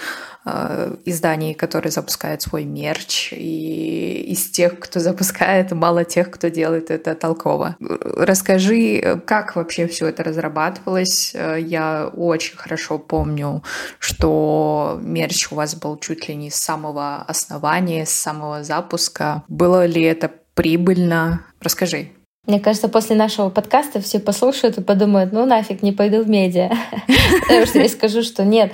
э, 0.44 0.96
изданий, 1.06 1.54
которые 1.54 1.92
запускают 1.92 2.42
свой 2.42 2.66
мерч. 2.66 3.32
И 3.32 4.26
из 4.28 4.50
тех, 4.50 4.80
кто 4.80 5.00
запускает, 5.00 5.72
мало 5.72 6.04
тех, 6.04 6.32
кто 6.32 6.48
делает 6.48 6.90
это 6.90 7.14
толково. 7.14 7.76
Расскажи, 7.80 9.22
как 9.28 9.56
вообще 9.56 9.86
все 9.88 10.08
это 10.08 10.24
разрабатывалось. 10.24 11.36
Я 11.36 12.08
очень 12.08 12.58
хорошо 12.58 12.98
помню, 12.98 13.62
что 14.00 15.00
мерч 15.04 15.52
у 15.52 15.56
вас 15.56 15.76
был 15.76 16.00
чуть 16.00 16.28
ли 16.28 16.34
не 16.34 16.50
с 16.50 16.56
самого 16.56 17.22
основания, 17.22 18.08
с 18.08 18.12
самого 18.12 18.64
запуска. 18.64 19.44
Было 19.48 19.86
ли 19.86 20.02
это 20.02 20.32
прибыльно? 20.54 21.46
Расскажи. 21.62 22.10
Мне 22.48 22.60
кажется, 22.60 22.90
после 22.90 23.16
нашего 23.16 23.50
подкаста 23.50 24.02
все 24.02 24.20
послушают 24.20 24.78
и 24.78 24.82
подумают, 24.82 25.32
ну 25.32 25.46
нафиг, 25.46 25.84
не 25.84 25.92
пойду 25.92 26.24
в 26.24 26.30
медиа. 26.30 26.72
Потому 27.48 27.66
что 27.66 27.80
я 27.80 27.90
скажу, 27.90 28.24
что 28.24 28.44
нет. 28.44 28.74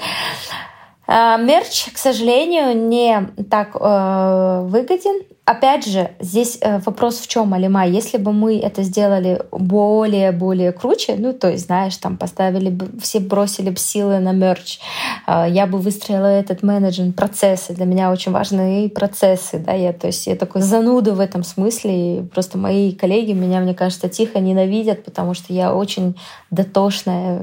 А, 1.05 1.37
мерч, 1.37 1.91
к 1.93 1.97
сожалению, 1.97 2.77
не 2.77 3.29
так 3.49 3.75
э, 3.75 4.61
выгоден 4.63 5.21
опять 5.47 5.87
же, 5.87 6.11
здесь 6.19 6.57
э, 6.61 6.79
вопрос 6.79 7.19
в 7.19 7.27
чем, 7.27 7.53
Алима? 7.53 7.87
Если 7.87 8.17
бы 8.17 8.33
мы 8.33 8.59
это 8.59 8.83
сделали 8.83 9.41
более-более 9.51 10.73
круче, 10.73 11.15
ну, 11.17 11.31
то 11.31 11.49
есть, 11.49 11.65
знаешь, 11.65 11.95
там 11.97 12.17
поставили 12.17 12.69
бы, 12.69 12.89
все 13.01 13.21
бросили 13.21 13.69
бы 13.69 13.77
силы 13.77 14.19
на 14.19 14.33
мерч, 14.33 14.79
э, 15.25 15.45
я 15.49 15.65
бы 15.65 15.79
выстроила 15.79 16.25
этот 16.25 16.63
менеджмент, 16.63 17.15
процессы. 17.15 17.73
Для 17.73 17.85
меня 17.85 18.11
очень 18.11 18.33
важны 18.33 18.89
процессы, 18.89 19.57
да, 19.57 19.71
я, 19.71 19.93
то 19.93 20.07
есть, 20.07 20.27
я 20.27 20.35
такой 20.35 20.61
зануда 20.61 21.13
в 21.13 21.21
этом 21.21 21.43
смысле, 21.43 22.19
и 22.19 22.21
просто 22.23 22.57
мои 22.57 22.91
коллеги 22.91 23.31
меня, 23.31 23.61
мне 23.61 23.73
кажется, 23.73 24.09
тихо 24.09 24.39
ненавидят, 24.39 25.05
потому 25.05 25.33
что 25.33 25.53
я 25.53 25.73
очень 25.73 26.17
дотошная 26.51 27.39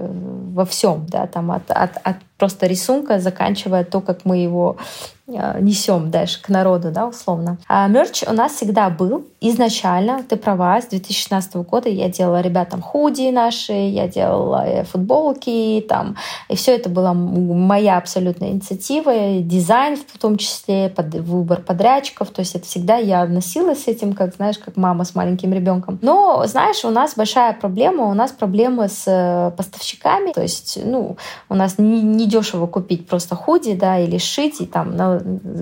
во 0.52 0.66
всем, 0.66 1.06
да, 1.08 1.26
там 1.26 1.50
от, 1.50 1.70
от, 1.70 1.96
от 2.02 2.16
просто 2.36 2.66
рисунка, 2.66 3.18
заканчивая 3.18 3.84
то, 3.84 4.02
как 4.02 4.26
мы 4.26 4.36
его 4.36 4.76
Э, 4.76 5.13
несем 5.26 6.10
дальше 6.10 6.42
к 6.42 6.48
народу, 6.50 6.90
да, 6.90 7.06
условно. 7.06 7.56
А 7.66 7.88
мерч 7.88 8.24
у 8.26 8.32
нас 8.32 8.52
всегда 8.52 8.90
был 8.90 9.24
изначально, 9.40 10.22
ты 10.22 10.36
права, 10.36 10.80
с 10.80 10.86
2016 10.86 11.56
года 11.56 11.88
я 11.88 12.08
делала 12.08 12.40
ребятам 12.40 12.82
худи 12.82 13.30
наши, 13.30 13.72
я 13.72 14.06
делала 14.06 14.66
э, 14.66 14.84
футболки, 14.84 15.84
там, 15.88 16.16
и 16.48 16.56
все 16.56 16.74
это 16.74 16.90
была 16.90 17.14
моя 17.14 17.96
абсолютная 17.96 18.50
инициатива, 18.50 19.40
дизайн 19.40 19.96
в 19.96 20.18
том 20.18 20.36
числе, 20.36 20.90
под, 20.90 21.14
выбор 21.14 21.60
подрядчиков, 21.62 22.28
то 22.30 22.40
есть 22.40 22.54
это 22.54 22.66
всегда 22.66 22.96
я 22.96 23.26
носилась 23.26 23.84
с 23.84 23.88
этим, 23.88 24.12
как, 24.12 24.34
знаешь, 24.34 24.58
как 24.58 24.76
мама 24.76 25.04
с 25.04 25.14
маленьким 25.14 25.52
ребенком. 25.54 25.98
Но, 26.02 26.44
знаешь, 26.46 26.84
у 26.84 26.90
нас 26.90 27.14
большая 27.16 27.54
проблема, 27.54 28.04
у 28.04 28.14
нас 28.14 28.30
проблемы 28.30 28.88
с 28.88 29.04
э, 29.06 29.50
поставщиками, 29.56 30.32
то 30.32 30.42
есть, 30.42 30.78
ну, 30.84 31.16
у 31.48 31.54
нас 31.54 31.78
не, 31.78 32.02
не 32.02 32.26
дешево 32.26 32.66
купить 32.66 33.06
просто 33.06 33.36
худи, 33.36 33.74
да, 33.74 33.98
или 33.98 34.18
шить, 34.18 34.60
и 34.60 34.66
там 34.66 34.96
на 34.96 35.13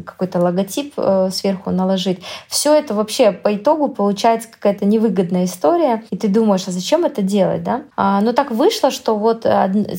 какой-то 0.04 0.38
логотип 0.38 0.94
э, 0.96 1.30
сверху 1.32 1.70
наложить. 1.70 2.20
Все 2.48 2.74
это 2.74 2.94
вообще 2.94 3.32
по 3.32 3.54
итогу 3.54 3.88
получается 3.88 4.48
какая-то 4.50 4.84
невыгодная 4.84 5.44
история, 5.44 6.04
и 6.10 6.16
ты 6.16 6.28
думаешь, 6.28 6.64
а 6.66 6.70
зачем 6.70 7.04
это 7.04 7.22
делать, 7.22 7.62
да? 7.62 7.82
А, 7.96 8.20
но 8.20 8.32
так 8.32 8.50
вышло, 8.50 8.90
что 8.90 9.16
вот 9.16 9.46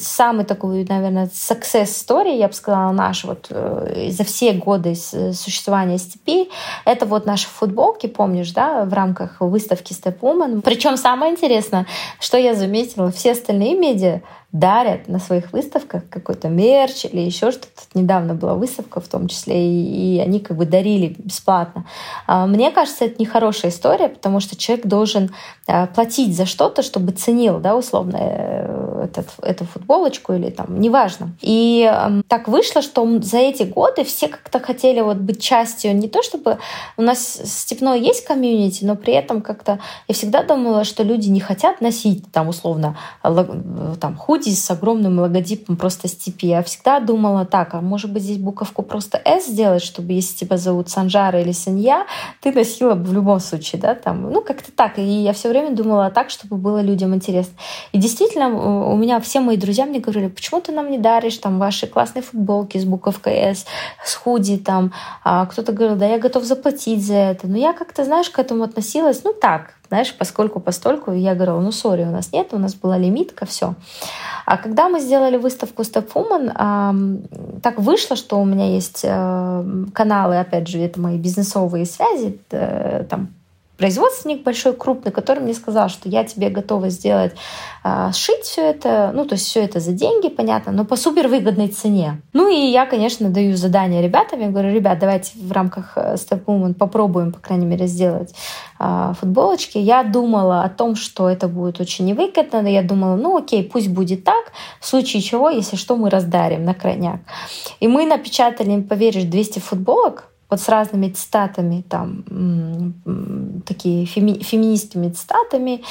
самый 0.01 0.45
такой, 0.45 0.85
наверное, 0.87 1.27
success 1.27 1.85
story, 1.85 2.37
я 2.37 2.47
бы 2.47 2.53
сказала, 2.53 2.91
наш 2.91 3.23
вот 3.23 3.47
э, 3.49 4.09
за 4.11 4.23
все 4.23 4.53
годы 4.53 4.95
существования 4.95 5.97
степи, 5.97 6.49
это 6.85 7.05
вот 7.05 7.25
наши 7.25 7.47
футболки, 7.47 8.07
помнишь, 8.07 8.51
да, 8.51 8.85
в 8.85 8.93
рамках 8.93 9.37
выставки 9.39 9.93
Step 9.93 10.19
Woman. 10.19 10.61
Причем 10.61 10.97
самое 10.97 11.31
интересное, 11.31 11.85
что 12.19 12.37
я 12.37 12.55
заметила, 12.55 13.11
все 13.11 13.31
остальные 13.31 13.77
медиа 13.77 14.21
дарят 14.53 15.07
на 15.07 15.17
своих 15.17 15.51
выставках 15.51 16.03
какой-то 16.09 16.47
мерч 16.47 17.05
или 17.05 17.21
еще 17.21 17.51
что-то. 17.51 17.81
Недавно 17.95 18.35
была 18.35 18.53
выставка 18.53 19.01
в 19.01 19.07
том 19.07 19.27
числе, 19.27 19.67
и, 19.67 20.17
и 20.17 20.19
они 20.19 20.39
как 20.39 20.57
бы 20.57 20.67
дарили 20.67 21.15
бесплатно. 21.17 21.85
А, 22.27 22.45
мне 22.45 22.69
кажется, 22.69 23.05
это 23.05 23.15
нехорошая 23.19 23.71
история, 23.71 24.09
потому 24.09 24.39
что 24.39 24.55
человек 24.55 24.85
должен 24.85 25.31
а, 25.67 25.87
платить 25.87 26.37
за 26.37 26.45
что-то, 26.45 26.83
чтобы 26.83 27.13
ценил, 27.13 27.59
да, 27.59 27.75
условно, 27.75 28.17
э, 28.19 29.05
этот, 29.05 29.27
эту 29.41 29.65
футболочку 29.65 30.33
или 30.33 30.51
там, 30.51 30.79
неважно. 30.79 31.31
И 31.41 31.91
так 32.27 32.47
вышло, 32.47 32.83
что 32.83 33.21
за 33.21 33.39
эти 33.39 33.63
годы 33.63 34.03
все 34.03 34.27
как-то 34.27 34.59
хотели 34.59 35.01
вот 35.01 35.17
быть 35.17 35.41
частью, 35.41 35.95
не 35.95 36.07
то 36.07 36.21
чтобы 36.21 36.59
у 36.95 37.01
нас 37.01 37.41
степной 37.43 38.01
есть 38.01 38.23
комьюнити, 38.23 38.85
но 38.85 38.95
при 38.95 39.13
этом 39.13 39.41
как-то 39.41 39.79
я 40.07 40.13
всегда 40.13 40.43
думала, 40.43 40.83
что 40.83 41.01
люди 41.01 41.29
не 41.29 41.39
хотят 41.39 41.81
носить 41.81 42.31
там 42.31 42.49
условно 42.49 42.95
там 43.23 44.15
худи 44.15 44.42
люди 44.43 44.55
с 44.55 44.69
огромным 44.71 45.19
логотипом 45.19 45.75
просто 45.75 46.07
степи. 46.07 46.47
Я 46.47 46.63
всегда 46.63 46.99
думала 46.99 47.45
так, 47.45 47.73
а 47.73 47.81
может 47.81 48.11
быть 48.11 48.23
здесь 48.23 48.37
буковку 48.37 48.83
просто 48.83 49.21
«С» 49.23 49.47
сделать, 49.47 49.83
чтобы 49.83 50.13
если 50.13 50.35
тебя 50.35 50.57
зовут 50.57 50.89
Санжара 50.89 51.41
или 51.41 51.51
Санья, 51.51 52.05
ты 52.41 52.51
носила 52.51 52.95
бы 52.95 53.03
в 53.03 53.13
любом 53.13 53.39
случае, 53.39 53.81
да, 53.81 53.95
там, 53.95 54.31
ну, 54.31 54.41
как-то 54.41 54.71
так. 54.71 54.99
И 54.99 55.01
я 55.01 55.33
все 55.33 55.49
время 55.49 55.75
думала 55.75 56.09
так, 56.09 56.29
чтобы 56.29 56.57
было 56.57 56.81
людям 56.81 57.13
интересно. 57.13 57.53
И 57.91 57.97
действительно, 57.97 58.47
у 58.47 58.97
меня 58.97 59.19
все 59.19 59.39
мои 59.39 59.57
друзья 59.57 59.85
мне 59.85 59.99
говорили, 59.99 60.27
почему 60.27 60.61
ты 60.61 60.71
нам 60.71 60.91
не 60.91 60.97
даришь 60.97 61.37
там 61.37 61.59
ваши 61.59 61.87
классные 61.87 62.23
футболки 62.23 62.77
с 62.77 62.85
буковкой 62.85 63.33
«С», 63.33 63.65
с 64.03 64.15
худи 64.15 64.57
там. 64.57 64.91
А 65.23 65.45
кто-то 65.45 65.71
говорил, 65.71 65.97
да, 65.97 66.07
я 66.07 66.19
готов 66.19 66.43
заплатить 66.43 67.05
за 67.05 67.15
это. 67.15 67.47
Но 67.47 67.57
я 67.57 67.73
как-то, 67.73 68.03
знаешь, 68.03 68.29
к 68.29 68.39
этому 68.39 68.63
относилась, 68.63 69.23
ну, 69.23 69.33
так, 69.33 69.75
знаешь, 69.87 70.15
поскольку 70.17 70.59
постольку, 70.59 71.11
я 71.11 71.35
говорила, 71.35 71.59
ну, 71.59 71.71
сори, 71.71 72.03
у 72.03 72.11
нас 72.11 72.31
нет, 72.31 72.53
у 72.53 72.57
нас 72.57 72.73
была 72.73 72.97
лимитка, 72.97 73.45
все. 73.45 73.75
А 74.45 74.57
когда 74.57 74.89
мы 74.89 74.99
сделали 74.99 75.37
выставку 75.37 75.83
Step 75.83 76.11
Woman, 76.13 77.59
так 77.61 77.79
вышло, 77.79 78.15
что 78.15 78.39
у 78.39 78.45
меня 78.45 78.73
есть 78.73 79.01
э, 79.03 79.65
каналы, 79.93 80.39
опять 80.39 80.67
же, 80.67 80.79
это 80.79 80.99
мои 80.99 81.17
бизнесовые 81.17 81.85
связи, 81.85 82.39
э, 82.51 83.05
там 83.09 83.29
производственник 83.77 84.43
большой, 84.43 84.73
крупный, 84.73 85.11
который 85.11 85.39
мне 85.39 85.53
сказал, 85.53 85.89
что 85.89 86.07
я 86.09 86.23
тебе 86.23 86.49
готова 86.49 86.89
сделать, 86.89 87.33
э, 87.83 88.11
сшить 88.13 88.43
все 88.43 88.61
это, 88.69 89.11
ну, 89.13 89.25
то 89.25 89.33
есть 89.33 89.47
все 89.47 89.63
это 89.63 89.79
за 89.79 89.91
деньги, 89.91 90.29
понятно, 90.29 90.71
но 90.71 90.85
по 90.85 90.95
супер 90.95 91.27
выгодной 91.27 91.67
цене. 91.69 92.21
Ну, 92.33 92.49
и 92.49 92.71
я, 92.71 92.85
конечно, 92.85 93.29
даю 93.29 93.57
задание 93.57 94.01
ребятам, 94.01 94.41
я 94.41 94.49
говорю, 94.49 94.73
ребят, 94.73 94.99
давайте 94.99 95.31
в 95.39 95.51
рамках 95.51 95.93
э, 95.95 96.15
Step 96.15 96.45
Woman 96.45 96.75
попробуем, 96.75 97.31
по 97.31 97.39
крайней 97.39 97.65
мере, 97.65 97.87
сделать 97.87 98.33
э, 98.79 99.13
футболочки. 99.19 99.79
Я 99.79 100.03
думала 100.03 100.63
о 100.63 100.69
том, 100.69 100.95
что 100.95 101.27
это 101.27 101.47
будет 101.47 101.81
очень 101.81 102.05
невыгодно, 102.05 102.61
но 102.61 102.69
я 102.69 102.83
думала, 102.83 103.15
ну, 103.15 103.37
окей, 103.37 103.63
пусть 103.63 103.89
будет 103.89 104.23
так, 104.23 104.51
в 104.79 104.85
случае 104.85 105.21
чего, 105.21 105.49
если 105.49 105.77
что, 105.77 105.95
мы 105.97 106.09
раздарим 106.09 106.63
на 106.63 106.73
крайняк. 106.73 107.21
И 107.79 107.87
мы 107.87 108.05
напечатали, 108.05 108.81
поверишь, 108.81 109.23
200 109.23 109.59
футболок, 109.59 110.32
вот 110.53 110.61
с 110.61 110.69
разными 110.69 111.09
цитатами, 111.09 111.83
там, 111.89 112.23
такие 113.65 114.05
феми, 114.05 114.33
феминистскими 114.33 115.09
цитатами. 115.09 115.81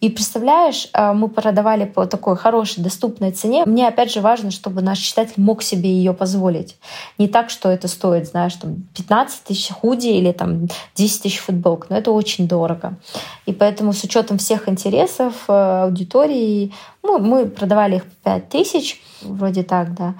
И 0.00 0.10
представляешь, 0.10 0.88
а, 0.92 1.14
мы 1.14 1.30
продавали 1.30 1.86
по 1.86 2.04
такой 2.04 2.36
хорошей, 2.36 2.82
доступной 2.82 3.30
цене. 3.30 3.64
Мне 3.64 3.88
опять 3.88 4.12
же 4.12 4.20
важно, 4.20 4.50
чтобы 4.50 4.82
наш 4.82 4.98
читатель 4.98 5.42
мог 5.42 5.62
себе 5.62 5.88
ее 5.88 6.12
позволить. 6.12 6.76
Не 7.16 7.28
так, 7.28 7.48
что 7.48 7.70
это 7.70 7.88
стоит, 7.88 8.26
знаешь, 8.28 8.52
там 8.56 8.82
15 8.94 9.44
тысяч 9.44 9.70
худи 9.72 10.08
или 10.08 10.32
там 10.32 10.68
10 10.94 11.22
тысяч 11.22 11.38
футболок. 11.38 11.86
Но 11.88 11.96
это 11.96 12.10
очень 12.10 12.46
дорого. 12.46 12.98
И 13.46 13.54
поэтому 13.54 13.94
с 13.94 14.04
учетом 14.04 14.36
всех 14.36 14.68
интересов 14.68 15.32
э, 15.48 15.52
аудитории, 15.84 16.74
ну, 17.02 17.18
мы 17.18 17.46
продавали 17.46 17.96
их 17.96 18.04
по 18.04 18.32
5 18.32 18.48
тысяч, 18.50 19.00
вроде 19.22 19.62
так, 19.62 19.94
да. 19.94 20.14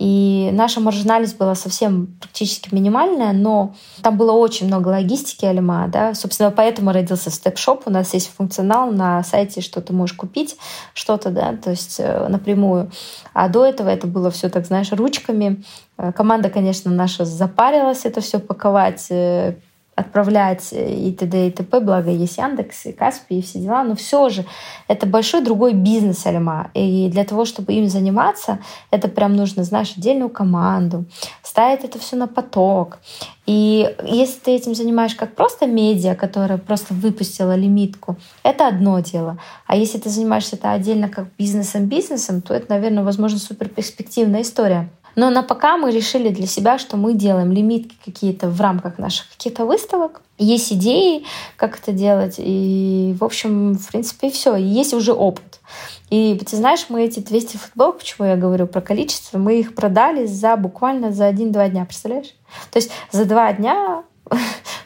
И 0.00 0.48
наша 0.54 0.80
маржинальность 0.80 1.36
была 1.36 1.54
совсем 1.54 2.06
практически 2.20 2.74
минимальная, 2.74 3.34
но 3.34 3.74
там 4.00 4.16
было 4.16 4.32
очень 4.32 4.66
много 4.66 4.88
логистики 4.88 5.44
Алима, 5.44 5.88
да, 5.88 6.14
собственно, 6.14 6.50
поэтому 6.50 6.92
родился 6.92 7.30
степ-шоп. 7.30 7.82
У 7.84 7.90
нас 7.90 8.14
есть 8.14 8.32
функционал 8.34 8.90
на 8.90 9.22
сайте, 9.22 9.60
что 9.60 9.82
ты 9.82 9.92
можешь 9.92 10.16
купить 10.16 10.56
что-то, 10.94 11.28
да, 11.28 11.54
то 11.54 11.68
есть 11.68 11.96
э, 11.98 12.28
напрямую. 12.28 12.90
А 13.34 13.50
до 13.50 13.66
этого 13.66 13.90
это 13.90 14.06
было 14.06 14.30
все 14.30 14.48
так, 14.48 14.64
знаешь, 14.64 14.90
ручками. 14.90 15.62
Э, 15.98 16.12
команда, 16.12 16.48
конечно, 16.48 16.90
наша 16.90 17.26
запарилась 17.26 18.06
это 18.06 18.22
все 18.22 18.38
паковать, 18.38 19.04
э, 19.10 19.56
отправлять 20.00 20.68
и 20.72 21.12
т.д. 21.12 21.48
и 21.48 21.50
т.п. 21.50 21.80
Благо 21.80 22.10
есть 22.10 22.38
Яндекс 22.38 22.86
и 22.86 22.92
Каспи 22.92 23.38
и 23.38 23.42
все 23.42 23.58
дела. 23.60 23.84
Но 23.84 23.94
все 23.94 24.28
же 24.28 24.44
это 24.88 25.06
большой 25.06 25.42
другой 25.42 25.72
бизнес 25.72 26.26
Альма. 26.26 26.70
И 26.74 27.08
для 27.08 27.24
того, 27.24 27.44
чтобы 27.44 27.72
им 27.72 27.88
заниматься, 27.88 28.58
это 28.90 29.08
прям 29.08 29.36
нужно, 29.36 29.64
знаешь, 29.64 29.94
отдельную 29.96 30.30
команду, 30.30 31.04
ставить 31.42 31.84
это 31.84 31.98
все 31.98 32.16
на 32.16 32.26
поток. 32.26 32.98
И 33.46 33.96
если 34.04 34.38
ты 34.38 34.50
этим 34.52 34.74
занимаешь 34.74 35.14
как 35.14 35.34
просто 35.34 35.66
медиа, 35.66 36.14
которая 36.14 36.58
просто 36.58 36.94
выпустила 36.94 37.56
лимитку, 37.56 38.16
это 38.42 38.68
одно 38.68 39.00
дело. 39.00 39.38
А 39.66 39.76
если 39.76 39.98
ты 39.98 40.08
занимаешься 40.08 40.56
это 40.56 40.72
отдельно 40.72 41.08
как 41.08 41.26
бизнесом-бизнесом, 41.36 42.42
то 42.42 42.54
это, 42.54 42.66
наверное, 42.68 43.02
возможно, 43.02 43.38
суперперспективная 43.38 44.42
история. 44.42 44.88
Но 45.16 45.30
на 45.30 45.42
пока 45.42 45.76
мы 45.76 45.90
решили 45.90 46.28
для 46.28 46.46
себя, 46.46 46.78
что 46.78 46.96
мы 46.96 47.14
делаем 47.14 47.52
лимитки 47.52 47.96
какие-то 48.04 48.48
в 48.48 48.60
рамках 48.60 48.98
наших 48.98 49.28
каких-то 49.30 49.66
выставок. 49.66 50.22
Есть 50.38 50.72
идеи, 50.72 51.24
как 51.56 51.78
это 51.78 51.92
делать. 51.92 52.36
И, 52.38 53.14
в 53.18 53.24
общем, 53.24 53.74
в 53.74 53.88
принципе, 53.88 54.30
все. 54.30 54.56
И 54.56 54.62
есть 54.62 54.94
уже 54.94 55.12
опыт. 55.12 55.60
И 56.10 56.40
ты 56.44 56.56
знаешь, 56.56 56.86
мы 56.88 57.04
эти 57.04 57.20
200 57.20 57.56
футболок, 57.56 57.98
почему 57.98 58.26
я 58.26 58.36
говорю 58.36 58.66
про 58.66 58.80
количество, 58.80 59.38
мы 59.38 59.60
их 59.60 59.74
продали 59.74 60.26
за 60.26 60.56
буквально 60.56 61.12
за 61.12 61.26
один-два 61.26 61.68
дня, 61.68 61.84
представляешь? 61.84 62.34
То 62.72 62.78
есть 62.78 62.90
за 63.12 63.24
два 63.26 63.52
дня 63.52 64.02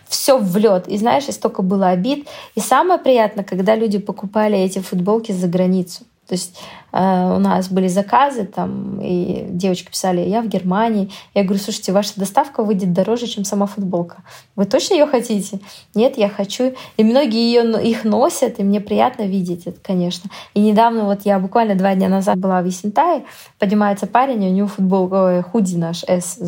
все 0.08 0.38
в 0.38 0.56
лед. 0.56 0.88
И 0.88 0.98
знаешь, 0.98 1.28
и 1.28 1.32
столько 1.32 1.62
было 1.62 1.88
обид. 1.88 2.28
И 2.54 2.60
самое 2.60 3.00
приятное, 3.00 3.44
когда 3.44 3.74
люди 3.74 3.98
покупали 3.98 4.58
эти 4.58 4.80
футболки 4.80 5.32
за 5.32 5.48
границу. 5.48 6.04
То 6.26 6.34
есть 6.34 6.58
э, 6.92 6.98
у 6.98 7.38
нас 7.38 7.68
были 7.68 7.88
заказы, 7.88 8.44
там, 8.44 8.98
и 9.00 9.46
девочки 9.50 9.90
писали, 9.90 10.20
я 10.20 10.40
в 10.40 10.48
Германии. 10.48 11.10
Я 11.34 11.44
говорю, 11.44 11.60
слушайте, 11.60 11.92
ваша 11.92 12.12
доставка 12.16 12.62
выйдет 12.62 12.92
дороже, 12.92 13.26
чем 13.26 13.44
сама 13.44 13.66
футболка. 13.66 14.22
Вы 14.56 14.64
точно 14.64 14.94
ее 14.94 15.06
хотите? 15.06 15.60
Нет, 15.94 16.16
я 16.16 16.28
хочу. 16.28 16.74
И 16.96 17.04
многие 17.04 17.40
ее, 17.40 17.82
их 17.82 18.04
носят, 18.04 18.58
и 18.58 18.62
мне 18.62 18.80
приятно 18.80 19.22
видеть 19.22 19.66
это, 19.66 19.78
конечно. 19.82 20.30
И 20.54 20.60
недавно, 20.60 21.04
вот 21.04 21.22
я 21.24 21.38
буквально 21.38 21.74
два 21.74 21.94
дня 21.94 22.08
назад 22.08 22.38
была 22.38 22.62
в 22.62 22.64
Висентае, 22.66 23.24
поднимается 23.58 24.06
парень, 24.06 24.46
у 24.46 24.50
него 24.50 24.68
футболка, 24.68 25.44
худи 25.50 25.76
наш 25.76 26.04
S, 26.04 26.38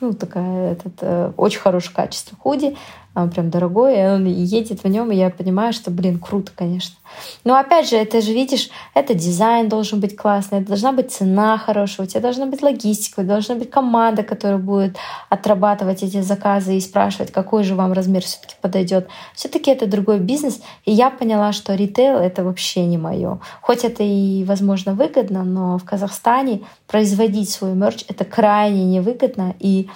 ну, 0.00 0.14
такая, 0.14 0.72
этот, 0.72 0.94
э, 1.02 1.32
очень 1.36 1.60
хорошее 1.60 1.94
качество 1.94 2.36
худи, 2.38 2.76
он 3.22 3.30
прям 3.30 3.50
дорогой, 3.50 3.98
и 3.98 4.06
он 4.06 4.26
едет 4.26 4.82
в 4.82 4.88
нем, 4.88 5.10
и 5.10 5.16
я 5.16 5.30
понимаю, 5.30 5.72
что, 5.72 5.90
блин, 5.90 6.18
круто, 6.18 6.52
конечно. 6.54 6.96
Но 7.44 7.56
опять 7.56 7.88
же, 7.88 7.96
это 7.96 8.20
же, 8.20 8.32
видишь, 8.32 8.70
это 8.94 9.14
дизайн 9.14 9.68
должен 9.68 10.00
быть 10.00 10.16
классный, 10.16 10.58
это 10.58 10.68
должна 10.68 10.92
быть 10.92 11.10
цена 11.10 11.58
хорошая, 11.58 12.06
у 12.06 12.08
тебя 12.08 12.20
должна 12.20 12.46
быть 12.46 12.62
логистика, 12.62 13.22
должна 13.22 13.56
быть 13.56 13.70
команда, 13.70 14.22
которая 14.22 14.58
будет 14.58 14.96
отрабатывать 15.28 16.02
эти 16.02 16.20
заказы 16.20 16.76
и 16.76 16.80
спрашивать, 16.80 17.32
какой 17.32 17.64
же 17.64 17.74
вам 17.74 17.92
размер 17.92 18.22
все-таки 18.22 18.54
подойдет. 18.60 19.08
Все-таки 19.34 19.70
это 19.70 19.86
другой 19.86 20.20
бизнес, 20.20 20.60
и 20.84 20.92
я 20.92 21.10
поняла, 21.10 21.52
что 21.52 21.74
ритейл 21.74 22.18
это 22.18 22.44
вообще 22.44 22.84
не 22.86 22.98
мое. 22.98 23.40
Хоть 23.60 23.84
это 23.84 24.02
и, 24.02 24.44
возможно, 24.44 24.94
выгодно, 24.94 25.44
но 25.44 25.78
в 25.78 25.84
Казахстане 25.84 26.60
производить 26.86 27.50
свой 27.50 27.72
мерч 27.72 28.04
это 28.08 28.24
крайне 28.24 28.84
невыгодно, 28.84 29.54
и 29.58 29.88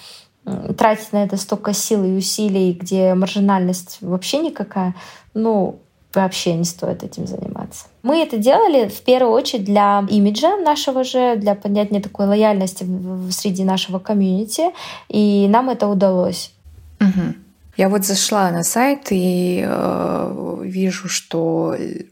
тратить 0.77 1.13
на 1.13 1.25
это 1.25 1.37
столько 1.37 1.73
сил 1.73 2.05
и 2.05 2.13
усилий, 2.13 2.73
где 2.73 3.15
маржинальность 3.15 3.99
вообще 4.01 4.39
никакая, 4.39 4.95
ну, 5.33 5.81
вообще 6.15 6.55
не 6.55 6.65
стоит 6.65 7.03
этим 7.03 7.27
заниматься. 7.27 7.87
Мы 8.03 8.19
это 8.19 8.37
делали 8.37 8.89
в 8.89 9.01
первую 9.03 9.33
очередь 9.33 9.65
для 9.65 10.05
имиджа 10.09 10.57
нашего 10.57 11.05
же, 11.05 11.37
для 11.37 11.55
поднятия 11.55 12.01
такой 12.01 12.27
лояльности 12.27 12.87
среди 13.31 13.65
нашего 13.65 13.99
комьюнити, 13.99 14.71
и 15.09 15.47
нам 15.49 15.71
это 15.71 15.89
удалось. 15.89 16.53
Угу. 17.01 17.35
Я 17.77 17.89
вот 17.89 18.05
зашла 18.05 18.51
на 18.51 18.63
сайт 18.63 19.09
и 19.11 19.65
э, 19.67 20.61
вижу, 20.63 21.09
что 21.09 21.75
э, 21.77 22.05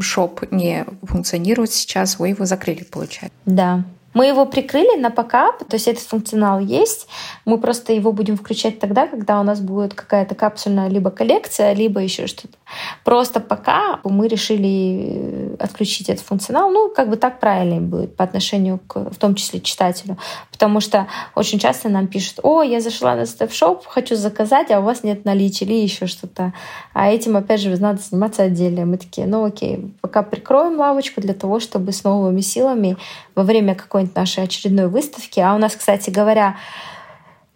шоп 0.00 0.50
не 0.50 0.86
функционирует 1.02 1.72
сейчас, 1.72 2.18
вы 2.18 2.30
его 2.30 2.46
закрыли, 2.46 2.84
получается. 2.84 3.36
Да. 3.44 3.84
Мы 4.16 4.28
его 4.28 4.46
прикрыли 4.46 4.98
на 4.98 5.10
покап, 5.10 5.58
то 5.58 5.76
есть 5.76 5.88
этот 5.88 6.02
функционал 6.04 6.58
есть. 6.58 7.06
Мы 7.44 7.58
просто 7.58 7.92
его 7.92 8.12
будем 8.12 8.38
включать 8.38 8.78
тогда, 8.78 9.06
когда 9.06 9.38
у 9.38 9.42
нас 9.42 9.60
будет 9.60 9.92
какая-то 9.92 10.34
капсульная 10.34 10.88
либо 10.88 11.10
коллекция, 11.10 11.74
либо 11.74 12.00
еще 12.00 12.26
что-то. 12.26 12.56
Просто 13.04 13.40
пока 13.40 14.00
мы 14.04 14.26
решили 14.26 15.52
э, 15.52 15.56
отключить 15.58 16.08
этот 16.08 16.24
функционал. 16.24 16.70
Ну, 16.70 16.88
как 16.88 17.10
бы 17.10 17.16
так 17.16 17.40
правильно 17.40 17.78
будет 17.82 18.16
по 18.16 18.24
отношению 18.24 18.80
к, 18.86 19.10
в 19.10 19.16
том 19.16 19.34
числе, 19.34 19.60
читателю. 19.60 20.16
Потому 20.50 20.80
что 20.80 21.08
очень 21.34 21.58
часто 21.58 21.90
нам 21.90 22.06
пишут, 22.06 22.40
о, 22.42 22.62
я 22.62 22.80
зашла 22.80 23.16
на 23.16 23.26
степ-шоп, 23.26 23.84
хочу 23.86 24.16
заказать, 24.16 24.70
а 24.70 24.80
у 24.80 24.82
вас 24.82 25.04
нет 25.04 25.26
наличия 25.26 25.66
или 25.66 25.74
еще 25.74 26.06
что-то. 26.06 26.54
А 26.94 27.10
этим, 27.10 27.36
опять 27.36 27.60
же, 27.60 27.76
надо 27.76 28.00
заниматься 28.00 28.44
отдельно. 28.44 28.86
Мы 28.86 28.96
такие, 28.96 29.26
ну 29.26 29.44
окей, 29.44 29.94
пока 30.00 30.22
прикроем 30.22 30.78
лавочку 30.78 31.20
для 31.20 31.34
того, 31.34 31.60
чтобы 31.60 31.92
с 31.92 32.02
новыми 32.02 32.40
силами 32.40 32.96
во 33.36 33.42
время 33.42 33.74
какой-нибудь 33.74 34.16
нашей 34.16 34.44
очередной 34.44 34.88
выставки, 34.88 35.38
а 35.38 35.54
у 35.54 35.58
нас, 35.58 35.76
кстати 35.76 36.08
говоря, 36.08 36.56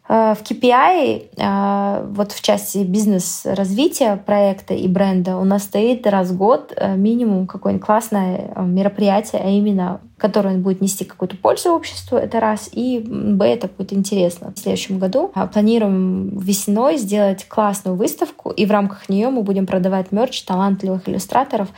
э, 0.08 0.34
в 0.38 0.42
KPI, 0.42 1.30
э, 1.36 2.06
вот 2.10 2.32
в 2.32 2.42
части 2.42 2.78
бизнес-развития 2.78 4.16
проекта 4.16 4.74
и 4.74 4.86
бренда, 4.86 5.38
у 5.38 5.44
нас 5.44 5.64
стоит 5.64 6.06
раз 6.06 6.28
в 6.28 6.36
год 6.36 6.74
э, 6.76 6.96
минимум 6.96 7.46
какое-нибудь 7.46 7.86
классное 7.86 8.52
мероприятие, 8.58 9.40
а 9.42 9.48
именно 9.48 10.00
которое 10.18 10.58
будет 10.58 10.82
нести 10.82 11.06
какую-то 11.06 11.38
пользу 11.38 11.70
обществу, 11.70 12.18
это 12.18 12.40
раз, 12.40 12.68
и 12.72 12.98
б, 12.98 13.46
это 13.46 13.66
будет 13.68 13.94
интересно. 13.94 14.52
В 14.54 14.58
следующем 14.58 14.98
году 14.98 15.32
планируем 15.54 16.36
весной 16.38 16.98
сделать 16.98 17.48
классную 17.48 17.96
выставку, 17.96 18.50
и 18.50 18.66
в 18.66 18.70
рамках 18.70 19.08
нее 19.08 19.30
мы 19.30 19.42
будем 19.42 19.66
продавать 19.66 20.12
мерч 20.12 20.42
талантливых 20.42 21.08
иллюстраторов, 21.08 21.68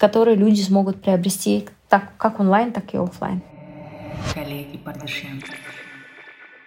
которые 0.00 0.36
люди 0.36 0.62
смогут 0.62 1.02
приобрести 1.02 1.68
так 1.88 2.16
как 2.16 2.40
онлайн, 2.40 2.72
так 2.72 2.94
и 2.94 2.96
офлайн. 2.96 3.42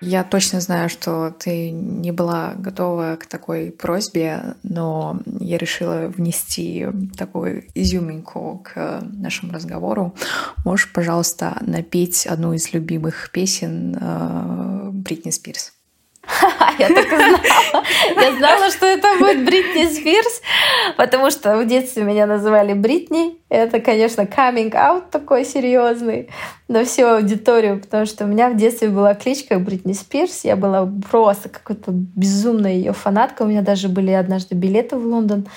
Я 0.02 0.24
точно 0.26 0.60
знаю, 0.60 0.90
что 0.90 1.32
ты 1.32 1.72
не 1.72 2.12
была 2.12 2.56
готова 2.58 3.16
к 3.16 3.26
такой 3.26 3.72
просьбе, 3.72 4.56
но 4.62 5.22
я 5.26 5.58
решила 5.58 6.08
внести 6.08 6.88
такую 7.18 7.64
изюминку 7.74 8.62
к 8.66 9.02
нашему 9.02 9.54
разговору. 9.54 10.14
Можешь, 10.66 10.92
пожалуйста, 10.92 11.58
напеть 11.62 12.28
одну 12.28 12.54
из 12.54 12.74
любимых 12.74 13.30
песен 13.32 13.98
э, 14.00 14.90
Бритни 14.92 15.32
Спирс? 15.32 15.72
Я 16.80 16.88
так 16.88 17.06
и 17.06 17.16
знала. 17.16 17.40
Я 18.16 18.36
знала, 18.38 18.72
что 18.72 18.86
это 18.86 19.18
будет 19.20 19.46
Бритни 19.46 19.86
Спирс, 19.86 20.42
потому 20.96 21.30
что 21.30 21.58
в 21.58 21.68
детстве 21.68 22.04
меня 22.04 22.26
называли 22.26 22.74
Бритни. 22.74 23.38
Это, 23.50 23.80
конечно, 23.80 24.22
coming 24.22 24.72
out 24.72 25.04
такой 25.12 25.44
серьезный 25.44 26.30
на 26.68 26.86
всю 26.86 27.06
аудиторию, 27.06 27.80
потому 27.80 28.06
что 28.06 28.24
у 28.24 28.28
меня 28.28 28.50
в 28.50 28.56
детстве 28.56 28.88
была 28.88 29.16
кличка 29.16 29.60
Бритни 29.60 29.94
Спирс. 29.94 30.46
Я 30.46 30.56
была 30.56 30.90
просто 31.12 31.50
какой-то 31.50 31.92
безумная 31.92 32.74
ее 32.74 32.94
фанатка. 32.94 33.44
У 33.44 33.48
меня 33.48 33.62
даже 33.62 33.90
были 33.90 34.12
однажды 34.12 34.56
билеты 34.56 34.96
в 34.96 35.06
Лондон 35.06 35.48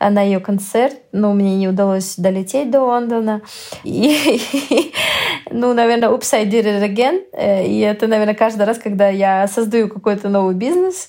на 0.00 0.22
ее 0.22 0.40
концерт, 0.40 0.94
но 1.16 1.32
мне 1.32 1.56
не 1.56 1.68
удалось 1.68 2.14
долететь 2.16 2.70
до 2.70 2.82
Лондона. 2.82 3.42
И, 3.84 4.40
ну, 5.50 5.72
наверное, 5.74 6.10
Oops, 6.10 6.34
I 6.34 6.44
did 6.44 6.64
it 6.64 6.82
again. 6.82 7.24
Э, 7.32 7.66
и 7.66 7.80
это, 7.80 8.06
наверное, 8.06 8.34
каждый 8.34 8.66
раз, 8.66 8.78
когда 8.78 9.08
я 9.08 9.46
создаю 9.48 9.88
какой-то 9.88 10.28
новый 10.28 10.54
бизнес, 10.54 11.08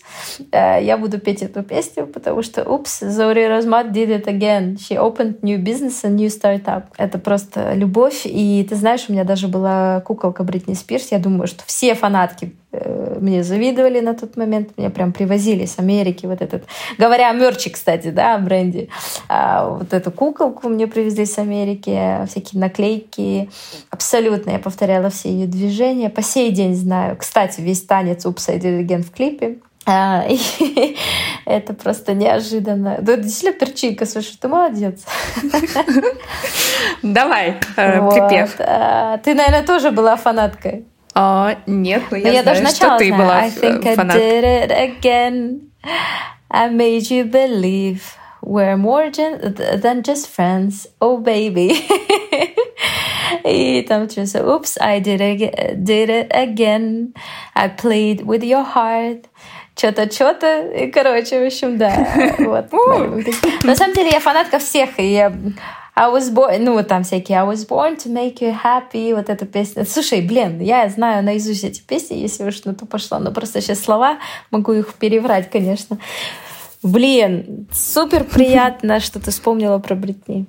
э, 0.51 0.84
я 0.84 0.97
буду 0.97 1.20
петь 1.20 1.41
эту 1.41 1.64
песню, 1.64 2.08
потому 2.08 2.41
что 2.41 2.62
Oops, 2.62 3.10
Зори 3.10 3.47
Размат 3.47 3.88
did 3.88 4.10
it 4.10 4.26
again. 4.26 4.78
She 4.78 4.97
opened 4.97 5.41
new 5.41 5.58
business 5.58 6.03
and 6.03 6.16
new 6.16 6.28
startup. 6.28 6.84
Это 6.97 7.20
просто 7.20 7.74
любовь. 7.74 8.22
И 8.26 8.66
ты 8.68 8.76
знаешь, 8.76 9.05
у 9.10 9.14
меня 9.14 9.24
даже 9.24 9.47
была 9.47 10.01
куколка 10.01 10.43
Бритни 10.43 10.74
Спирс. 10.74 11.12
Я 11.12 11.20
думаю, 11.20 11.47
что 11.47 11.64
все 11.66 11.93
фанатки 11.93 12.53
Э, 12.72 13.18
мне 13.20 13.43
завидовали 13.43 13.99
на 13.99 14.14
тот 14.14 14.38
момент, 14.38 14.78
меня 14.78 14.89
прям 14.89 15.14
привозили 15.14 15.66
с 15.66 15.80
Америки 15.80 16.26
вот 16.26 16.41
этот, 16.41 16.66
говоря 16.97 17.30
о 17.30 17.34
мерче, 17.34 17.70
кстати, 17.70 18.10
да, 18.10 18.36
о 18.36 18.39
бренде, 18.39 18.89
а, 19.30 19.70
вот 19.70 19.93
эту 19.98 20.12
куколку 20.12 20.70
мне 20.70 20.88
привезли 20.88 21.26
с 21.26 21.38
Америки, 21.38 22.26
всякие 22.28 22.62
наклейки, 22.62 23.50
абсолютно 23.89 24.52
я 24.52 24.60
повторяла 24.60 25.10
все 25.10 25.30
ее 25.30 25.48
движения, 25.48 26.10
по 26.10 26.22
сей 26.22 26.52
день 26.52 26.76
знаю, 26.76 27.18
кстати, 27.18 27.62
весь 27.62 27.82
танец 27.82 28.26
Упса 28.26 28.58
Диригент 28.58 29.06
в 29.06 29.12
клипе, 29.12 29.58
а, 29.89 30.26
и 30.30 30.98
это 31.45 31.74
просто 31.74 32.14
неожиданно. 32.14 32.98
Да, 33.00 33.16
действительно, 33.16 33.58
перчинка, 33.58 34.06
слушай, 34.06 34.38
ты 34.39 34.50
молодец. 34.50 35.06
Давай, 37.02 37.56
э, 37.78 38.10
припев. 38.10 38.56
А, 38.60 39.18
ты, 39.20 39.34
наверное, 39.34 39.64
тоже 39.64 39.91
была 39.91 40.18
фанаткой. 40.18 40.86
А, 41.16 41.58
нет, 41.66 42.04
но 42.12 42.18
я, 42.18 42.32
я 42.32 42.41
знаю, 42.43 42.62
даже 42.64 42.76
что 42.76 42.98
ты 42.98 43.14
была 43.14 43.39
I 43.39 43.50
think. 43.50 43.88
I 43.88 43.95
did 43.95 44.43
it 44.43 45.02
again. 45.02 45.62
I 46.50 46.70
made 46.70 47.10
you 47.10 47.24
believe 47.24 48.02
we're 48.48 48.78
more 48.78 49.12
than 49.12 50.04
just 50.04 50.30
friends. 50.30 50.88
Oh, 51.02 51.18
baby. 51.18 51.76
И 53.43 53.82
там 53.88 54.10
что-то 54.10 54.39
Oops, 54.39 54.78
I 54.80 55.02
did 55.02 55.20
it, 55.20 55.84
did 55.84 56.10
it 56.10 56.32
again. 56.32 57.14
I 57.54 57.68
played 57.68 58.26
with 58.26 58.43
your 58.43 58.64
heart. 58.64 59.26
Что-то, 59.76 60.12
что-то. 60.12 60.68
И, 60.70 60.89
короче, 60.89 61.41
в 61.41 61.45
общем, 61.45 61.78
да. 61.78 62.08
Вот. 62.39 62.72
На 63.64 63.76
самом 63.76 63.93
деле 63.93 64.12
я 64.14 64.20
фанатка 64.20 64.60
всех. 64.60 64.98
И 64.98 65.14
я 65.14 65.34
I 65.95 66.12
was 66.12 66.32
born, 66.32 66.60
ну, 66.60 66.84
там 66.84 67.04
всякие 67.04 67.39
I 67.39 67.45
was 67.45 67.68
born 67.68 67.98
to 67.98 68.08
make 68.08 68.39
you 68.39 68.56
happy, 68.64 69.16
вот 69.16 69.30
эта 69.30 69.45
песня. 69.45 69.84
Слушай, 69.84 70.22
блин, 70.22 70.62
я 70.62 70.88
знаю 70.89 71.24
наизусть 71.24 71.64
эти 71.64 71.82
песни, 71.82 72.16
если 72.18 72.43
уж 72.45 72.64
на 72.66 72.76
то 72.76 72.86
пошло, 72.86 73.18
но 73.18 73.32
просто 73.32 73.62
сейчас 73.62 73.80
слова 73.80 74.20
могу 74.52 74.74
их 74.74 74.93
переврать, 74.93 75.50
конечно. 75.50 75.98
Блин, 76.84 77.67
супер 77.71 78.23
приятно, 78.23 78.99
что 79.01 79.19
ты 79.19 79.32
вспомнила 79.32 79.80
про 79.80 79.95
Бритни. 79.95 80.45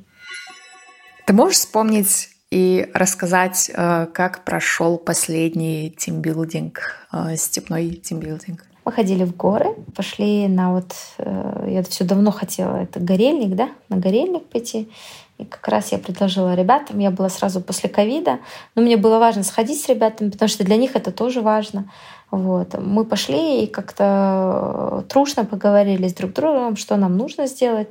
Ты 1.27 1.33
можешь 1.33 1.59
вспомнить 1.59 2.31
и 2.51 2.89
рассказать, 2.95 3.71
э, 3.75 4.07
как 4.13 4.45
прошел 4.45 4.99
последний 4.99 5.91
тимбилдинг, 5.91 6.81
э, 7.13 7.37
степной 7.37 7.91
тимбилдинг? 7.91 8.65
Мы 8.85 8.93
ходили 8.93 9.25
в 9.25 9.37
горы, 9.37 9.75
пошли 9.95 10.49
на 10.49 10.73
вот... 10.73 10.95
Э, 11.19 11.67
я 11.69 11.83
все 11.83 12.05
давно 12.05 12.31
хотела, 12.31 12.77
это 12.77 13.01
горельник, 13.01 13.55
да? 13.55 13.69
На 13.91 13.97
горельник 13.97 14.47
пойти. 14.47 14.89
И 15.37 15.45
как 15.45 15.69
раз 15.69 15.93
я 15.93 15.99
предложила 15.99 16.55
ребятам, 16.55 16.99
я 16.99 17.11
была 17.11 17.29
сразу 17.29 17.61
после 17.61 17.89
ковида, 17.89 18.41
но 18.75 18.83
мне 18.83 18.97
было 18.97 19.19
важно 19.19 19.45
сходить 19.45 19.81
с 19.81 19.89
ребятами, 19.89 20.31
потому 20.31 20.49
что 20.49 20.65
для 20.65 20.77
них 20.77 20.97
это 20.97 21.13
тоже 21.13 21.43
важно. 21.43 21.91
Вот. 22.31 22.75
Мы 22.79 23.05
пошли 23.05 23.65
и 23.65 23.67
как-то 23.67 25.05
трушно 25.09 25.45
поговорили 25.45 26.09
с 26.09 26.15
друг 26.15 26.33
другом, 26.35 26.77
что 26.77 26.97
нам 26.97 27.17
нужно 27.17 27.47
сделать, 27.47 27.89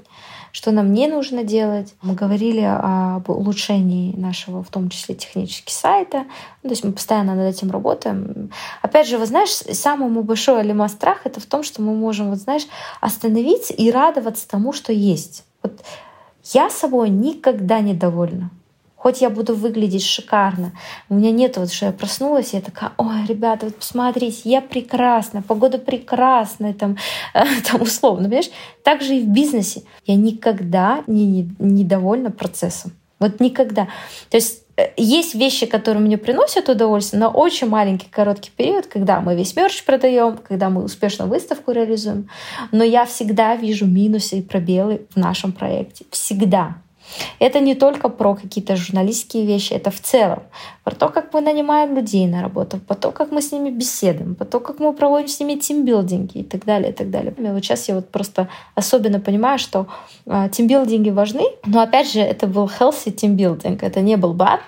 что 0.52 0.72
нам 0.72 0.94
не 0.94 1.08
нужно 1.08 1.44
делать. 1.44 1.96
Мы 2.02 2.14
говорили 2.14 2.62
об 2.62 3.30
улучшении 3.30 4.16
нашего, 4.16 4.64
в 4.64 4.70
том 4.70 4.90
числе 4.90 5.16
технически 5.16 5.72
сайта. 5.72 6.26
Ну, 6.62 6.70
то 6.70 6.74
есть 6.74 6.84
мы 6.84 6.92
постоянно 6.92 7.36
над 7.36 7.56
этим 7.56 7.72
работаем. 7.72 8.52
Опять 8.82 9.08
же, 9.08 9.18
вы 9.18 9.26
знаешь, 9.26 9.50
самый 9.50 10.10
мой 10.10 10.24
большой 10.24 10.60
алима 10.60 10.88
страх— 10.88 11.22
это 11.26 11.40
в 11.40 11.46
том, 11.46 11.64
что 11.64 11.82
мы 11.82 11.96
можем, 11.96 12.30
вот 12.30 12.40
знаешь, 12.40 12.68
остановить 13.02 13.74
и 13.76 13.92
радоваться 13.92 14.48
тому, 14.48 14.72
что 14.72 14.94
есть. 14.94 15.46
Вот 15.64 15.82
я 16.54 16.70
собой 16.70 17.10
никогда 17.10 17.80
не 17.80 17.94
довольна. 17.94 18.52
Хоть 18.98 19.22
я 19.22 19.30
буду 19.30 19.56
выглядеть 19.56 20.04
шикарно, 20.04 20.74
у 21.08 21.14
меня 21.16 21.32
нет 21.32 21.56
вот, 21.58 21.72
что 21.72 21.86
я 21.86 21.92
проснулась, 21.94 22.54
я 22.54 22.62
такая, 22.62 22.92
ой, 22.98 23.26
ребята, 23.28 23.68
вот 23.68 23.78
посмотрите, 23.78 24.42
я 24.50 24.60
прекрасна, 24.60 25.42
погода 25.42 25.78
прекрасная, 25.78 26.74
там, 26.74 26.98
там 27.72 27.82
условно, 27.82 28.26
понимаешь? 28.26 28.50
Так 28.84 29.02
же 29.02 29.16
и 29.16 29.22
в 29.22 29.28
бизнесе. 29.28 29.84
Я 30.06 30.16
никогда 30.16 31.04
не, 31.08 31.26
не, 31.26 31.56
не 31.60 31.84
довольна 31.84 32.32
процессом. 32.32 32.92
Вот 33.20 33.40
никогда. 33.40 33.88
То 34.30 34.38
есть 34.38 34.64
Э, 34.78 34.90
есть 34.96 35.36
вещи, 35.36 35.66
которые 35.66 36.02
мне 36.02 36.18
приносят 36.18 36.70
удовольствие, 36.70 37.20
но 37.20 37.30
очень 37.30 37.68
маленький 37.68 38.08
короткий 38.10 38.52
период, 38.56 38.86
когда 38.86 39.20
мы 39.20 39.36
весь 39.36 39.56
мерч 39.56 39.84
продаем, 39.84 40.38
когда 40.38 40.70
мы 40.70 40.84
успешно 40.84 41.26
выставку 41.26 41.72
реализуем. 41.72 42.30
Но 42.72 42.84
я 42.84 43.06
всегда 43.06 43.56
вижу 43.56 43.86
минусы 43.86 44.40
и 44.40 44.42
пробелы 44.42 45.02
в 45.10 45.18
нашем 45.18 45.52
проекте. 45.52 46.06
Всегда. 46.12 46.78
Это 47.40 47.60
не 47.60 47.76
только 47.76 48.10
про 48.10 48.36
какие-то 48.36 48.76
журналистские 48.76 49.46
вещи, 49.46 49.74
это 49.74 49.92
в 49.92 50.00
целом. 50.00 50.44
Про 50.84 50.96
то, 50.96 51.10
как 51.10 51.34
мы 51.34 51.42
нанимаем 51.42 51.96
людей 51.96 52.28
на 52.28 52.42
работу, 52.42 52.80
про 52.80 52.96
то, 52.96 53.12
как 53.12 53.32
мы 53.32 53.42
с 53.42 53.52
ними 53.52 53.70
беседуем, 53.70 54.36
про 54.36 54.46
то, 54.46 54.60
как 54.60 54.80
мы 54.80 54.94
проводим 54.94 55.28
с 55.28 55.40
ними 55.40 55.56
тимбилдинги 55.56 56.40
и 56.40 56.44
так 56.44 56.66
далее, 56.66 56.92
и 56.92 56.94
так 56.94 57.10
далее. 57.10 57.34
Вот 57.38 57.64
сейчас 57.64 57.88
я 57.88 57.96
вот 57.96 58.10
просто 58.10 58.48
особенно 58.76 59.20
понимаю, 59.20 59.60
что 59.60 59.88
э, 60.26 60.50
тимбилдинги 60.52 61.10
важны, 61.10 61.44
но 61.66 61.82
опять 61.82 62.12
же, 62.12 62.20
это 62.20 62.48
был 62.48 62.66
healthy 62.66 63.12
тимбилдинг, 63.12 63.84
это 63.84 64.02
не 64.02 64.18
был 64.18 64.34
бар, 64.34 64.62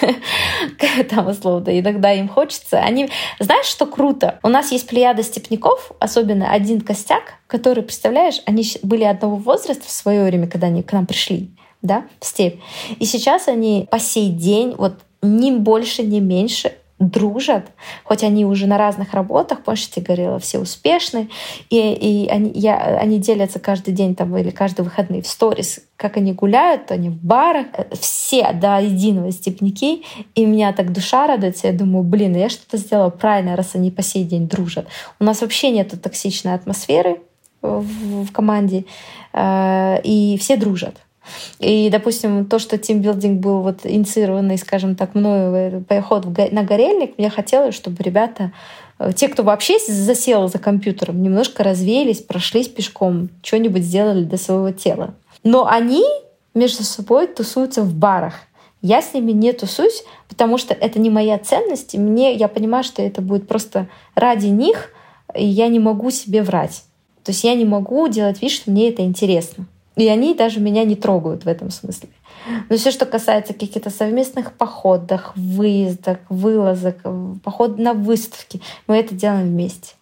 там 1.10 1.28
условно, 1.28 1.78
иногда 1.78 2.12
им 2.12 2.28
хочется. 2.28 2.78
Они, 2.78 3.08
знаешь, 3.38 3.66
что 3.66 3.86
круто? 3.86 4.38
У 4.42 4.48
нас 4.48 4.72
есть 4.72 4.88
плеяда 4.88 5.22
степняков, 5.22 5.92
особенно 5.98 6.50
один 6.50 6.80
костяк, 6.80 7.34
который, 7.46 7.82
представляешь, 7.82 8.40
они 8.46 8.64
были 8.82 9.04
одного 9.04 9.36
возраста 9.36 9.84
в 9.86 9.90
свое 9.90 10.24
время, 10.24 10.48
когда 10.48 10.68
они 10.68 10.82
к 10.82 10.92
нам 10.92 11.06
пришли 11.06 11.50
да, 11.82 12.04
в 12.20 12.26
степь. 12.26 12.60
И 12.98 13.04
сейчас 13.04 13.48
они 13.48 13.88
по 13.90 13.98
сей 13.98 14.30
день, 14.30 14.74
вот 14.76 14.94
ни 15.22 15.50
больше, 15.50 16.02
ни 16.02 16.20
меньше 16.20 16.72
дружат, 17.00 17.64
хоть 18.04 18.22
они 18.22 18.44
уже 18.44 18.66
на 18.66 18.76
разных 18.76 19.14
работах, 19.14 19.62
помнишь, 19.62 19.88
я 19.96 20.02
говорила, 20.02 20.38
все 20.38 20.58
успешны, 20.58 21.30
и, 21.70 21.78
и 21.78 22.28
они, 22.28 22.52
я, 22.54 22.76
они 22.76 23.18
делятся 23.18 23.58
каждый 23.58 23.94
день 23.94 24.14
там, 24.14 24.36
или 24.36 24.50
каждый 24.50 24.82
выходный 24.82 25.22
в 25.22 25.26
сторис, 25.26 25.80
как 25.96 26.18
они 26.18 26.34
гуляют, 26.34 26.90
они 26.90 27.08
в 27.08 27.16
барах, 27.16 27.68
все 27.98 28.52
до 28.52 28.78
единого 28.80 29.32
степняки, 29.32 30.04
и 30.34 30.44
меня 30.44 30.74
так 30.74 30.92
душа 30.92 31.26
радуется, 31.26 31.68
я 31.68 31.72
думаю, 31.72 32.04
блин, 32.04 32.36
я 32.36 32.50
что-то 32.50 32.76
сделала 32.76 33.10
правильно, 33.10 33.56
раз 33.56 33.74
они 33.74 33.90
по 33.90 34.02
сей 34.02 34.24
день 34.24 34.46
дружат. 34.46 34.86
У 35.18 35.24
нас 35.24 35.40
вообще 35.40 35.70
нет 35.70 35.90
токсичной 36.02 36.52
атмосферы 36.52 37.22
в, 37.62 38.26
в 38.26 38.32
команде, 38.32 38.84
э, 39.32 40.00
и 40.04 40.36
все 40.38 40.56
дружат. 40.58 40.96
И, 41.58 41.90
допустим, 41.90 42.46
то, 42.46 42.58
что 42.58 42.78
тимбилдинг 42.78 43.40
был 43.40 43.60
вот 43.60 43.80
инициированный, 43.84 44.58
скажем 44.58 44.96
так, 44.96 45.14
мною 45.14 45.82
переход 45.82 46.26
на 46.26 46.62
горельник, 46.62 47.18
мне 47.18 47.30
хотелось, 47.30 47.74
чтобы 47.74 48.02
ребята 48.02 48.52
э, 48.98 49.12
те, 49.14 49.28
кто 49.28 49.42
вообще 49.42 49.78
засел 49.78 50.48
за 50.48 50.58
компьютером, 50.58 51.22
немножко 51.22 51.62
развеялись, 51.62 52.20
прошлись 52.20 52.68
пешком, 52.68 53.28
что-нибудь 53.42 53.82
сделали 53.82 54.24
для 54.24 54.38
своего 54.38 54.70
тела. 54.70 55.14
Но 55.42 55.66
они 55.66 56.04
между 56.54 56.84
собой 56.84 57.26
тусуются 57.26 57.82
в 57.82 57.94
барах. 57.94 58.34
Я 58.82 59.02
с 59.02 59.12
ними 59.12 59.32
не 59.32 59.52
тусуюсь, 59.52 60.04
потому 60.28 60.56
что 60.56 60.72
это 60.72 60.98
не 60.98 61.10
моя 61.10 61.38
ценность, 61.38 61.94
и 61.94 61.98
мне, 61.98 62.34
я 62.34 62.48
понимаю, 62.48 62.82
что 62.82 63.02
это 63.02 63.20
будет 63.20 63.46
просто 63.46 63.88
ради 64.14 64.46
них, 64.46 64.90
и 65.34 65.44
я 65.44 65.68
не 65.68 65.78
могу 65.78 66.10
себе 66.10 66.42
врать. 66.42 66.84
То 67.22 67.32
есть 67.32 67.44
я 67.44 67.54
не 67.54 67.64
могу 67.64 68.08
делать 68.08 68.40
вид, 68.40 68.50
что 68.50 68.70
мне 68.70 68.88
это 68.88 69.02
интересно. 69.02 69.66
И 69.96 70.08
они 70.08 70.34
даже 70.34 70.60
меня 70.60 70.84
не 70.84 70.96
трогают 70.96 71.44
в 71.44 71.48
этом 71.48 71.70
смысле. 71.70 72.08
Но 72.68 72.76
все, 72.76 72.90
что 72.90 73.06
касается 73.06 73.52
каких-то 73.52 73.90
совместных 73.90 74.52
походов, 74.52 75.32
выездов, 75.36 76.18
вылазок, 76.28 76.98
поход 77.44 77.78
на 77.78 77.92
выставки, 77.92 78.62
мы 78.86 78.96
это 78.96 79.14
делаем 79.14 79.48
вместе. 79.48 79.94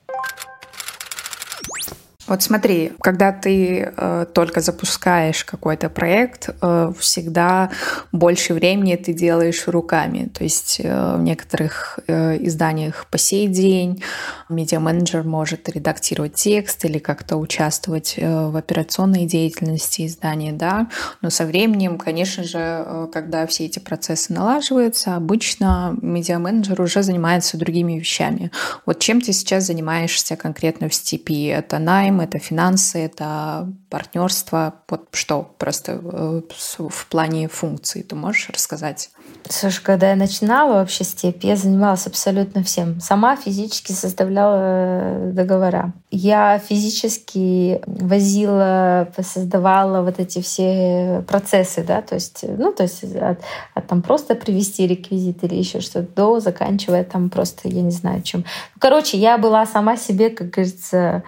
Вот 2.29 2.43
смотри, 2.43 2.93
когда 3.01 3.33
ты 3.33 3.93
э, 3.97 4.26
только 4.35 4.61
запускаешь 4.61 5.45
какой-то 5.45 5.89
проект, 5.89 6.51
э, 6.61 6.93
всегда 6.99 7.70
больше 8.12 8.53
времени 8.53 8.97
ты 8.97 9.14
делаешь 9.14 9.66
руками. 9.66 10.29
То 10.35 10.45
есть 10.45 10.81
э, 10.85 11.16
в 11.16 11.22
некоторых 11.22 11.99
э, 12.07 12.37
изданиях 12.45 13.07
по 13.11 13.16
сей 13.16 13.49
день 13.49 14.03
медиа-менеджер 14.51 15.24
может 15.24 15.68
редактировать 15.70 16.35
текст 16.35 16.85
или 16.85 16.99
как-то 16.99 17.37
участвовать 17.37 18.14
э, 18.18 18.49
в 18.49 18.57
операционной 18.57 19.24
деятельности 19.24 20.07
издания, 20.07 20.53
да. 20.53 20.89
Но 21.22 21.31
со 21.31 21.47
временем, 21.47 21.97
конечно 21.97 22.45
же, 22.45 22.59
э, 22.59 23.07
когда 23.11 23.47
все 23.47 23.64
эти 23.64 23.79
процессы 23.79 24.35
налаживаются, 24.35 25.16
обычно 25.16 25.97
медиа-менеджер 26.03 26.81
уже 26.81 27.03
занимается 27.03 27.57
другими 27.57 27.99
вещами. 27.99 28.51
Вот 28.85 28.99
чем 28.99 29.22
ты 29.22 29.33
сейчас 29.33 29.64
занимаешься 29.64 30.37
конкретно 30.37 30.91
в 30.91 30.95
степи? 30.95 31.47
Это 31.47 31.79
найм, 31.79 32.17
это 32.20 32.38
финансы, 32.38 32.98
это 32.98 33.72
партнерство. 33.90 34.74
Вот 34.88 35.08
что 35.12 35.50
просто 35.58 36.00
э, 36.02 36.42
в 36.78 37.06
плане 37.06 37.48
функций 37.48 38.02
ты 38.02 38.14
можешь 38.14 38.50
рассказать? 38.50 39.10
Слушай, 39.48 39.82
когда 39.82 40.10
я 40.10 40.16
начинала 40.16 40.74
вообще 40.74 41.04
степь, 41.04 41.44
я 41.44 41.56
занималась 41.56 42.06
абсолютно 42.06 42.62
всем. 42.62 43.00
Сама 43.00 43.36
физически 43.36 43.92
составляла 43.92 44.58
э, 44.60 45.30
договора. 45.32 45.92
Я 46.10 46.58
физически 46.58 47.80
возила, 47.86 49.08
создавала 49.22 50.02
вот 50.02 50.18
эти 50.18 50.42
все 50.42 51.24
процессы, 51.26 51.82
да, 51.82 52.02
то 52.02 52.14
есть, 52.14 52.44
ну, 52.46 52.72
то 52.72 52.82
есть 52.84 53.04
от, 53.04 53.40
от 53.74 53.86
там 53.86 54.02
просто 54.02 54.34
привести 54.34 54.86
реквизит 54.86 55.44
или 55.44 55.54
еще 55.54 55.80
что-то 55.80 56.08
до 56.14 56.40
заканчивая 56.40 57.04
там 57.04 57.30
просто, 57.30 57.68
я 57.68 57.82
не 57.82 57.90
знаю, 57.90 58.22
чем. 58.22 58.44
Короче, 58.78 59.16
я 59.16 59.38
была 59.38 59.66
сама 59.66 59.96
себе, 59.96 60.30
как 60.30 60.50
говорится, 60.50 61.22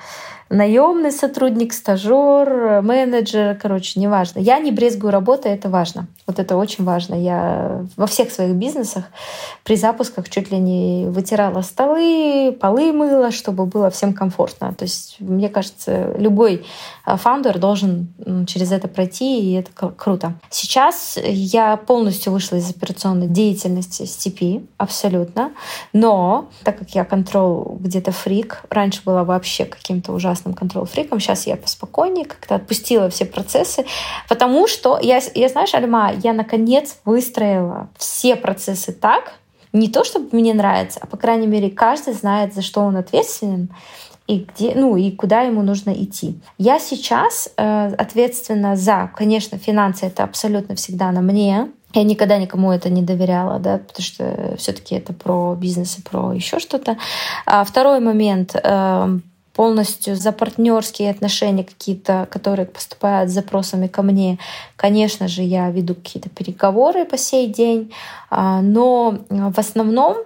наемный 0.51 1.13
сотрудник, 1.13 1.73
стажер, 1.73 2.83
менеджер, 2.83 3.57
короче, 3.57 4.01
неважно. 4.01 4.41
Я 4.41 4.59
не 4.59 4.73
брезгую 4.73 5.13
работой, 5.13 5.53
это 5.53 5.69
важно. 5.69 6.09
Вот 6.27 6.41
это 6.41 6.57
очень 6.57 6.85
важно. 6.85 7.15
Я 7.15 7.87
во 7.97 8.07
всех 8.07 8.33
своих 8.33 8.55
бизнесах 8.57 9.05
при 9.65 9.77
запусках 9.77 10.29
чуть 10.29 10.51
ли 10.51 10.59
не 10.59 11.07
вытирала 11.07 11.63
столы, 11.63 12.57
полы 12.61 12.93
мыла, 12.93 13.31
чтобы 13.31 13.65
было 13.67 13.91
всем 13.91 14.13
комфортно. 14.13 14.75
То 14.75 14.85
есть, 14.85 15.17
мне 15.21 15.49
кажется, 15.49 16.13
любой 16.19 16.67
а, 17.05 17.17
фаундер 17.17 17.59
должен 17.59 18.09
через 18.47 18.73
это 18.73 18.89
пройти, 18.89 19.41
и 19.41 19.53
это 19.55 19.71
круто. 19.93 20.35
Сейчас 20.51 21.17
я 21.23 21.77
полностью 21.77 22.33
вышла 22.33 22.57
из 22.57 22.69
операционной 22.69 23.29
деятельности 23.29 24.03
STP, 24.03 24.67
абсолютно. 24.79 25.53
Но, 25.93 26.49
так 26.65 26.79
как 26.79 26.91
я 26.91 27.05
контрол 27.05 27.79
где-то 27.81 28.11
фрик, 28.11 28.63
раньше 28.69 29.03
была 29.05 29.23
вообще 29.23 29.65
каким-то 29.65 30.13
ужасным 30.13 30.40
контрол-фриком, 30.45 31.21
сейчас 31.21 31.47
я 31.47 31.57
поспокойнее 31.57 32.25
как-то 32.25 32.57
отпустила 32.57 33.09
все 33.11 33.25
процессы, 33.25 33.85
потому 34.29 34.67
что 34.67 34.99
я, 35.01 35.21
я 35.35 35.49
знаешь, 35.49 35.75
Альма, 35.75 36.13
я 36.23 36.33
наконец 36.33 36.99
выстроила 37.05 37.89
все 37.97 38.37
процессы 38.37 38.93
так, 38.93 39.35
не 39.73 39.89
то 39.89 40.05
чтобы 40.05 40.29
мне 40.33 40.55
нравится, 40.55 40.99
а 41.03 41.07
по 41.07 41.17
крайней 41.17 41.47
мере 41.47 41.71
каждый 41.71 42.15
знает, 42.15 42.55
за 42.55 42.63
что 42.63 42.81
он 42.81 42.97
ответственен 42.97 43.71
и 44.31 44.47
где, 44.55 44.75
ну 44.77 44.97
и 44.97 45.11
куда 45.11 45.43
ему 45.43 45.63
нужно 45.63 45.91
идти. 45.91 46.39
Я 46.57 46.79
сейчас 46.79 47.53
э, 47.57 47.93
ответственна 47.99 48.77
за, 48.77 49.11
конечно, 49.17 49.59
финансы 49.59 50.07
это 50.07 50.23
абсолютно 50.23 50.77
всегда 50.77 51.11
на 51.11 51.21
мне. 51.21 51.69
Я 51.93 52.05
никогда 52.05 52.39
никому 52.39 52.71
это 52.71 52.89
не 52.89 53.03
доверяла, 53.03 53.59
да, 53.59 53.79
потому 53.79 54.05
что 54.05 54.55
все-таки 54.57 54.95
это 54.95 55.13
про 55.13 55.57
бизнес 55.57 55.99
и 55.99 56.03
про 56.03 56.33
еще 56.33 56.61
что-то. 56.61 56.97
А 57.45 57.65
второй 57.65 57.99
момент 57.99 58.55
э, 58.55 59.19
полностью 59.55 60.17
за 60.17 60.33
партнерские 60.33 61.11
отношения 61.11 61.65
какие-то, 61.65 62.29
которые 62.31 62.67
поступают 62.67 63.31
с 63.31 63.35
запросами 63.35 63.89
ко 63.89 64.03
мне. 64.03 64.39
Конечно 64.77 65.29
же, 65.29 65.43
я 65.43 65.71
веду 65.71 65.95
какие-то 65.95 66.29
переговоры 66.29 67.05
по 67.05 67.19
сей 67.19 67.47
день, 67.47 67.93
а, 68.31 68.63
но 68.63 69.19
в 69.29 69.59
основном 69.59 70.19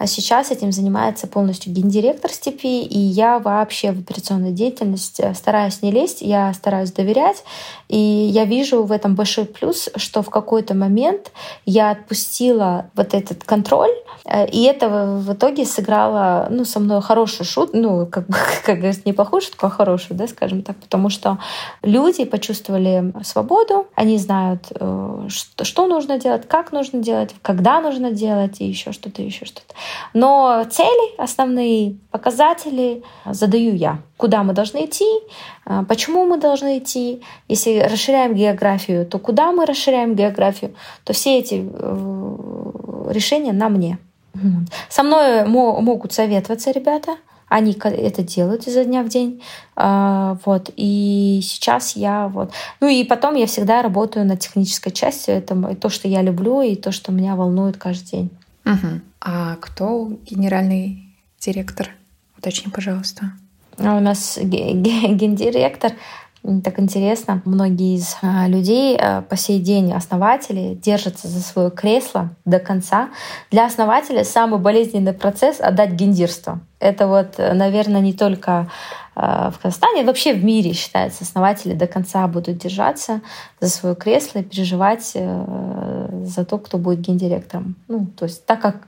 а 0.00 0.06
сейчас 0.06 0.50
этим 0.50 0.72
занимается 0.72 1.26
полностью 1.26 1.74
гендиректор 1.74 2.32
степи, 2.32 2.84
и 2.84 2.98
я 2.98 3.38
вообще 3.38 3.92
в 3.92 4.00
операционной 4.00 4.50
деятельности 4.50 5.34
стараюсь 5.34 5.82
не 5.82 5.90
лезть, 5.90 6.22
я 6.22 6.54
стараюсь 6.54 6.90
доверять, 6.90 7.44
и 7.88 7.98
я 7.98 8.46
вижу 8.46 8.82
в 8.82 8.92
этом 8.92 9.14
большой 9.14 9.44
плюс, 9.44 9.90
что 9.96 10.22
в 10.22 10.30
какой-то 10.30 10.74
момент 10.74 11.32
я 11.66 11.90
отпустила 11.90 12.86
вот 12.96 13.12
этот 13.12 13.44
контроль, 13.44 13.90
э, 14.24 14.48
и 14.48 14.62
это 14.62 14.88
в 14.88 15.34
итоге 15.34 15.66
сыграло 15.66 16.48
ну, 16.48 16.64
со 16.64 16.80
мной 16.80 17.02
хорошую 17.02 17.46
шутку, 17.46 17.76
ну, 17.76 18.06
как, 18.06 18.24
как 18.64 18.76
говорится, 18.76 19.02
не 19.04 19.12
плохую 19.12 19.42
шутку, 19.42 19.66
а 19.66 19.68
хорошую, 19.68 20.16
да, 20.16 20.26
скажем 20.28 20.62
так, 20.62 20.76
потому 20.76 21.10
что 21.10 21.36
люди 21.82 22.24
почувствовали 22.24 23.12
свободу, 23.22 23.86
они 23.94 24.16
знают, 24.16 24.68
э, 24.70 25.28
что 25.28 25.86
нужно 25.86 26.18
делать, 26.18 26.48
как 26.48 26.72
нужно 26.72 27.00
делать, 27.00 27.34
когда 27.42 27.82
нужно 27.82 28.12
делать, 28.12 28.62
и 28.62 28.64
еще 28.64 28.92
что-то, 28.92 29.20
еще 29.20 29.44
что-то. 29.44 29.74
Но 30.14 30.64
цели, 30.70 31.16
основные 31.18 31.96
показатели 32.10 33.02
задаю 33.24 33.74
я. 33.74 33.98
Куда 34.16 34.42
мы 34.42 34.52
должны 34.52 34.84
идти, 34.84 35.08
а, 35.64 35.84
почему 35.84 36.24
мы 36.24 36.38
должны 36.38 36.78
идти. 36.78 37.22
Если 37.48 37.78
расширяем 37.78 38.34
географию, 38.34 39.06
то 39.06 39.18
куда 39.18 39.52
мы 39.52 39.66
расширяем 39.66 40.14
географию, 40.14 40.74
то 41.04 41.12
все 41.12 41.38
эти 41.38 41.64
э, 41.72 43.12
решения 43.12 43.52
на 43.52 43.68
мне. 43.68 43.98
Со 44.88 45.02
мной 45.02 45.44
могут 45.44 46.12
советоваться 46.12 46.70
ребята, 46.70 47.16
они 47.50 47.76
это 47.82 48.22
делают 48.22 48.68
изо 48.68 48.84
дня 48.84 49.02
в 49.02 49.08
день. 49.08 49.42
А, 49.74 50.38
вот. 50.44 50.70
И 50.76 51.40
сейчас 51.42 51.96
я 51.96 52.28
вот... 52.28 52.52
Ну 52.80 52.88
и 52.88 53.02
потом 53.02 53.34
я 53.34 53.46
всегда 53.46 53.82
работаю 53.82 54.24
над 54.24 54.38
технической 54.38 54.92
частью. 54.92 55.34
Это 55.34 55.74
то, 55.74 55.88
что 55.88 56.06
я 56.06 56.22
люблю, 56.22 56.62
и 56.62 56.76
то, 56.76 56.92
что 56.92 57.10
меня 57.10 57.34
волнует 57.34 57.76
каждый 57.76 58.06
день. 58.06 58.30
Угу. 58.64 59.00
А 59.20 59.56
кто 59.56 60.10
генеральный 60.24 61.14
директор? 61.38 61.90
Уточни, 62.38 62.70
пожалуйста. 62.70 63.32
А 63.78 63.96
у 63.96 64.00
нас 64.00 64.38
гендиректор 64.42 65.92
так 66.64 66.80
интересно, 66.80 67.42
многие 67.44 67.96
из 67.96 68.16
а, 68.22 68.48
людей 68.48 68.96
а, 68.96 69.20
по 69.22 69.36
сей 69.36 69.60
день, 69.60 69.92
основатели, 69.92 70.74
держатся 70.74 71.28
за 71.28 71.40
свое 71.42 71.70
кресло 71.70 72.30
до 72.46 72.58
конца. 72.58 73.10
Для 73.50 73.66
основателя 73.66 74.24
самый 74.24 74.58
болезненный 74.58 75.12
процесс— 75.12 75.60
отдать 75.60 75.92
гендирство. 75.92 76.60
Это 76.78 77.08
вот, 77.08 77.36
наверное, 77.36 78.00
не 78.00 78.14
только 78.14 78.68
в 79.14 79.54
Казахстане, 79.60 80.04
вообще 80.04 80.32
в 80.32 80.42
мире 80.42 80.72
считается, 80.72 81.24
основатели 81.24 81.74
до 81.74 81.86
конца 81.86 82.26
будут 82.26 82.56
держаться 82.56 83.20
за 83.60 83.68
свое 83.68 83.94
кресло 83.94 84.38
и 84.38 84.42
переживать 84.42 85.10
э, 85.14 86.22
за 86.24 86.44
то, 86.46 86.56
кто 86.56 86.78
будет 86.78 87.00
гендиректором. 87.00 87.76
Ну, 87.88 88.06
то 88.16 88.24
есть 88.24 88.46
так 88.46 88.62
как 88.62 88.86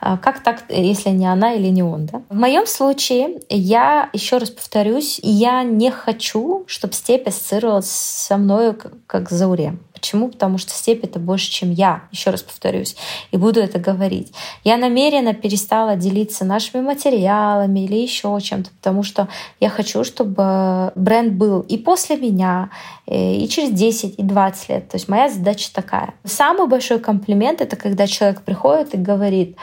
как 0.00 0.42
так, 0.42 0.64
если 0.68 1.10
не 1.10 1.26
она 1.26 1.54
или 1.54 1.68
не 1.68 1.82
он? 1.82 2.06
Да? 2.06 2.22
В 2.28 2.34
моем 2.34 2.66
случае 2.66 3.40
я, 3.48 4.10
еще 4.12 4.38
раз 4.38 4.50
повторюсь, 4.50 5.20
я 5.22 5.62
не 5.62 5.90
хочу, 5.90 6.64
чтобы 6.66 6.94
степь 6.94 7.28
ассоциировалась 7.28 7.90
со 7.90 8.36
мной 8.36 8.74
как 9.06 9.30
Зауре. 9.30 9.76
Почему? 10.02 10.30
Потому 10.30 10.58
что 10.58 10.72
степь 10.72 11.04
это 11.04 11.20
больше, 11.20 11.48
чем 11.48 11.70
я, 11.70 12.02
еще 12.10 12.30
раз 12.30 12.42
повторюсь, 12.42 12.96
и 13.30 13.36
буду 13.36 13.60
это 13.60 13.78
говорить. 13.78 14.32
Я 14.64 14.76
намеренно 14.76 15.32
перестала 15.32 15.94
делиться 15.94 16.44
нашими 16.44 16.82
материалами 16.82 17.84
или 17.84 17.94
еще 17.94 18.36
чем-то, 18.42 18.70
потому 18.72 19.04
что 19.04 19.28
я 19.60 19.70
хочу, 19.70 20.02
чтобы 20.02 20.90
бренд 20.96 21.34
был 21.34 21.60
и 21.60 21.78
после 21.78 22.16
меня, 22.16 22.70
э, 23.06 23.36
и 23.36 23.48
через 23.48 23.70
10, 23.70 24.18
и 24.18 24.22
20 24.24 24.68
лет. 24.70 24.88
То 24.88 24.96
есть 24.96 25.08
моя 25.08 25.28
задача 25.28 25.72
такая. 25.72 26.14
Самый 26.24 26.66
большой 26.66 26.98
комплимент— 26.98 27.60
это 27.62 27.76
когда 27.76 28.08
человек 28.08 28.42
приходит 28.42 28.94
и 28.94 28.96
говорит, 28.96 29.56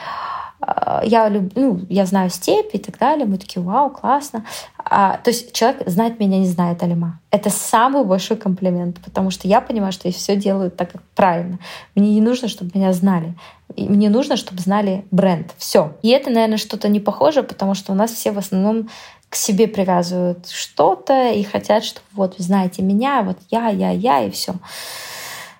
я 1.02 1.28
люблю, 1.28 1.50
ну, 1.54 1.80
я 1.88 2.06
знаю 2.06 2.30
степь 2.30 2.74
и 2.74 2.78
так 2.78 2.98
далее. 2.98 3.26
Мы 3.26 3.38
такие, 3.38 3.62
вау, 3.62 3.90
классно. 3.90 4.44
А, 4.78 5.16
то 5.18 5.30
есть 5.30 5.52
человек 5.52 5.82
знает 5.86 6.20
меня, 6.20 6.38
не 6.38 6.46
знает 6.46 6.82
Алима. 6.82 7.20
Это 7.30 7.50
самый 7.50 8.04
большой 8.04 8.36
комплимент, 8.36 9.00
потому 9.02 9.30
что 9.30 9.48
я 9.48 9.60
понимаю, 9.60 9.92
что 9.92 10.08
я 10.08 10.12
все 10.12 10.36
делаю 10.36 10.70
так, 10.70 10.92
как 10.92 11.02
правильно. 11.14 11.58
Мне 11.94 12.10
не 12.14 12.20
нужно, 12.20 12.48
чтобы 12.48 12.70
меня 12.74 12.92
знали. 12.92 13.34
И 13.76 13.88
мне 13.88 14.10
нужно, 14.10 14.36
чтобы 14.36 14.60
знали 14.60 15.04
бренд. 15.10 15.52
Все. 15.56 15.96
И 16.02 16.08
это, 16.08 16.30
наверное, 16.30 16.58
что-то 16.58 16.88
не 16.88 17.00
похоже, 17.00 17.42
потому 17.42 17.74
что 17.74 17.92
у 17.92 17.94
нас 17.94 18.10
все 18.10 18.32
в 18.32 18.38
основном 18.38 18.88
к 19.28 19.36
себе 19.36 19.68
привязывают 19.68 20.48
что-то 20.48 21.30
и 21.30 21.44
хотят, 21.44 21.84
чтобы 21.84 22.06
вот, 22.12 22.34
знаете 22.38 22.82
меня, 22.82 23.22
вот 23.22 23.38
я, 23.48 23.68
я, 23.68 23.90
я 23.90 24.24
и 24.24 24.30
все. 24.30 24.54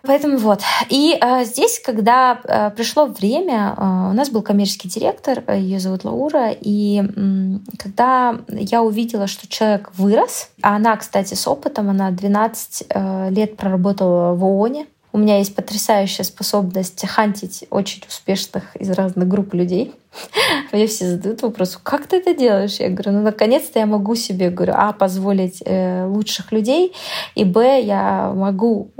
Поэтому 0.03 0.38
вот. 0.38 0.62
И 0.88 1.18
э, 1.20 1.44
здесь, 1.44 1.80
когда 1.84 2.40
э, 2.44 2.70
пришло 2.70 3.07
время, 3.07 3.74
э, 3.76 4.11
у 4.11 4.12
нас 4.12 4.30
был 4.30 4.42
коммерческий 4.42 4.88
директор, 4.88 5.42
э, 5.46 5.59
ее 5.59 5.78
зовут 5.78 6.05
Лаура, 6.05 6.51
и 6.53 7.03
э, 7.03 7.59
когда 7.78 8.40
я 8.48 8.82
увидела, 8.82 9.26
что 9.26 9.46
человек 9.46 9.90
вырос, 9.96 10.51
а 10.62 10.76
она, 10.76 10.96
кстати, 10.96 11.34
с 11.34 11.46
опытом, 11.46 11.90
она 11.90 12.11
12 12.11 12.84
э, 12.88 13.30
лет 13.30 13.57
проработала 13.57 14.34
в 14.34 14.44
ООНе, 14.44 14.86
у 15.12 15.18
меня 15.18 15.38
есть 15.38 15.55
потрясающая 15.55 16.24
способность 16.24 17.07
хантить 17.07 17.64
очень 17.70 18.03
успешных 18.09 18.76
из 18.76 18.90
разных 18.90 19.26
групп 19.28 19.55
людей. 19.55 19.94
Мне 20.72 20.86
все 20.86 21.06
задают 21.06 21.42
вопрос, 21.42 21.78
как 21.82 22.06
ты 22.06 22.16
это 22.16 22.34
делаешь? 22.34 22.76
Я 22.80 22.88
говорю, 22.88 23.12
ну, 23.12 23.22
наконец-то 23.22 23.78
я 23.78 23.86
могу 23.86 24.14
себе, 24.14 24.50
говорю, 24.50 24.74
а, 24.76 24.92
позволить 24.92 25.62
э, 25.64 26.06
лучших 26.06 26.52
людей, 26.52 26.94
и, 27.34 27.44
б, 27.44 27.80
я 27.80 28.32
могу 28.34 28.90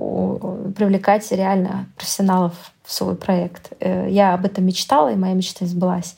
привлекать 0.77 1.31
реально 1.33 1.87
профессионалов 1.97 2.53
в 2.85 2.93
свой 2.93 3.15
проект. 3.15 3.73
Э, 3.81 4.09
я 4.09 4.35
об 4.35 4.45
этом 4.45 4.67
мечтала, 4.67 5.13
и 5.13 5.17
моя 5.17 5.35
мечта 5.35 5.67
сбылась. 5.67 6.17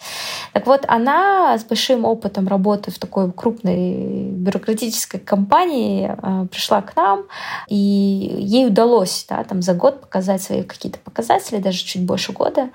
Так 0.52 0.66
вот, 0.66 0.84
она 0.88 1.58
с 1.58 1.64
большим 1.64 2.04
опытом 2.04 2.48
работы 2.48 2.90
в 2.90 2.98
такой 2.98 3.30
крупной 3.30 4.30
бюрократической 4.30 5.18
компании 5.18 6.10
э, 6.10 6.46
пришла 6.46 6.80
к 6.80 6.96
нам, 6.96 7.24
и 7.68 7.76
ей 7.76 8.66
удалось 8.66 9.26
да, 9.28 9.44
там, 9.44 9.60
за 9.62 9.74
год 9.74 10.00
показать 10.00 10.42
свои 10.42 10.62
какие-то 10.62 10.98
показатели, 10.98 11.58
даже 11.58 11.84
чуть 11.84 12.04
больше 12.04 12.32
года. 12.32 12.70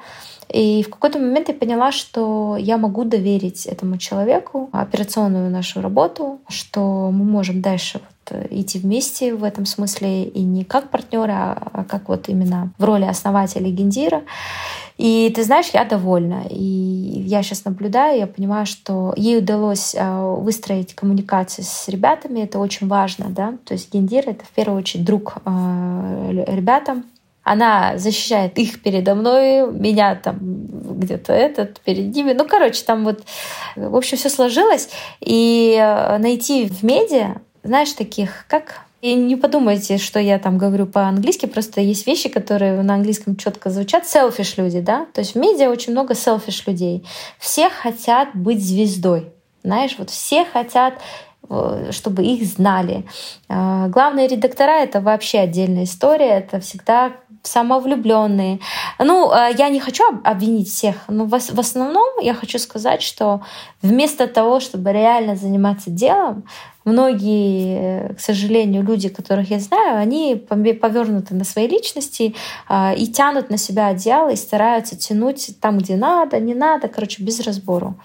И 0.52 0.84
в 0.84 0.90
какой-то 0.90 1.20
момент 1.20 1.50
я 1.50 1.54
поняла, 1.54 1.92
что 1.92 2.56
я 2.58 2.78
могу 2.78 3.04
доверить 3.04 3.66
этому 3.66 3.98
человеку 3.98 4.70
операционную 4.72 5.50
нашу 5.50 5.82
работу, 5.82 6.40
что 6.48 7.12
мы 7.12 7.26
можем 7.26 7.62
дальше 7.62 8.00
вот 8.00 8.48
идти 8.50 8.80
вместе 8.80 9.34
в 9.34 9.44
этом 9.44 9.66
смысле 9.66 10.24
и 10.26 10.42
не 10.42 10.64
как 10.64 10.90
партнеры, 10.90 11.34
а 11.34 11.86
как 11.88 12.10
вот 12.10 12.30
именно 12.30 12.72
в 12.78 12.84
роли 12.84 13.06
основателя 13.06 13.70
Гендира. 13.70 14.24
И 14.98 15.32
ты 15.36 15.44
знаешь, 15.44 15.70
я 15.74 15.86
довольна. 15.86 16.44
И 16.50 16.56
я 16.56 17.44
сейчас 17.44 17.66
наблюдаю, 17.66 18.20
я 18.20 18.28
понимаю, 18.28 18.66
что 18.66 19.14
ей 19.16 19.38
удалось 19.38 19.96
а, 19.98 20.34
выстроить 20.36 20.96
коммуникации 20.96 21.62
с 21.62 21.88
ребятами. 21.88 22.40
Это 22.40 22.58
очень 22.58 22.88
важно, 22.88 23.28
да. 23.30 23.54
То 23.64 23.74
есть 23.76 23.94
Гендир— 23.94 24.24
это 24.28 24.44
в 24.44 24.50
первую 24.50 24.80
очередь 24.80 25.06
друг 25.06 25.36
а, 25.46 26.30
ребятам, 26.32 27.06
она 27.48 27.98
защищает 27.98 28.58
их 28.60 28.82
передо 28.82 29.16
мной, 29.16 29.72
меня 29.72 30.16
там 30.16 30.38
где-то 30.42 31.34
этот 31.34 31.80
перед 31.82 32.14
ними. 32.14 32.34
Ну, 32.34 32.46
короче, 32.46 32.84
там 32.84 33.04
вот, 33.04 33.24
в 33.76 33.96
общем, 33.96 34.18
все 34.18 34.30
сложилось. 34.30 34.90
И 35.22 35.78
э, 35.80 36.18
найти 36.18 36.68
в 36.68 36.84
медиа, 36.84 37.38
знаешь, 37.64 37.94
таких, 37.94 38.46
как 38.48 38.82
и 39.02 39.14
не 39.14 39.36
подумайте, 39.36 39.98
что 39.98 40.20
я 40.20 40.40
там 40.40 40.58
говорю 40.58 40.88
по-английски, 40.88 41.46
просто 41.46 41.82
есть 41.82 42.08
вещи, 42.08 42.30
которые 42.30 42.82
на 42.82 42.96
английском 42.96 43.36
четко 43.36 43.70
звучат. 43.70 44.08
Селфиш 44.08 44.58
люди, 44.58 44.82
да? 44.82 45.06
То 45.14 45.22
есть 45.22 45.36
в 45.36 45.38
медиа 45.38 45.70
очень 45.70 45.94
много 45.94 46.16
селфиш 46.16 46.66
людей. 46.66 47.06
Все 47.40 47.70
хотят 47.70 48.30
быть 48.34 48.64
звездой. 48.64 49.32
Знаешь, 49.64 49.96
вот 50.00 50.10
все 50.10 50.46
хотят 50.46 50.96
э, 51.50 51.92
чтобы 51.92 52.24
их 52.24 52.46
знали. 52.46 53.06
Э, 53.50 53.88
главные 53.88 54.28
редактора— 54.28 54.72
это 54.84 55.00
вообще 55.00 55.40
отдельная 55.40 55.84
история. 55.84 56.40
Это 56.40 56.60
всегда 56.60 57.14
самовлюбленные. 57.48 58.60
Ну, 59.00 59.32
э, 59.32 59.54
я 59.58 59.70
не 59.70 59.80
хочу 59.80 60.04
обвинить 60.24 60.70
всех, 60.70 60.96
но 61.08 61.26
в 61.26 61.60
основном 61.60 62.20
я 62.22 62.34
хочу 62.34 62.60
сказать, 62.60 63.02
что 63.02 63.42
вместо 63.82 64.28
того, 64.28 64.60
чтобы 64.60 64.92
реально 64.92 65.36
заниматься 65.36 65.90
делом, 65.90 66.44
многие, 66.86 68.14
к 68.16 68.20
сожалению, 68.20 68.84
люди, 68.84 69.10
которых 69.10 69.50
я 69.50 69.60
знаю, 69.60 69.98
они 69.98 70.36
повернуты 70.36 71.36
на 71.36 71.44
свои 71.44 71.68
личности 71.68 72.36
э, 72.70 72.96
и 72.96 73.08
тянут 73.08 73.50
на 73.50 73.58
себя 73.58 73.88
одеяло 73.88 74.30
и 74.30 74.36
стараются 74.36 74.96
тянуть 74.96 75.60
там, 75.62 75.78
где 75.78 75.96
надо, 75.96 76.40
не 76.40 76.54
надо, 76.54 76.88
короче, 76.88 77.24
без 77.24 77.40
разбору. 77.40 77.96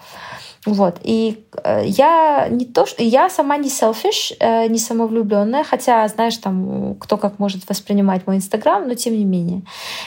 Вот. 0.65 0.99
И 1.03 1.43
э, 1.63 1.83
я 1.85 2.47
не 2.49 2.65
то, 2.65 2.85
что 2.85 3.03
я 3.03 3.29
сама 3.29 3.57
не 3.57 3.67
selfish, 3.67 4.35
э, 4.39 4.67
не 4.67 4.79
самовлюбленная, 4.79 5.63
хотя, 5.63 6.07
знаешь, 6.07 6.37
там 6.37 6.95
кто 6.99 7.17
как 7.17 7.37
может 7.37 7.67
воспринимать 7.67 8.25
мой 8.25 8.37
Инстаграм, 8.37 8.87
но 8.87 8.93
тем 8.93 9.13
не 9.13 9.25
менее. 9.25 9.63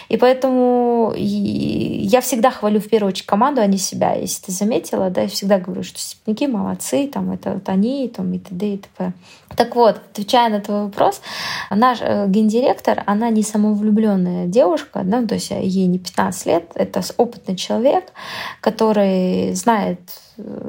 И 0.08 0.16
поэтому 0.16 1.12
я 1.16 2.20
всегда 2.22 2.50
хвалю 2.50 2.80
в 2.80 2.88
первую 2.88 3.10
очередь 3.10 3.26
команду, 3.26 3.60
а 3.60 3.66
не 3.66 3.76
себя. 3.76 4.14
Если 4.14 4.46
ты 4.46 4.52
заметила, 4.52 5.10
да, 5.10 5.22
я 5.22 5.28
всегда 5.28 5.58
говорю, 5.58 5.82
что 5.82 5.98
степники 5.98 6.44
молодцы, 6.44 7.06
там 7.06 7.32
это 7.32 7.52
вот 7.52 7.68
они, 7.68 8.08
там 8.08 8.32
и 8.32 8.38
т.д. 8.38 8.66
и 8.66 8.78
т.п. 8.78 9.12
Так 9.54 9.76
вот, 9.76 10.00
отвечая 10.10 10.50
на 10.50 10.60
твой 10.60 10.84
вопрос, 10.84 11.22
наш 11.70 11.98
э, 12.00 12.26
гендиректор, 12.28 13.02
она 13.06 13.30
не 13.30 13.42
самовлюбленная 13.42 14.46
девушка, 14.46 15.02
да, 15.04 15.24
то 15.24 15.34
есть 15.34 15.50
ей 15.50 15.86
не 15.86 15.98
15 15.98 16.46
лет, 16.46 16.70
это 16.74 17.00
опытный 17.16 17.56
человек, 17.56 18.12
который 18.60 19.54
знает 19.54 20.00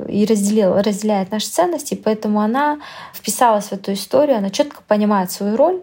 и 0.07 0.25
разделил, 0.25 0.75
разделяет 0.75 1.31
наши 1.31 1.47
ценности, 1.47 1.95
поэтому 1.95 2.39
она 2.39 2.79
вписалась 3.13 3.65
в 3.65 3.73
эту 3.73 3.93
историю, 3.93 4.37
она 4.37 4.49
четко 4.49 4.81
понимает 4.87 5.31
свою 5.31 5.57
роль, 5.57 5.81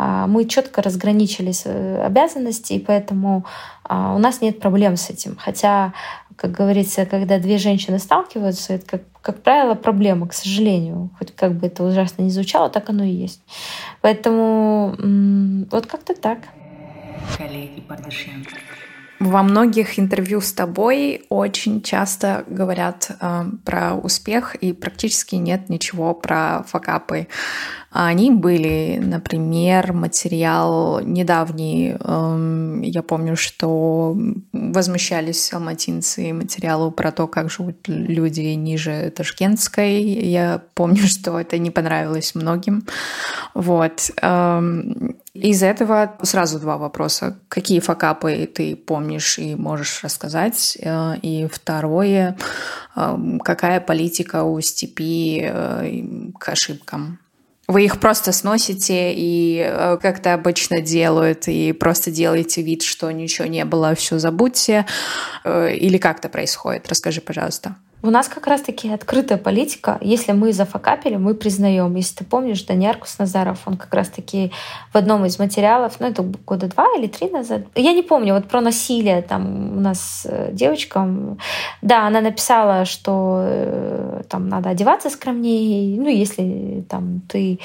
а, 0.00 0.28
мы 0.28 0.44
четко 0.44 0.80
разграничили 0.80 1.52
обязанности, 2.00 2.74
и 2.74 2.78
поэтому 2.78 3.44
а, 3.82 4.14
у 4.14 4.18
нас 4.18 4.40
нет 4.40 4.60
проблем 4.60 4.96
с 4.96 5.10
этим. 5.10 5.36
Хотя, 5.36 5.92
как 6.36 6.52
говорится, 6.52 7.04
когда 7.04 7.40
две 7.40 7.58
женщины 7.58 7.98
сталкиваются, 7.98 8.74
это, 8.74 8.86
как, 8.86 9.02
как 9.28 9.42
правило, 9.42 9.74
проблема, 9.74 10.26
к 10.26 10.32
сожалению. 10.32 11.10
Хоть 11.18 11.36
как 11.36 11.52
бы 11.52 11.66
это 11.66 11.84
ужасно 11.84 12.22
не 12.22 12.30
звучало, 12.30 12.70
так 12.70 12.88
оно 12.88 13.04
и 13.04 13.10
есть. 13.10 13.42
Поэтому 14.00 14.96
вот 15.70 15.86
как-то 15.86 16.14
так. 16.14 16.38
Коллеги 17.36 17.82
Пардашенко. 17.82 18.56
Во 19.20 19.42
многих 19.42 19.98
интервью 19.98 20.40
с 20.40 20.52
тобой 20.52 21.26
очень 21.28 21.82
часто 21.82 22.44
говорят 22.46 23.10
э, 23.20 23.44
про 23.64 23.94
успех 23.94 24.54
и 24.54 24.72
практически 24.72 25.34
нет 25.34 25.68
ничего 25.68 26.14
про 26.14 26.62
факапы. 26.68 27.26
Они 27.90 28.30
были, 28.30 29.00
например, 29.02 29.92
материал 29.92 31.00
недавний. 31.00 31.96
Э, 31.98 32.80
я 32.82 33.02
помню, 33.02 33.34
что 33.34 34.16
возмущались 34.52 35.52
алматинцы 35.52 36.32
материалу 36.32 36.92
про 36.92 37.10
то, 37.10 37.26
как 37.26 37.50
живут 37.50 37.88
люди 37.88 38.54
ниже 38.54 39.10
Ташкентской. 39.16 40.00
Я 40.00 40.62
помню, 40.74 41.02
что 41.08 41.40
это 41.40 41.58
не 41.58 41.72
понравилось 41.72 42.36
многим. 42.36 42.84
Вот. 43.54 44.12
Э, 44.22 44.62
из 45.42 45.62
этого 45.62 46.16
сразу 46.22 46.58
два 46.58 46.76
вопроса. 46.76 47.38
Какие 47.48 47.80
факапы 47.80 48.46
ты 48.52 48.76
помнишь 48.76 49.38
и 49.38 49.54
можешь 49.54 50.02
рассказать? 50.02 50.76
Э, 50.80 51.16
и 51.22 51.46
второе, 51.46 52.36
э, 52.96 53.18
какая 53.44 53.80
политика 53.80 54.42
у 54.44 54.60
степи 54.60 55.42
э, 55.42 56.02
к 56.38 56.48
ошибкам? 56.48 57.18
Вы 57.66 57.84
их 57.84 58.00
просто 58.00 58.32
сносите 58.32 59.12
и, 59.14 59.62
как 60.00 60.20
это 60.20 60.32
обычно 60.32 60.80
делают, 60.80 61.48
и 61.48 61.72
просто 61.72 62.10
делаете 62.10 62.62
вид, 62.62 62.82
что 62.82 63.10
ничего 63.10 63.46
не 63.46 63.66
было, 63.66 63.94
все 63.94 64.18
забудьте? 64.18 64.86
Или 65.44 65.98
как 65.98 66.20
это 66.20 66.30
происходит? 66.30 66.88
Расскажи, 66.88 67.20
пожалуйста. 67.20 67.76
У 68.00 68.10
нас 68.10 68.28
как 68.28 68.46
раз-таки 68.46 68.90
открытая 68.90 69.38
политика. 69.38 69.98
Если 70.00 70.30
мы 70.30 70.52
зафакапили, 70.52 71.16
мы 71.16 71.34
признаем. 71.34 71.96
Если 71.96 72.18
ты 72.18 72.24
помнишь, 72.24 72.62
Даниаркус 72.62 73.18
Назаров, 73.18 73.58
он 73.66 73.76
как 73.76 73.92
раз-таки 73.92 74.52
в 74.92 74.96
одном 74.96 75.24
из 75.24 75.38
материалов, 75.38 75.96
ну 75.98 76.06
это 76.06 76.22
года 76.22 76.68
два 76.68 76.86
или 76.96 77.08
три 77.08 77.28
назад, 77.28 77.62
я 77.74 77.92
не 77.92 78.02
помню, 78.02 78.34
вот 78.34 78.46
про 78.46 78.60
насилие 78.60 79.22
там 79.22 79.76
у 79.76 79.80
нас 79.80 80.26
э, 80.30 80.50
девочка, 80.52 81.08
да, 81.82 82.06
она 82.06 82.20
написала, 82.20 82.84
что 82.84 83.42
э, 83.42 84.22
там 84.28 84.48
надо 84.48 84.70
одеваться 84.70 85.10
скромнее, 85.10 85.98
ну 86.00 86.08
если 86.08 86.84
там 86.88 87.22
ты 87.28 87.58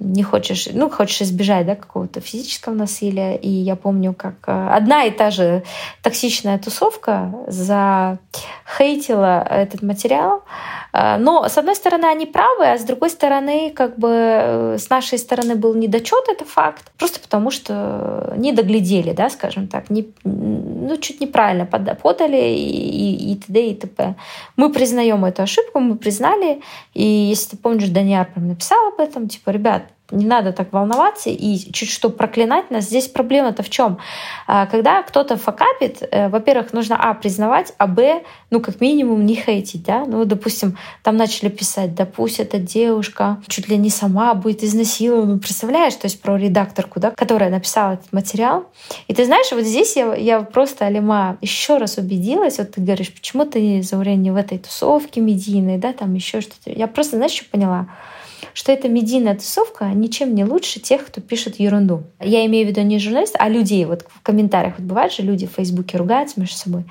не 0.00 0.22
хочешь, 0.22 0.68
ну, 0.72 0.88
хочешь 0.90 1.22
избежать 1.22 1.66
да, 1.66 1.74
какого-то 1.74 2.20
физического 2.20 2.74
насилия. 2.74 3.36
И 3.36 3.48
я 3.48 3.74
помню, 3.74 4.14
как 4.14 4.34
э, 4.46 4.68
одна 4.70 5.04
и 5.04 5.10
та 5.10 5.30
же 5.30 5.64
токсичная 6.02 6.58
тусовка 6.58 7.34
захейтила 7.48 9.42
этот 9.42 9.82
материал. 9.82 10.44
Э, 10.92 11.16
но, 11.18 11.48
с 11.48 11.58
одной 11.58 11.74
стороны, 11.74 12.06
они 12.06 12.26
правы, 12.26 12.70
а 12.70 12.78
с 12.78 12.84
другой 12.84 13.10
стороны, 13.10 13.70
как 13.70 13.98
бы 13.98 14.08
э, 14.10 14.76
с 14.78 14.88
нашей 14.88 15.18
стороны 15.18 15.56
был 15.56 15.74
недочет, 15.74 16.28
это 16.28 16.44
факт, 16.44 16.92
просто 16.96 17.18
потому 17.18 17.50
что 17.50 18.34
не 18.36 18.52
доглядели, 18.52 19.12
да, 19.12 19.28
скажем 19.30 19.66
так, 19.66 19.90
не, 19.90 20.08
ну, 20.22 20.96
чуть 20.98 21.20
неправильно 21.20 21.66
подали 21.66 22.36
и, 22.36 22.52
и, 22.54 23.32
и 23.32 23.34
т.д. 23.36 23.66
и 23.66 23.74
т.п. 23.74 24.14
Мы 24.56 24.72
признаем 24.72 25.24
эту 25.24 25.42
ошибку, 25.42 25.80
мы 25.80 25.96
признали, 25.96 26.62
и 26.94 27.04
если 27.04 27.50
ты 27.50 27.56
помнишь, 27.56 27.88
Даниар 27.88 28.26
прям 28.32 28.46
написал 28.46 28.78
об 28.88 29.00
этом, 29.00 29.28
типа, 29.28 29.50
ребят, 29.50 29.87
не 30.10 30.26
надо 30.26 30.52
так 30.52 30.72
волноваться 30.72 31.30
и 31.30 31.58
чуть 31.72 31.90
что 31.90 32.08
проклинать 32.08 32.70
нас. 32.70 32.84
Здесь 32.84 33.08
проблема-то 33.08 33.62
в 33.62 33.70
чем? 33.70 33.98
А, 34.46 34.66
когда 34.66 35.02
кто-то 35.02 35.36
факапит, 35.36 36.02
э, 36.10 36.28
во-первых, 36.28 36.72
нужно, 36.72 36.96
а, 36.98 37.14
признавать, 37.14 37.74
а, 37.78 37.86
б, 37.86 38.22
ну, 38.50 38.60
как 38.60 38.80
минимум, 38.80 39.26
не 39.26 39.34
хейтить, 39.34 39.84
да? 39.84 40.04
Ну, 40.06 40.24
допустим, 40.24 40.78
там 41.02 41.16
начали 41.16 41.48
писать, 41.48 41.94
да 41.94 42.06
пусть 42.06 42.40
эта 42.40 42.58
девушка 42.58 43.42
чуть 43.48 43.68
ли 43.68 43.76
не 43.76 43.90
сама 43.90 44.34
будет 44.34 44.62
изнасилована. 44.62 45.38
Представляешь, 45.38 45.94
то 45.94 46.06
есть 46.06 46.20
про 46.22 46.36
редакторку, 46.36 47.00
да, 47.00 47.10
которая 47.10 47.50
написала 47.50 47.94
этот 47.94 48.12
материал. 48.12 48.66
И 49.08 49.14
ты 49.14 49.24
знаешь, 49.24 49.52
вот 49.52 49.64
здесь 49.64 49.96
я, 49.96 50.14
я 50.14 50.40
просто, 50.40 50.86
Алима, 50.86 51.36
еще 51.42 51.76
раз 51.76 51.98
убедилась, 51.98 52.58
вот 52.58 52.72
ты 52.72 52.80
говоришь, 52.80 53.12
почему 53.12 53.44
ты, 53.44 53.82
Зауря, 53.82 54.14
не 54.14 54.30
в 54.30 54.36
этой 54.36 54.58
тусовке 54.58 55.20
медийной, 55.20 55.76
да, 55.76 55.92
там 55.92 56.14
еще 56.14 56.40
что-то. 56.40 56.70
Я 56.70 56.86
просто, 56.86 57.16
знаешь, 57.16 57.32
что 57.32 57.44
поняла? 57.50 57.88
Что 58.58 58.72
эта 58.72 58.88
медийная 58.88 59.36
тусовка 59.36 59.84
ничем 59.84 60.34
не 60.34 60.44
лучше 60.44 60.80
тех, 60.80 61.06
кто 61.06 61.20
пишет 61.20 61.60
ерунду. 61.60 62.02
Я 62.18 62.44
имею 62.46 62.66
в 62.66 62.70
виду 62.70 62.80
не 62.80 62.98
журналистов, 62.98 63.40
а 63.40 63.48
людей. 63.48 63.84
Вот 63.84 64.04
в 64.12 64.20
комментариях 64.20 64.74
вот 64.78 64.84
бывает 64.84 65.12
же 65.12 65.22
люди 65.22 65.46
в 65.46 65.52
Фейсбуке 65.52 65.96
ругаются 65.96 66.40
между 66.40 66.56
собой. 66.56 66.82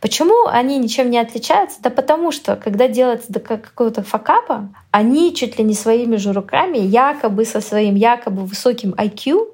Почему 0.00 0.46
они 0.46 0.78
ничем 0.78 1.10
не 1.10 1.18
отличаются? 1.18 1.82
Да 1.82 1.90
потому 1.90 2.30
что, 2.30 2.54
когда 2.54 2.86
делается 2.86 3.32
до 3.32 3.40
какого-то 3.40 4.04
факапа, 4.04 4.68
они 4.92 5.34
чуть 5.34 5.58
ли 5.58 5.64
не 5.64 5.74
своими 5.74 6.14
же 6.14 6.32
руками, 6.32 6.78
якобы 6.78 7.44
со 7.44 7.60
своим 7.60 7.96
якобы 7.96 8.44
высоким 8.44 8.92
IQ, 8.92 9.48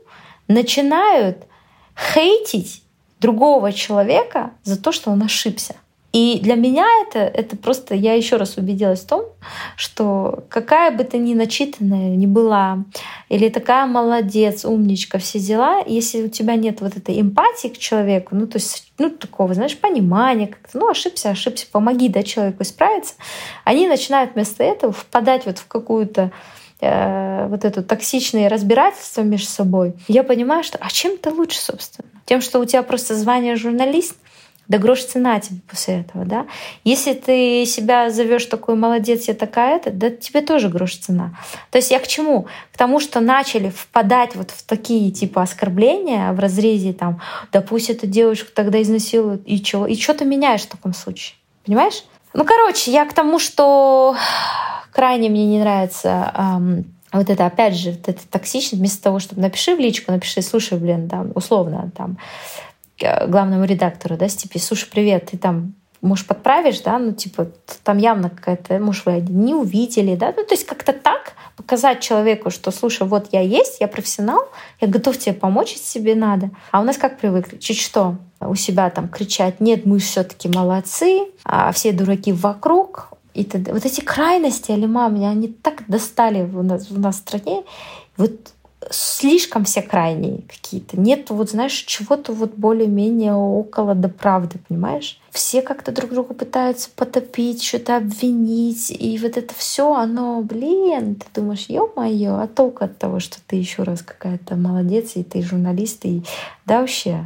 начинают 0.49 1.39
хейтить 1.97 2.83
другого 3.19 3.73
человека 3.73 4.51
за 4.63 4.79
то, 4.79 4.93
что 4.93 5.11
он 5.11 5.23
ошибся. 5.23 5.77
И 6.17 6.39
для 6.41 6.55
меня 6.55 6.87
это, 7.07 7.19
это 7.19 7.59
просто, 7.59 7.95
я 7.95 8.15
еще 8.15 8.37
раз 8.37 8.57
убедилась 8.57 9.01
в 9.01 9.07
том, 9.07 9.27
что 9.77 10.45
какая 10.49 10.91
бы 10.91 11.05
ты 11.05 11.19
ни 11.19 11.35
начитанная 11.35 12.17
ни 12.17 12.25
была, 12.25 12.85
или 13.29 13.51
такая 13.51 13.85
молодец, 13.85 14.65
умничка, 14.65 15.19
все 15.19 15.39
дела, 15.39 15.83
если 15.87 16.23
у 16.23 16.29
тебя 16.29 16.55
нет 16.57 16.81
вот 16.81 16.97
этой 16.97 17.21
эмпатии 17.21 17.69
к 17.69 17.77
человеку, 17.77 18.35
ну, 18.35 18.47
то 18.47 18.57
есть, 18.57 18.91
ну, 18.97 19.11
такого, 19.11 19.53
знаешь, 19.53 19.77
понимания 19.77 20.47
как-то, 20.47 20.79
ну, 20.79 20.89
ошибся, 20.89 21.29
ошибся, 21.29 21.67
помоги, 21.71 22.09
да, 22.09 22.23
человеку 22.23 22.63
исправиться, 22.63 23.13
они 23.65 23.87
начинают 23.87 24.33
вместо 24.33 24.65
этого 24.65 24.95
впадать 24.95 25.45
вот 25.45 25.59
в 25.59 25.67
какую-то 25.69 26.33
э, 26.81 27.47
вот 27.47 27.67
это 27.67 27.83
токсичное 27.83 28.49
разбирательство 28.49 29.21
между 29.21 29.49
собой. 29.49 29.93
Я 30.09 30.25
понимаю, 30.25 30.65
что 30.65 30.79
а 30.81 30.89
чем 30.89 31.19
ты 31.19 31.29
лучше, 31.31 31.61
собственно? 31.61 32.09
Тем, 32.25 32.41
что 32.41 32.59
у 32.59 32.65
тебя 32.65 32.83
просто 32.83 33.15
звание 33.15 33.57
журналист, 33.57 34.17
Да 34.69 34.79
грош 34.79 35.05
цена 35.05 35.39
тебе 35.41 35.61
после 35.69 36.01
этого, 36.01 36.25
да? 36.25 36.47
Если 36.83 37.13
ты 37.13 37.65
себя 37.67 38.11
зовешь 38.11 38.47
такой 38.47 38.75
молодец, 38.75 39.29
я 39.29 39.35
такая-то, 39.35 39.91
да 39.91 40.11
тебе 40.11 40.41
тоже 40.41 40.69
грош 40.69 40.97
цена. 40.97 41.37
То 41.71 41.79
есть 41.79 41.91
я 41.91 42.01
к 42.01 42.07
чему? 42.09 42.47
К 42.73 42.79
тому, 42.79 42.99
что 42.99 43.21
начали 43.21 43.71
впадать 43.71 44.35
вот 44.35 44.51
в 44.51 44.65
такие 44.65 45.11
типа 45.13 45.43
оскорбления 45.43 46.33
в 46.33 46.41
разрезе 46.41 46.93
там, 46.93 47.21
да 47.53 47.61
пусть 47.61 47.91
эту 47.91 48.07
девушку 48.07 48.51
тогда 48.55 48.83
изнасилуют, 48.83 49.43
и 49.47 49.63
чего? 49.63 49.87
И 49.87 49.97
что 49.97 50.15
ты 50.15 50.25
меняешь 50.25 50.63
в 50.63 50.69
таком 50.69 50.95
случае? 50.95 51.37
Понимаешь? 51.65 52.05
Ну, 52.35 52.45
короче, 52.45 52.91
я 52.91 53.05
к 53.07 53.15
тому, 53.15 53.39
что 53.39 54.17
крайне 54.93 55.29
мне 55.31 55.47
не 55.47 55.59
нравится 55.59 56.33
эм, 56.37 56.97
вот 57.13 57.31
это, 57.31 57.47
опять 57.47 57.75
же, 57.75 57.93
вот 57.93 58.09
это 58.09 58.21
токсичность, 58.29 58.81
вместо 58.81 59.03
того, 59.03 59.19
чтобы 59.21 59.41
напиши 59.41 59.75
в 59.75 59.79
личку, 59.79 60.13
напиши, 60.13 60.43
слушай, 60.43 60.79
блин, 60.79 61.09
там, 61.09 61.33
условно, 61.35 61.91
там, 61.97 62.19
главному 62.99 63.65
редактору, 63.65 64.17
да, 64.17 64.29
типа, 64.29 64.59
слушай, 64.59 64.89
привет, 64.91 65.31
ты 65.31 65.39
там 65.39 65.75
может, 66.03 66.27
подправишь, 66.27 66.81
да, 66.81 66.99
ну, 66.99 67.13
типа, 67.13 67.49
там 67.83 67.99
явно 67.99 68.31
какая-то, 68.31 68.79
может, 68.79 69.07
вы 69.07 69.21
не 69.21 69.55
увидели, 69.55 70.15
да, 70.15 70.33
ну, 70.37 70.45
то 70.45 70.55
есть 70.55 70.67
как-то 70.67 70.93
так 70.93 71.33
показать 71.57 72.01
человеку, 72.01 72.51
что, 72.51 72.71
слушай, 72.71 73.07
вот 73.07 73.29
я 73.33 73.41
есть, 73.41 73.79
я 73.81 73.89
профессионал, 73.89 74.49
я 74.81 74.89
готов 74.89 75.19
тебе 75.19 75.35
помочь, 75.35 75.73
если 75.73 75.99
тебе 75.99 76.15
надо. 76.15 76.51
А 76.71 76.81
у 76.81 76.85
нас 76.85 76.97
как 76.99 77.19
привыкли? 77.19 77.57
Чуть 77.57 77.81
что? 77.81 78.17
У 78.41 78.55
себя 78.55 78.91
там 78.91 79.09
кричать, 79.09 79.61
нет, 79.61 79.87
мы 79.87 79.99
все-таки 79.99 80.49
молодцы, 80.49 81.27
а 81.45 81.73
все 81.73 81.93
дураки 81.93 82.33
вокруг, 82.33 83.11
и 83.35 83.45
т.д. 83.45 83.73
Вот 83.73 83.85
эти 83.85 84.01
крайности, 84.01 84.73
Алима, 84.73 85.09
меня 85.09 85.31
они 85.31 85.49
так 85.49 85.87
достали 85.89 86.43
в 86.43 86.63
нас, 86.63 86.89
в 86.89 86.99
нас 86.99 87.17
в 87.17 87.19
стране. 87.19 87.65
Вот 88.17 88.33
слишком 88.91 89.65
все 89.65 89.83
крайние 89.83 90.43
какие-то. 90.43 90.99
Нет, 90.99 91.31
вот 91.31 91.51
знаешь, 91.51 91.73
чего-то 91.73 92.33
вот 92.33 92.55
более-менее 92.55 93.35
около 93.35 93.95
до 93.95 94.09
правды, 94.09 94.59
понимаешь? 94.69 95.21
Все 95.31 95.63
как-то 95.63 95.93
друг 95.93 96.11
друга 96.11 96.35
пытаются 96.35 96.89
потопить, 96.95 97.63
что-то 97.63 97.97
обвинить. 97.97 98.91
И 98.91 99.19
вот 99.19 99.37
это 99.37 99.55
все, 99.55 99.95
оно, 99.95 100.41
блин, 100.43 101.17
ты 101.17 101.27
думаешь, 101.35 101.67
ё-моё, 101.69 102.37
а 102.37 102.47
толку 102.47 102.85
от 102.85 102.99
того, 102.99 103.21
что 103.21 103.39
ты 103.47 103.57
еще 103.57 103.83
раз 103.83 104.03
какая-то 104.03 104.57
молодец, 104.57 105.13
и 105.15 105.23
ты 105.23 105.43
журналист, 105.43 106.05
и 106.05 106.23
да 106.65 106.81
вообще, 106.81 107.25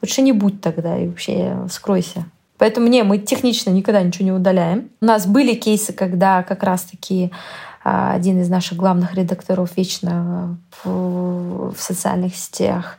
лучше 0.00 0.22
не 0.22 0.32
будь 0.32 0.60
тогда, 0.60 0.98
и 0.98 1.08
вообще 1.08 1.56
скройся. 1.70 2.26
Поэтому 2.58 2.86
не, 2.86 3.02
мы 3.02 3.18
технично 3.18 3.70
никогда 3.70 4.02
ничего 4.02 4.24
не 4.24 4.30
удаляем. 4.30 4.90
У 5.00 5.04
нас 5.04 5.26
были 5.26 5.54
кейсы, 5.54 5.92
когда 5.92 6.44
как 6.44 6.62
раз-таки 6.62 7.32
один 7.84 8.40
из 8.40 8.48
наших 8.48 8.78
главных 8.78 9.14
редакторов 9.14 9.76
вечно 9.76 10.58
в, 10.84 11.72
в 11.72 11.80
социальных 11.80 12.36
сетях 12.36 12.98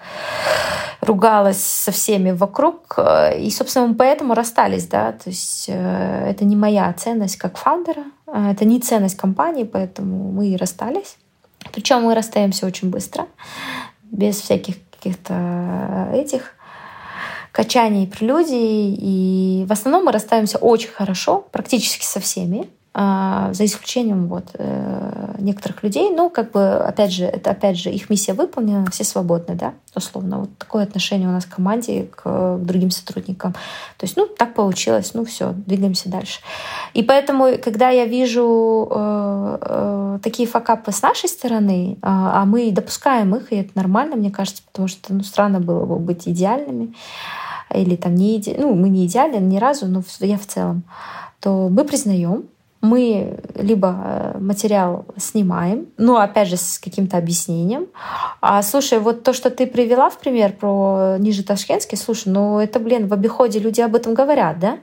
ругалась 1.02 1.62
со 1.62 1.92
всеми 1.92 2.32
вокруг. 2.32 2.98
И, 3.38 3.50
собственно, 3.50 3.88
мы 3.88 3.96
поэтому 3.96 4.34
расстались. 4.34 4.88
Да? 4.88 5.12
То 5.12 5.30
есть 5.30 5.66
э, 5.68 6.28
это 6.30 6.46
не 6.46 6.56
моя 6.56 6.92
ценность 6.94 7.38
как 7.38 7.58
фаундера, 7.58 8.04
а 8.28 8.52
это 8.52 8.66
не 8.66 8.80
ценность 8.80 9.18
компании, 9.18 9.64
поэтому 9.64 10.32
мы 10.32 10.48
и 10.48 10.58
расстались. 10.58 11.18
Причем 11.72 12.04
мы 12.04 12.16
расстаемся 12.16 12.66
очень 12.66 12.90
быстро, 12.90 13.28
без 14.04 14.40
всяких 14.40 14.76
каких-то 14.92 16.10
этих 16.14 16.54
качаний 17.52 18.08
прелюдий. 18.08 18.96
И 18.98 19.66
в 19.66 19.72
основном 19.72 20.06
мы 20.06 20.12
расстаемся 20.12 20.58
очень 20.58 20.90
хорошо, 20.90 21.46
практически 21.52 22.06
со 22.06 22.20
всеми. 22.20 22.70
А, 22.96 23.52
за 23.54 23.66
исключением 23.66 24.28
вот 24.28 24.52
э, 24.54 25.36
некоторых 25.40 25.82
людей, 25.82 26.12
ну, 26.12 26.30
как 26.30 26.52
бы, 26.52 26.76
опять 26.76 27.12
же, 27.12 27.26
это, 27.26 27.50
опять 27.50 27.76
же, 27.76 27.90
их 27.90 28.08
миссия 28.12 28.34
выполнена, 28.34 28.86
все 28.92 29.04
свободны, 29.04 29.56
да, 29.56 29.74
условно. 29.96 30.42
Вот 30.42 30.58
такое 30.60 30.84
отношение 30.84 31.28
у 31.28 31.32
нас 31.32 31.46
к 31.46 31.56
команде, 31.56 32.08
к, 32.16 32.58
другим 32.60 32.92
сотрудникам. 32.92 33.54
То 33.98 34.04
есть, 34.04 34.16
ну, 34.16 34.28
так 34.28 34.54
получилось, 34.54 35.16
ну, 35.16 35.26
все, 35.26 35.54
двигаемся 35.66 36.08
дальше. 36.10 36.42
И 36.94 37.02
поэтому, 37.02 37.58
когда 37.64 37.90
я 37.90 38.06
вижу 38.06 38.88
э, 38.92 39.58
э, 39.62 40.20
такие 40.22 40.48
факапы 40.48 40.92
с 40.92 41.02
нашей 41.02 41.30
стороны, 41.30 41.94
э, 41.94 41.98
а 42.04 42.46
мы 42.46 42.72
допускаем 42.72 43.36
их, 43.36 43.52
и 43.52 43.56
это 43.56 43.72
нормально, 43.74 44.18
мне 44.18 44.30
кажется, 44.30 44.62
потому 44.72 44.88
что, 44.88 45.16
ну, 45.16 45.24
странно 45.24 45.60
было 45.60 45.84
бы 45.86 45.98
быть 45.98 46.28
идеальными, 46.28 46.94
или 47.74 47.96
там 47.96 48.14
не 48.14 48.38
иде... 48.38 48.56
ну, 48.60 48.76
мы 48.76 48.90
не 48.90 49.08
идеальны 49.08 49.38
ни 49.38 49.58
разу, 49.58 49.88
но 49.88 50.04
я 50.20 50.38
в 50.38 50.46
целом, 50.46 50.84
то 51.40 51.70
мы 51.70 51.86
признаем, 51.86 52.46
мы 52.84 53.40
либо 53.56 53.96
э, 54.04 54.38
материал 54.40 55.06
снимаем, 55.18 55.88
ну, 55.98 56.18
опять 56.18 56.50
же, 56.50 56.58
с 56.58 56.78
каким-то 56.80 57.18
объяснением. 57.18 57.88
А 58.42 58.62
слушай, 58.62 59.00
вот 59.00 59.24
то, 59.24 59.32
что 59.32 59.50
ты 59.50 59.66
привела 59.66 60.10
в 60.10 60.20
пример 60.20 60.52
про 60.52 61.16
Ниже 61.18 61.44
Ташкентский, 61.44 61.98
слушай, 61.98 62.28
ну, 62.28 62.60
это, 62.60 62.80
блин, 62.80 63.08
в 63.08 63.14
обиходе 63.14 63.60
люди 63.60 63.80
об 63.80 63.96
этом 63.96 64.14
говорят, 64.14 64.60
да? 64.60 64.80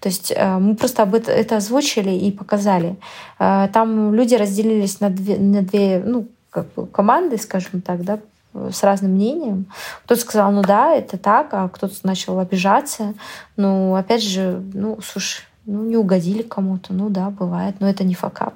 То 0.00 0.08
есть 0.08 0.32
э, 0.34 0.58
мы 0.58 0.74
просто 0.74 1.02
об 1.02 1.14
это, 1.14 1.32
это 1.32 1.58
озвучили 1.58 2.12
и 2.12 2.32
показали. 2.32 2.96
Э, 3.38 3.68
там 3.70 4.14
люди 4.14 4.34
разделились 4.34 5.00
на 5.00 5.10
две, 5.10 5.36
на 5.36 5.60
две 5.60 6.02
ну, 6.02 6.28
как 6.48 6.72
бы 6.72 6.86
команды, 6.86 7.36
скажем 7.36 7.82
так, 7.82 8.04
да, 8.04 8.20
с 8.54 8.82
разным 8.82 9.12
мнением. 9.12 9.66
Кто-то 10.04 10.20
сказал, 10.22 10.50
ну 10.50 10.62
да, 10.62 10.94
это 10.94 11.18
так, 11.18 11.48
а 11.52 11.68
кто-то 11.68 11.94
начал 12.04 12.38
обижаться. 12.38 13.12
Ну, 13.56 13.96
опять 13.96 14.22
же, 14.22 14.62
ну, 14.72 14.98
слушай, 15.02 15.42
ну, 15.66 15.84
не 15.84 15.96
угодили 15.96 16.42
кому-то, 16.42 16.92
ну 16.92 17.08
да, 17.08 17.30
бывает, 17.30 17.76
но 17.80 17.88
это 17.88 18.04
не 18.04 18.14
факап. 18.14 18.54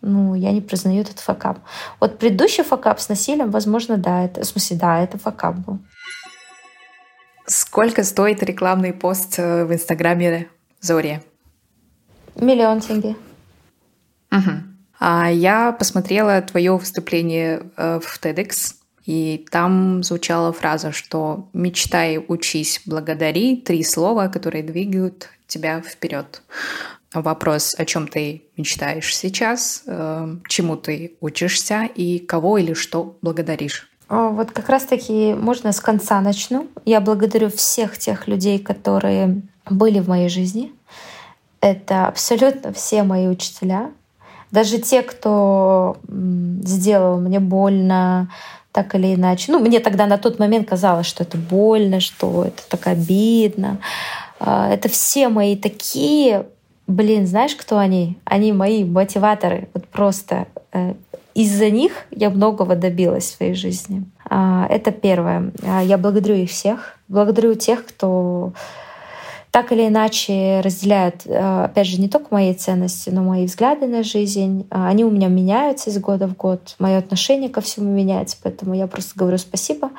Ну, 0.00 0.34
я 0.34 0.52
не 0.52 0.60
признаю 0.60 1.00
этот 1.00 1.18
факап. 1.18 1.58
Вот 2.00 2.18
предыдущий 2.18 2.62
факап 2.62 3.00
с 3.00 3.08
насилием, 3.08 3.50
возможно, 3.50 3.96
да, 3.96 4.24
это, 4.24 4.42
в 4.42 4.44
смысле, 4.44 4.76
да, 4.76 5.02
это 5.02 5.18
факап 5.18 5.56
был. 5.56 5.78
Сколько 7.46 8.04
стоит 8.04 8.42
рекламный 8.42 8.92
пост 8.92 9.38
э, 9.38 9.64
в 9.64 9.72
Инстаграме 9.72 10.48
Зори? 10.80 11.22
Миллион 12.34 12.80
тенге. 12.80 13.16
Угу. 14.32 14.50
А 14.98 15.30
я 15.30 15.72
посмотрела 15.72 16.40
твое 16.42 16.76
выступление 16.76 17.62
э, 17.76 18.00
в 18.00 18.20
TEDx 18.20 18.74
и 19.06 19.46
там 19.50 20.02
звучала 20.02 20.52
фраза, 20.52 20.92
что 20.92 21.48
«мечтай, 21.52 22.22
учись, 22.28 22.82
благодари»— 22.86 23.56
три 23.64 23.82
слова, 23.84 24.28
которые 24.28 24.64
двигают 24.64 25.28
тебя 25.46 25.80
вперед. 25.80 26.42
Вопрос, 27.14 27.76
о 27.78 27.84
чем 27.84 28.08
ты 28.08 28.42
мечтаешь 28.56 29.16
сейчас, 29.16 29.84
э, 29.86 30.36
чему 30.48 30.76
ты 30.76 31.14
учишься 31.20 31.84
и 31.84 32.18
кого 32.18 32.58
или 32.58 32.74
что 32.74 33.16
благодаришь. 33.22 33.88
Вот 34.08 34.50
как 34.50 34.68
раз-таки 34.68 35.34
можно 35.34 35.72
с 35.72 35.80
конца 35.80 36.20
начну. 36.20 36.68
Я 36.84 37.00
благодарю 37.00 37.48
всех 37.50 37.98
тех 37.98 38.28
людей, 38.28 38.58
которые 38.58 39.42
были 39.68 39.98
в 40.00 40.08
моей 40.08 40.28
жизни. 40.28 40.72
Это 41.60 42.06
абсолютно 42.06 42.72
все 42.72 43.02
мои 43.02 43.26
учителя. 43.28 43.90
Даже 44.52 44.78
те, 44.78 45.02
кто 45.02 45.96
сделал 46.08 47.20
мне 47.20 47.40
больно, 47.40 48.30
так 48.76 48.94
или 48.94 49.14
иначе. 49.14 49.52
Ну, 49.52 49.58
мне 49.58 49.80
тогда 49.80 50.04
на 50.06 50.18
тот 50.18 50.38
момент 50.38 50.68
казалось, 50.68 51.06
что 51.06 51.24
это 51.24 51.38
больно, 51.38 51.98
что 51.98 52.44
это 52.44 52.62
так 52.68 52.86
обидно. 52.88 53.78
А, 54.38 54.70
это 54.70 54.90
все 54.90 55.30
мои 55.30 55.56
такие, 55.56 56.44
блин, 56.86 57.26
знаешь, 57.26 57.56
кто 57.56 57.78
они? 57.78 58.18
Они 58.26 58.52
мои 58.52 58.84
мотиваторы. 58.84 59.68
Вот 59.72 59.86
просто 59.86 60.46
э, 60.72 60.92
из-за 61.32 61.70
них 61.70 61.92
я 62.10 62.28
многого 62.28 62.76
добилась 62.76 63.24
в 63.24 63.36
своей 63.36 63.54
жизни. 63.54 64.04
А, 64.28 64.66
это 64.68 64.90
первое. 64.90 65.52
А, 65.62 65.82
я 65.82 65.96
благодарю 65.96 66.34
их 66.34 66.50
всех. 66.50 66.98
Благодарю 67.08 67.54
тех, 67.54 67.86
кто 67.86 68.52
так 69.56 69.72
или 69.72 69.88
иначе 69.88 70.60
разделяют, 70.62 71.22
э, 71.24 71.64
опять 71.64 71.86
же, 71.86 71.98
не 71.98 72.10
только 72.10 72.26
мои 72.28 72.52
ценности, 72.52 73.08
но 73.08 73.22
мои 73.22 73.46
взгляды 73.46 73.86
на 73.86 74.02
жизнь. 74.02 74.66
А, 74.70 74.88
они 74.88 75.02
у 75.02 75.10
меня 75.10 75.28
меняются 75.28 75.88
из 75.88 75.98
года 75.98 76.26
в 76.26 76.36
год, 76.36 76.74
мое 76.78 76.98
отношение 76.98 77.48
ко 77.48 77.62
всему 77.62 77.90
меняется, 77.90 78.36
поэтому 78.42 78.74
я 78.74 78.86
просто 78.86 79.12
говорю 79.16 79.38
спасибо 79.38 79.92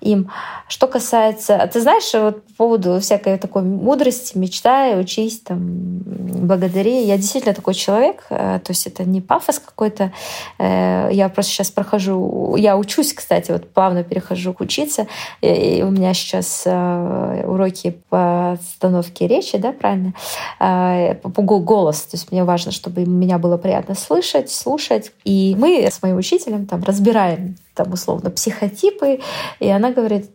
им. 0.00 0.30
Что 0.66 0.86
касается... 0.86 1.68
Ты 1.70 1.82
знаешь, 1.82 2.10
вот 2.14 2.42
по 2.42 2.54
поводу 2.54 3.00
всякой 3.00 3.36
такой 3.36 3.62
мудрости, 3.62 4.38
мечтай, 4.38 4.98
учись, 4.98 5.40
там, 5.40 5.60
благодари. 5.60 7.04
Я 7.04 7.18
действительно 7.18 7.54
такой 7.54 7.74
человек, 7.74 8.24
э, 8.30 8.60
то 8.64 8.70
есть 8.70 8.86
это 8.86 9.04
не 9.04 9.20
пафос 9.20 9.58
какой-то. 9.58 10.10
Э, 10.58 11.10
я 11.12 11.28
просто 11.28 11.52
сейчас 11.52 11.70
прохожу... 11.70 12.56
Я 12.56 12.78
учусь, 12.78 13.12
кстати, 13.12 13.52
вот 13.52 13.68
плавно 13.74 14.04
перехожу 14.04 14.54
к 14.54 14.60
учиться. 14.62 15.06
И 15.42 15.84
у 15.86 15.90
меня 15.90 16.14
сейчас 16.14 16.66
уроки 16.66 17.90
по 18.08 18.58
становке 18.62 19.01
постановки 19.02 19.24
речи, 19.24 19.58
да, 19.58 19.72
правильно, 19.72 20.14
а, 20.58 21.14
голос. 21.24 22.02
То 22.02 22.16
есть 22.16 22.32
мне 22.32 22.44
важно, 22.44 22.72
чтобы 22.72 23.04
меня 23.04 23.38
было 23.38 23.56
приятно 23.56 23.94
слышать, 23.94 24.50
слушать. 24.50 25.12
И 25.24 25.54
мы 25.58 25.86
с 25.90 26.02
моим 26.02 26.16
учителем 26.16 26.66
там 26.66 26.82
разбираем 26.82 27.56
там 27.74 27.92
условно 27.92 28.30
психотипы, 28.30 29.20
и 29.60 29.68
она 29.68 29.90
говорит, 29.90 30.30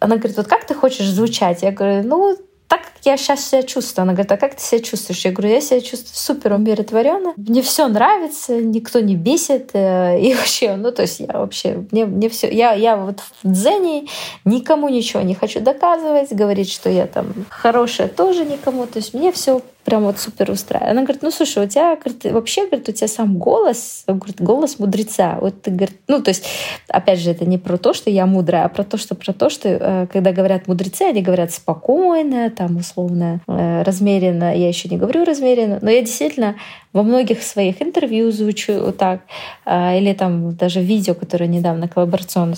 она 0.00 0.16
говорит, 0.16 0.36
вот 0.36 0.46
как 0.46 0.66
ты 0.66 0.74
хочешь 0.74 1.08
звучать? 1.08 1.62
Я 1.62 1.72
говорю, 1.72 2.06
ну, 2.06 2.36
так, 2.68 2.80
я 3.04 3.16
сейчас 3.16 3.48
себя 3.48 3.62
чувствую? 3.62 4.02
Она 4.02 4.12
говорит, 4.12 4.32
а 4.32 4.36
как 4.36 4.54
ты 4.54 4.62
себя 4.62 4.80
чувствуешь? 4.80 5.24
Я 5.24 5.32
говорю, 5.32 5.50
я 5.54 5.60
себя 5.60 5.80
чувствую 5.80 6.14
супер 6.14 6.52
умиротворенно, 6.52 7.34
мне 7.36 7.62
все 7.62 7.88
нравится, 7.88 8.60
никто 8.60 9.00
не 9.00 9.16
бесит, 9.16 9.70
э, 9.72 10.20
и 10.20 10.34
вообще, 10.36 10.76
ну, 10.76 10.92
то 10.92 11.02
есть 11.02 11.20
я 11.20 11.38
вообще, 11.38 11.84
мне, 11.90 12.04
мне 12.04 12.28
все, 12.28 12.50
я, 12.50 12.72
я 12.72 12.96
вот 12.96 13.20
в 13.20 13.50
дзене 13.50 14.06
никому 14.44 14.88
ничего 14.88 15.22
не 15.22 15.34
хочу 15.34 15.60
доказывать, 15.60 16.32
говорить, 16.32 16.70
что 16.70 16.90
я 16.90 17.06
там 17.06 17.32
хорошая 17.48 18.08
тоже 18.08 18.44
никому, 18.44 18.86
то 18.86 18.98
есть 18.98 19.14
мне 19.14 19.32
все 19.32 19.62
прям 19.84 20.04
вот 20.04 20.18
супер 20.18 20.50
устраивает. 20.50 20.92
Она 20.92 21.02
говорит, 21.02 21.22
ну 21.22 21.30
слушай, 21.30 21.64
у 21.64 21.68
тебя 21.68 21.96
говорит, 21.96 22.24
вообще 22.24 22.66
говорит, 22.66 22.88
у 22.88 22.92
тебя 22.92 23.08
сам 23.08 23.38
голос, 23.38 24.04
говорит, 24.06 24.40
голос 24.40 24.78
мудреца. 24.78 25.38
Вот 25.40 25.62
ты 25.62 25.70
говорит, 25.70 25.98
ну 26.08 26.22
то 26.22 26.28
есть, 26.28 26.44
опять 26.88 27.18
же, 27.18 27.30
это 27.30 27.44
не 27.44 27.58
про 27.58 27.76
то, 27.78 27.92
что 27.92 28.10
я 28.10 28.26
мудрая, 28.26 28.64
а 28.64 28.68
про 28.68 28.84
то, 28.84 28.96
что 28.96 29.14
про 29.14 29.32
то, 29.32 29.50
что 29.50 29.68
э, 29.68 30.06
когда 30.12 30.32
говорят 30.32 30.68
мудрецы, 30.68 31.02
они 31.02 31.22
говорят 31.22 31.52
спокойно, 31.52 32.50
там 32.50 32.82
условно 32.92 33.40
э, 33.46 33.82
размеренно. 33.82 34.56
Я 34.56 34.68
еще 34.68 34.88
не 34.88 34.96
говорю 34.96 35.24
размеренно, 35.24 35.78
но 35.80 35.90
я 35.90 36.00
действительно 36.00 36.56
во 36.92 37.02
многих 37.02 37.42
своих 37.42 37.80
интервью 37.82 38.30
звучу 38.30 38.92
так, 38.92 39.20
э, 39.64 39.98
или 39.98 40.12
там 40.12 40.54
даже 40.54 40.80
видео, 40.80 41.14
которое 41.14 41.46
недавно 41.46 41.88
коллаборационно 41.88 42.56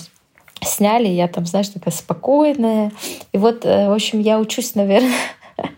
сняли, 0.61 1.07
я 1.07 1.27
там, 1.27 1.45
знаешь, 1.45 1.69
такая 1.69 1.93
спокойная. 1.93 2.91
И 3.33 3.37
вот, 3.37 3.65
в 3.65 3.93
общем, 3.93 4.19
я 4.19 4.39
учусь, 4.39 4.75
наверное, 4.75 5.11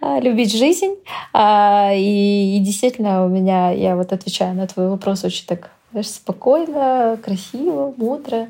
А, 0.00 0.20
любить 0.20 0.56
жизнь. 0.56 0.94
А, 1.32 1.92
и, 1.92 2.56
и 2.56 2.60
действительно 2.60 3.24
у 3.24 3.28
меня, 3.28 3.70
я 3.70 3.96
вот 3.96 4.12
отвечаю 4.12 4.54
на 4.54 4.66
твой 4.66 4.88
вопрос 4.88 5.24
очень 5.24 5.46
так 5.46 5.70
знаешь, 5.90 6.08
спокойно, 6.08 7.18
красиво, 7.22 7.94
мудро. 7.96 8.48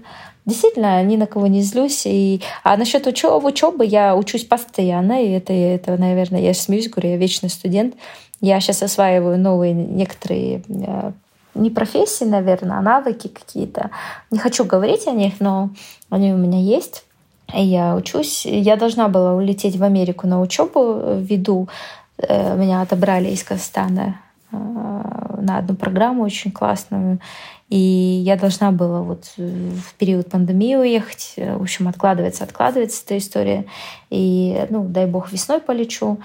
Действительно, 0.49 1.05
ни 1.05 1.17
на 1.17 1.27
кого 1.27 1.47
не 1.47 1.61
злюсь. 1.61 2.07
И... 2.07 2.41
А 2.65 2.79
насчет 2.79 3.07
учебы, 3.07 3.49
учебы 3.49 3.85
я 3.85 4.17
учусь 4.17 4.45
постоянно, 4.45 5.23
и 5.23 5.33
это, 5.33 5.53
это, 5.53 5.99
наверное, 5.99 6.41
я 6.41 6.55
смеюсь, 6.55 6.89
говорю, 6.89 7.11
я 7.11 7.17
вечный 7.19 7.51
студент. 7.51 7.95
Я 8.41 8.59
сейчас 8.61 8.83
осваиваю 8.83 9.39
новые 9.39 9.75
некоторые 9.75 10.63
а, 10.87 11.13
не 11.55 11.69
профессии, 11.69 12.25
наверное, 12.25 12.79
а 12.79 12.81
навыки 12.81 13.29
какие-то. 13.29 13.91
Не 14.31 14.39
хочу 14.39 14.65
говорить 14.65 15.07
о 15.07 15.11
них, 15.11 15.35
но 15.39 15.69
они 16.09 16.33
у 16.33 16.39
меня 16.39 16.59
есть. 16.59 17.05
Я 17.53 17.95
учусь. 17.95 18.47
Я 18.47 18.77
должна 18.77 19.09
была 19.09 19.35
улететь 19.35 19.77
в 19.77 19.85
Америку 19.85 20.27
на 20.27 20.41
учебу 20.41 21.19
ввиду. 21.19 21.69
Э, 22.17 22.57
меня 22.57 22.81
отобрали 22.81 23.29
из 23.29 23.45
Казахстана 23.45 24.19
э, 24.51 24.57
на 25.41 25.59
одну 25.59 25.75
программу 25.75 26.23
очень 26.23 26.51
классную. 26.51 27.21
И 27.69 27.77
я 27.77 28.37
должна 28.37 28.71
была 28.71 29.03
вот 29.03 29.33
в 29.37 29.95
период 29.99 30.31
пандемии 30.31 30.75
уехать. 30.75 31.35
В 31.37 31.63
общем, 31.63 31.89
откладывается, 31.89 32.45
откладывается 32.45 33.03
эта 33.05 33.19
история. 33.19 33.67
И, 34.09 34.67
ну, 34.71 34.85
дай 34.85 35.07
бог, 35.07 35.33
весной 35.33 35.61
полечу. 35.61 36.19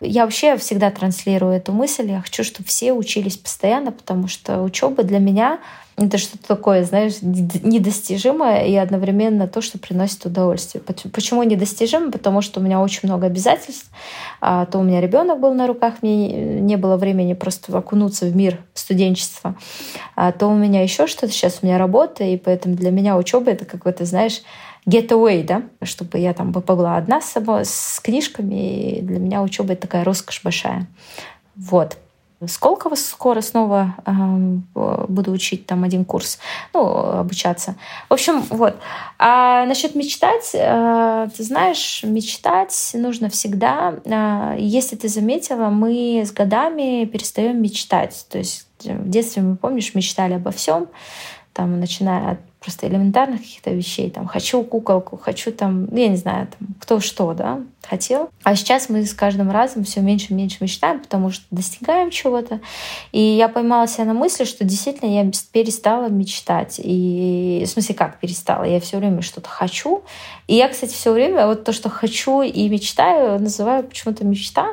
Я 0.00 0.24
вообще 0.24 0.56
всегда 0.56 0.90
транслирую 0.90 1.52
эту 1.52 1.72
мысль. 1.72 2.10
Я 2.10 2.22
хочу, 2.22 2.42
чтобы 2.42 2.68
все 2.68 2.94
учились 2.94 3.36
постоянно, 3.36 3.92
потому 3.92 4.28
что 4.28 4.62
учеба 4.62 5.02
для 5.02 5.18
меня 5.18 5.58
это 5.98 6.16
что-то 6.16 6.46
такое, 6.46 6.84
знаешь, 6.84 7.14
недостижимое 7.20 8.66
и 8.66 8.74
одновременно 8.76 9.48
то, 9.48 9.60
что 9.60 9.78
приносит 9.78 10.24
удовольствие. 10.24 10.82
Почему 10.82 11.42
недостижимо? 11.42 12.12
Потому 12.12 12.40
что 12.40 12.60
у 12.60 12.62
меня 12.62 12.80
очень 12.80 13.00
много 13.08 13.26
обязательств. 13.26 13.90
А 14.40 14.66
то 14.66 14.78
у 14.78 14.82
меня 14.82 15.00
ребенок 15.00 15.40
был 15.40 15.54
на 15.54 15.66
руках, 15.66 15.96
мне 16.02 16.60
не 16.60 16.76
было 16.76 16.96
времени 16.96 17.34
просто 17.34 17.76
окунуться 17.76 18.26
в 18.26 18.36
мир 18.36 18.58
студенчества. 18.74 19.56
А 20.14 20.32
то 20.32 20.46
у 20.46 20.54
меня 20.54 20.82
еще 20.82 21.06
что-то. 21.06 21.32
Сейчас 21.32 21.58
у 21.62 21.66
меня 21.66 21.78
работа, 21.78 22.24
и 22.24 22.36
поэтому 22.36 22.76
для 22.76 22.90
меня 22.90 23.16
учеба 23.16 23.50
это 23.50 23.64
какой-то, 23.64 24.04
знаешь, 24.04 24.42
getaway, 24.86 25.42
да, 25.44 25.62
чтобы 25.82 26.18
я 26.18 26.32
там 26.32 26.52
побыла 26.52 26.96
одна 26.96 27.20
с 27.20 27.26
собой, 27.26 27.64
с 27.64 28.00
книжками, 28.00 28.98
и 28.98 29.02
для 29.02 29.18
меня 29.18 29.42
учеба 29.42 29.72
это 29.72 29.82
такая 29.82 30.04
роскошь 30.04 30.42
большая. 30.42 30.86
Вот. 31.56 31.96
Сколково 32.46 32.94
скоро 32.94 33.40
снова 33.40 33.96
э, 34.06 35.06
буду 35.08 35.32
учить 35.32 35.66
там 35.66 35.82
один 35.82 36.04
курс, 36.04 36.38
ну, 36.72 36.86
обучаться. 36.86 37.74
В 38.08 38.12
общем, 38.12 38.42
вот. 38.50 38.76
А 39.18 39.66
насчет 39.66 39.96
мечтать, 39.96 40.50
э, 40.54 41.28
ты 41.36 41.42
знаешь, 41.42 42.04
мечтать 42.04 42.90
нужно 42.94 43.28
всегда. 43.28 43.94
Э, 44.04 44.54
если 44.56 44.94
ты 44.94 45.08
заметила, 45.08 45.68
мы 45.68 46.22
с 46.24 46.30
годами 46.30 47.06
перестаем 47.06 47.60
мечтать. 47.60 48.24
То 48.30 48.38
есть 48.38 48.68
в 48.84 49.08
детстве, 49.08 49.42
мы, 49.42 49.56
помнишь, 49.56 49.94
мечтали 49.94 50.34
обо 50.34 50.52
всем, 50.52 50.86
там, 51.52 51.80
начиная 51.80 52.32
от 52.32 52.38
просто 52.68 52.86
элементарных 52.86 53.40
каких-то 53.40 53.70
вещей. 53.70 54.10
Там, 54.10 54.26
хочу 54.26 54.62
куколку, 54.62 55.16
хочу 55.16 55.52
там, 55.52 55.86
ну, 55.86 55.96
я 55.96 56.08
не 56.08 56.18
знаю, 56.18 56.48
там, 56.48 56.68
кто 56.80 57.00
что, 57.00 57.32
да, 57.32 57.60
хотел. 57.82 58.28
А 58.42 58.54
сейчас 58.54 58.90
мы 58.90 59.06
с 59.06 59.14
каждым 59.14 59.50
разом 59.50 59.84
все 59.84 60.02
меньше 60.02 60.26
и 60.30 60.34
меньше 60.34 60.58
мечтаем, 60.60 61.00
потому 61.00 61.30
что 61.30 61.46
достигаем 61.50 62.10
чего-то. 62.10 62.60
И 63.10 63.20
я 63.22 63.48
поймала 63.48 63.88
себя 63.88 64.04
на 64.04 64.12
мысли, 64.12 64.44
что 64.44 64.64
действительно 64.64 65.08
я 65.08 65.30
перестала 65.50 66.10
мечтать. 66.10 66.78
И 66.84 67.64
в 67.66 67.70
смысле, 67.70 67.94
как 67.94 68.20
перестала? 68.20 68.64
Я 68.64 68.80
все 68.80 68.98
время 68.98 69.22
что-то 69.22 69.48
хочу. 69.48 70.02
И 70.46 70.54
я, 70.54 70.68
кстати, 70.68 70.92
все 70.92 71.12
время 71.12 71.46
вот 71.46 71.64
то, 71.64 71.72
что 71.72 71.88
хочу 71.88 72.42
и 72.42 72.68
мечтаю, 72.68 73.40
называю 73.40 73.82
почему-то 73.84 74.26
мечта. 74.26 74.66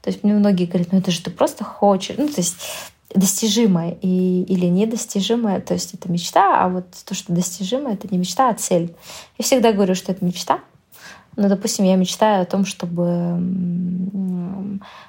То 0.00 0.08
есть 0.08 0.24
мне 0.24 0.32
многие 0.32 0.64
говорят, 0.64 0.88
ну 0.90 0.98
это 0.98 1.10
же 1.10 1.22
ты 1.22 1.30
просто 1.30 1.64
хочешь. 1.64 2.16
Ну, 2.16 2.28
то 2.28 2.38
есть 2.38 2.56
достижимое 3.14 3.96
и, 4.00 4.42
или 4.42 4.66
недостижимое, 4.66 5.60
то 5.60 5.74
есть 5.74 5.94
это 5.94 6.10
мечта, 6.10 6.62
а 6.62 6.68
вот 6.68 6.86
то, 7.04 7.14
что 7.14 7.32
достижимое, 7.32 7.94
это 7.94 8.08
не 8.10 8.18
мечта, 8.18 8.48
а 8.48 8.54
цель. 8.54 8.94
Я 9.38 9.44
всегда 9.44 9.72
говорю, 9.72 9.94
что 9.94 10.12
это 10.12 10.24
мечта, 10.24 10.60
ну, 11.36 11.48
допустим, 11.48 11.86
я 11.86 11.96
мечтаю 11.96 12.42
о 12.42 12.46
том, 12.46 12.66
чтобы 12.66 13.38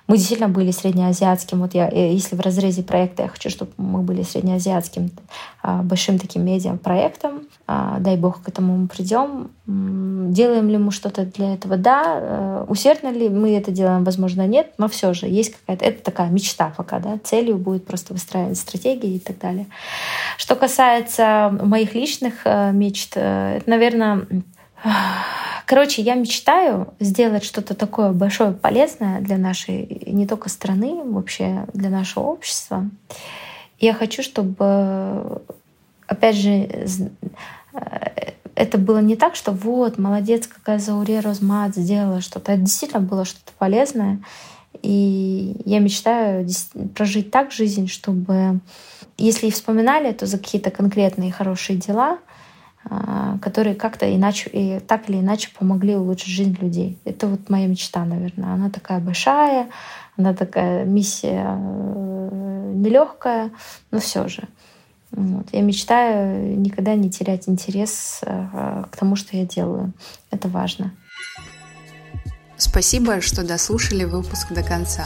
мы 0.07 0.17
действительно 0.17 0.49
были 0.49 0.71
среднеазиатским. 0.71 1.59
Вот 1.59 1.73
я, 1.73 1.89
э, 1.89 2.13
если 2.13 2.35
в 2.35 2.39
разрезе 2.39 2.83
проекта 2.83 3.23
я 3.23 3.29
хочу, 3.29 3.49
чтобы 3.49 3.71
мы 3.77 4.01
были 4.01 4.23
среднеазиатским 4.23 5.11
а, 5.61 5.81
большим 5.81 6.19
таким 6.19 6.45
медиа-проектом, 6.45 7.41
а, 7.67 7.99
дай 7.99 8.15
бог 8.15 8.41
к 8.41 8.47
этому 8.47 8.77
мы 8.77 8.87
придем. 8.87 9.51
Делаем 10.33 10.67
ли 10.67 10.79
мы 10.79 10.91
что-то 10.91 11.25
для 11.25 11.53
этого? 11.53 11.77
Да. 11.77 12.17
Э, 12.19 12.65
усердно 12.67 13.09
ли 13.09 13.29
мы 13.29 13.55
это 13.55 13.69
делаем? 13.69 14.03
Возможно, 14.03 14.47
нет. 14.47 14.73
Но 14.79 14.87
все 14.87 15.13
же 15.13 15.27
есть 15.27 15.55
какая-то... 15.55 15.85
Это 15.85 16.03
такая 16.03 16.29
мечта 16.29 16.73
пока, 16.75 16.97
да. 16.97 17.19
Целью 17.23 17.57
будет 17.57 17.85
просто 17.85 18.13
выстраивать 18.13 18.57
стратегии 18.57 19.15
и 19.15 19.19
так 19.19 19.37
далее. 19.37 19.67
Что 20.37 20.55
касается 20.55 21.55
моих 21.61 21.93
личных 21.93 22.45
э, 22.45 22.71
мечт, 22.71 23.15
это, 23.15 23.61
наверное, 23.67 24.25
Короче, 25.65 26.01
я 26.01 26.15
мечтаю 26.15 26.93
сделать 26.99 27.45
что-то 27.45 27.73
такое 27.73 28.11
большое, 28.11 28.51
полезное 28.51 29.21
для 29.21 29.37
нашей 29.37 30.01
не 30.05 30.27
только 30.27 30.49
страны, 30.49 31.03
вообще 31.05 31.65
для 31.73 31.89
нашего 31.89 32.23
общества. 32.23 32.89
Я 33.79 33.93
хочу, 33.93 34.23
чтобы, 34.23 35.41
опять 36.07 36.35
же, 36.35 36.67
э, 37.73 38.33
это 38.55 38.77
было 38.77 38.99
не 38.99 39.15
так, 39.15 39.35
что 39.35 39.51
вот, 39.51 39.97
молодец, 39.97 40.47
какая 40.47 40.79
Зауре 40.79 41.19
Розмат 41.19 41.75
сделала 41.75 42.21
что-то. 42.21 42.53
Это 42.53 42.61
действительно 42.61 43.01
было 43.01 43.25
что-то 43.25 43.51
полезное. 43.57 44.19
И 44.81 45.55
я 45.65 45.79
мечтаю 45.79 46.47
прожить 46.95 47.31
так 47.31 47.51
жизнь, 47.51 47.87
чтобы, 47.87 48.59
если 49.17 49.47
и 49.47 49.51
вспоминали, 49.51 50.11
то 50.11 50.25
за 50.25 50.37
какие-то 50.37 50.71
конкретные 50.71 51.31
хорошие 51.31 51.77
дела— 51.77 52.19
а, 52.89 53.37
которые 53.41 53.75
как-то 53.75 54.13
иначе 54.13 54.49
и 54.51 54.79
так 54.79 55.09
или 55.09 55.19
иначе 55.19 55.49
помогли 55.57 55.95
улучшить 55.95 56.33
жизнь 56.33 56.57
людей. 56.59 56.97
Это 57.05 57.27
вот 57.27 57.49
моя 57.49 57.67
мечта, 57.67 58.03
наверное. 58.03 58.53
Она 58.53 58.69
такая 58.69 58.99
большая, 58.99 59.69
она 60.17 60.33
такая 60.33 60.83
миссия 60.83 61.45
э, 61.47 62.71
нелегкая, 62.75 63.51
но 63.91 63.99
все 63.99 64.27
же. 64.27 64.49
Вот. 65.15 65.47
Я 65.51 65.61
мечтаю 65.61 66.59
никогда 66.59 66.95
не 66.95 67.09
терять 67.09 67.47
интерес 67.47 68.21
э, 68.23 68.83
к 68.91 68.97
тому, 68.97 69.15
что 69.15 69.37
я 69.37 69.45
делаю. 69.45 69.93
Это 70.31 70.47
важно. 70.47 70.91
Спасибо, 72.57 73.21
что 73.21 73.43
дослушали 73.43 74.03
выпуск 74.03 74.51
до 74.51 74.63
конца. 74.63 75.05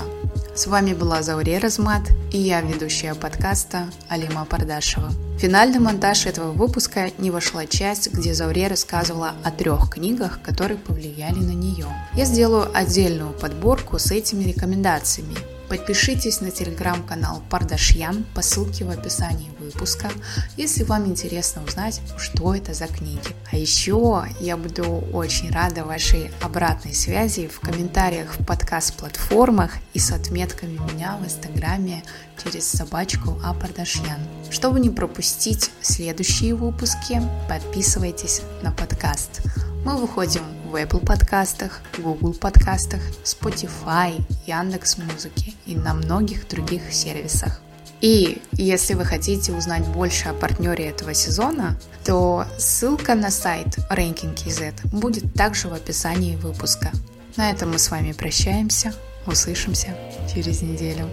С 0.56 0.68
вами 0.68 0.94
была 0.94 1.22
Зауре 1.22 1.58
Размат 1.58 2.04
и 2.32 2.38
я, 2.38 2.62
ведущая 2.62 3.16
подкаста 3.16 3.90
Алима 4.10 4.46
Пардашева. 4.46 5.10
В 5.10 5.40
финальный 5.40 5.80
монтаж 5.80 6.26
этого 6.26 6.52
выпуска 6.52 7.12
не 7.18 7.30
вошла 7.30 7.66
часть, 7.66 8.14
где 8.14 8.34
Зауре 8.34 8.68
рассказывала 8.68 9.34
о 9.44 9.52
трех 9.52 9.90
книгах, 9.90 10.42
которые 10.42 10.78
повлияли 10.78 11.40
на 11.40 11.52
нее. 11.54 11.88
Я 12.14 12.26
сделаю 12.26 12.70
отдельную 12.74 13.34
подборку 13.34 14.00
с 14.00 14.12
этими 14.12 14.44
рекомендациями, 14.44 15.36
Подпишитесь 15.70 16.40
на 16.40 16.50
телеграм-канал 16.50 17.44
Пардашьян 17.50 18.26
по 18.34 18.42
ссылке 18.42 18.86
в 18.86 18.90
описании 18.90 19.52
выпуска, 19.60 20.10
если 20.56 20.84
вам 20.84 21.08
интересно 21.08 21.62
узнать, 21.64 22.02
что 22.18 22.56
это 22.56 22.74
за 22.74 22.88
книги. 22.88 23.36
А 23.52 23.58
еще 23.58 24.26
я 24.40 24.56
буду 24.56 24.86
очень 25.12 25.52
рада 25.52 25.84
вашей 25.84 26.32
обратной 26.42 26.94
связи 26.94 27.48
в 27.48 27.60
комментариях 27.60 28.40
в 28.40 28.46
подкаст-платформах 28.46 29.74
и 29.94 30.00
с 30.00 30.12
отметками 30.12 30.80
меня 30.94 31.18
в 31.18 31.26
инстаграме 31.26 32.04
через 32.42 32.66
собачку 32.66 33.38
Апардашьян. 33.44 34.22
Чтобы 34.50 34.80
не 34.80 34.90
пропустить 34.90 35.72
следующие 35.82 36.56
выпуски, 36.56 37.22
подписывайтесь 37.50 38.42
на 38.62 38.72
подкаст. 38.72 39.42
Мы 39.84 39.98
выходим 39.98 40.44
в 40.68 40.76
Apple 40.76 41.06
подкастах, 41.06 41.82
Google 41.98 42.34
подкастах, 42.34 43.00
Spotify, 43.24 44.22
Яндекс 44.46 44.98
Музыки 44.98 45.56
и 45.66 45.76
на 45.76 45.94
многих 45.94 46.48
других 46.48 46.94
сервисах. 46.94 47.62
И 48.02 48.42
если 48.52 48.94
вы 48.94 49.06
хотите 49.06 49.54
узнать 49.54 49.88
больше 49.88 50.30
о 50.30 50.34
партнере 50.34 50.88
этого 50.90 51.14
сезона, 51.14 51.80
то 52.04 52.46
ссылка 52.60 53.16
на 53.16 53.32
сайт 53.32 53.78
Ranking.kz 53.90 54.88
будет 54.92 55.34
также 55.34 55.68
в 55.68 55.74
описании 55.74 56.36
выпуска. 56.36 56.92
На 57.38 57.50
этом 57.50 57.72
мы 57.72 57.80
с 57.80 57.90
вами 57.90 58.12
прощаемся. 58.12 58.94
Услышимся 59.26 59.96
через 60.34 60.62
неделю. 60.62 61.10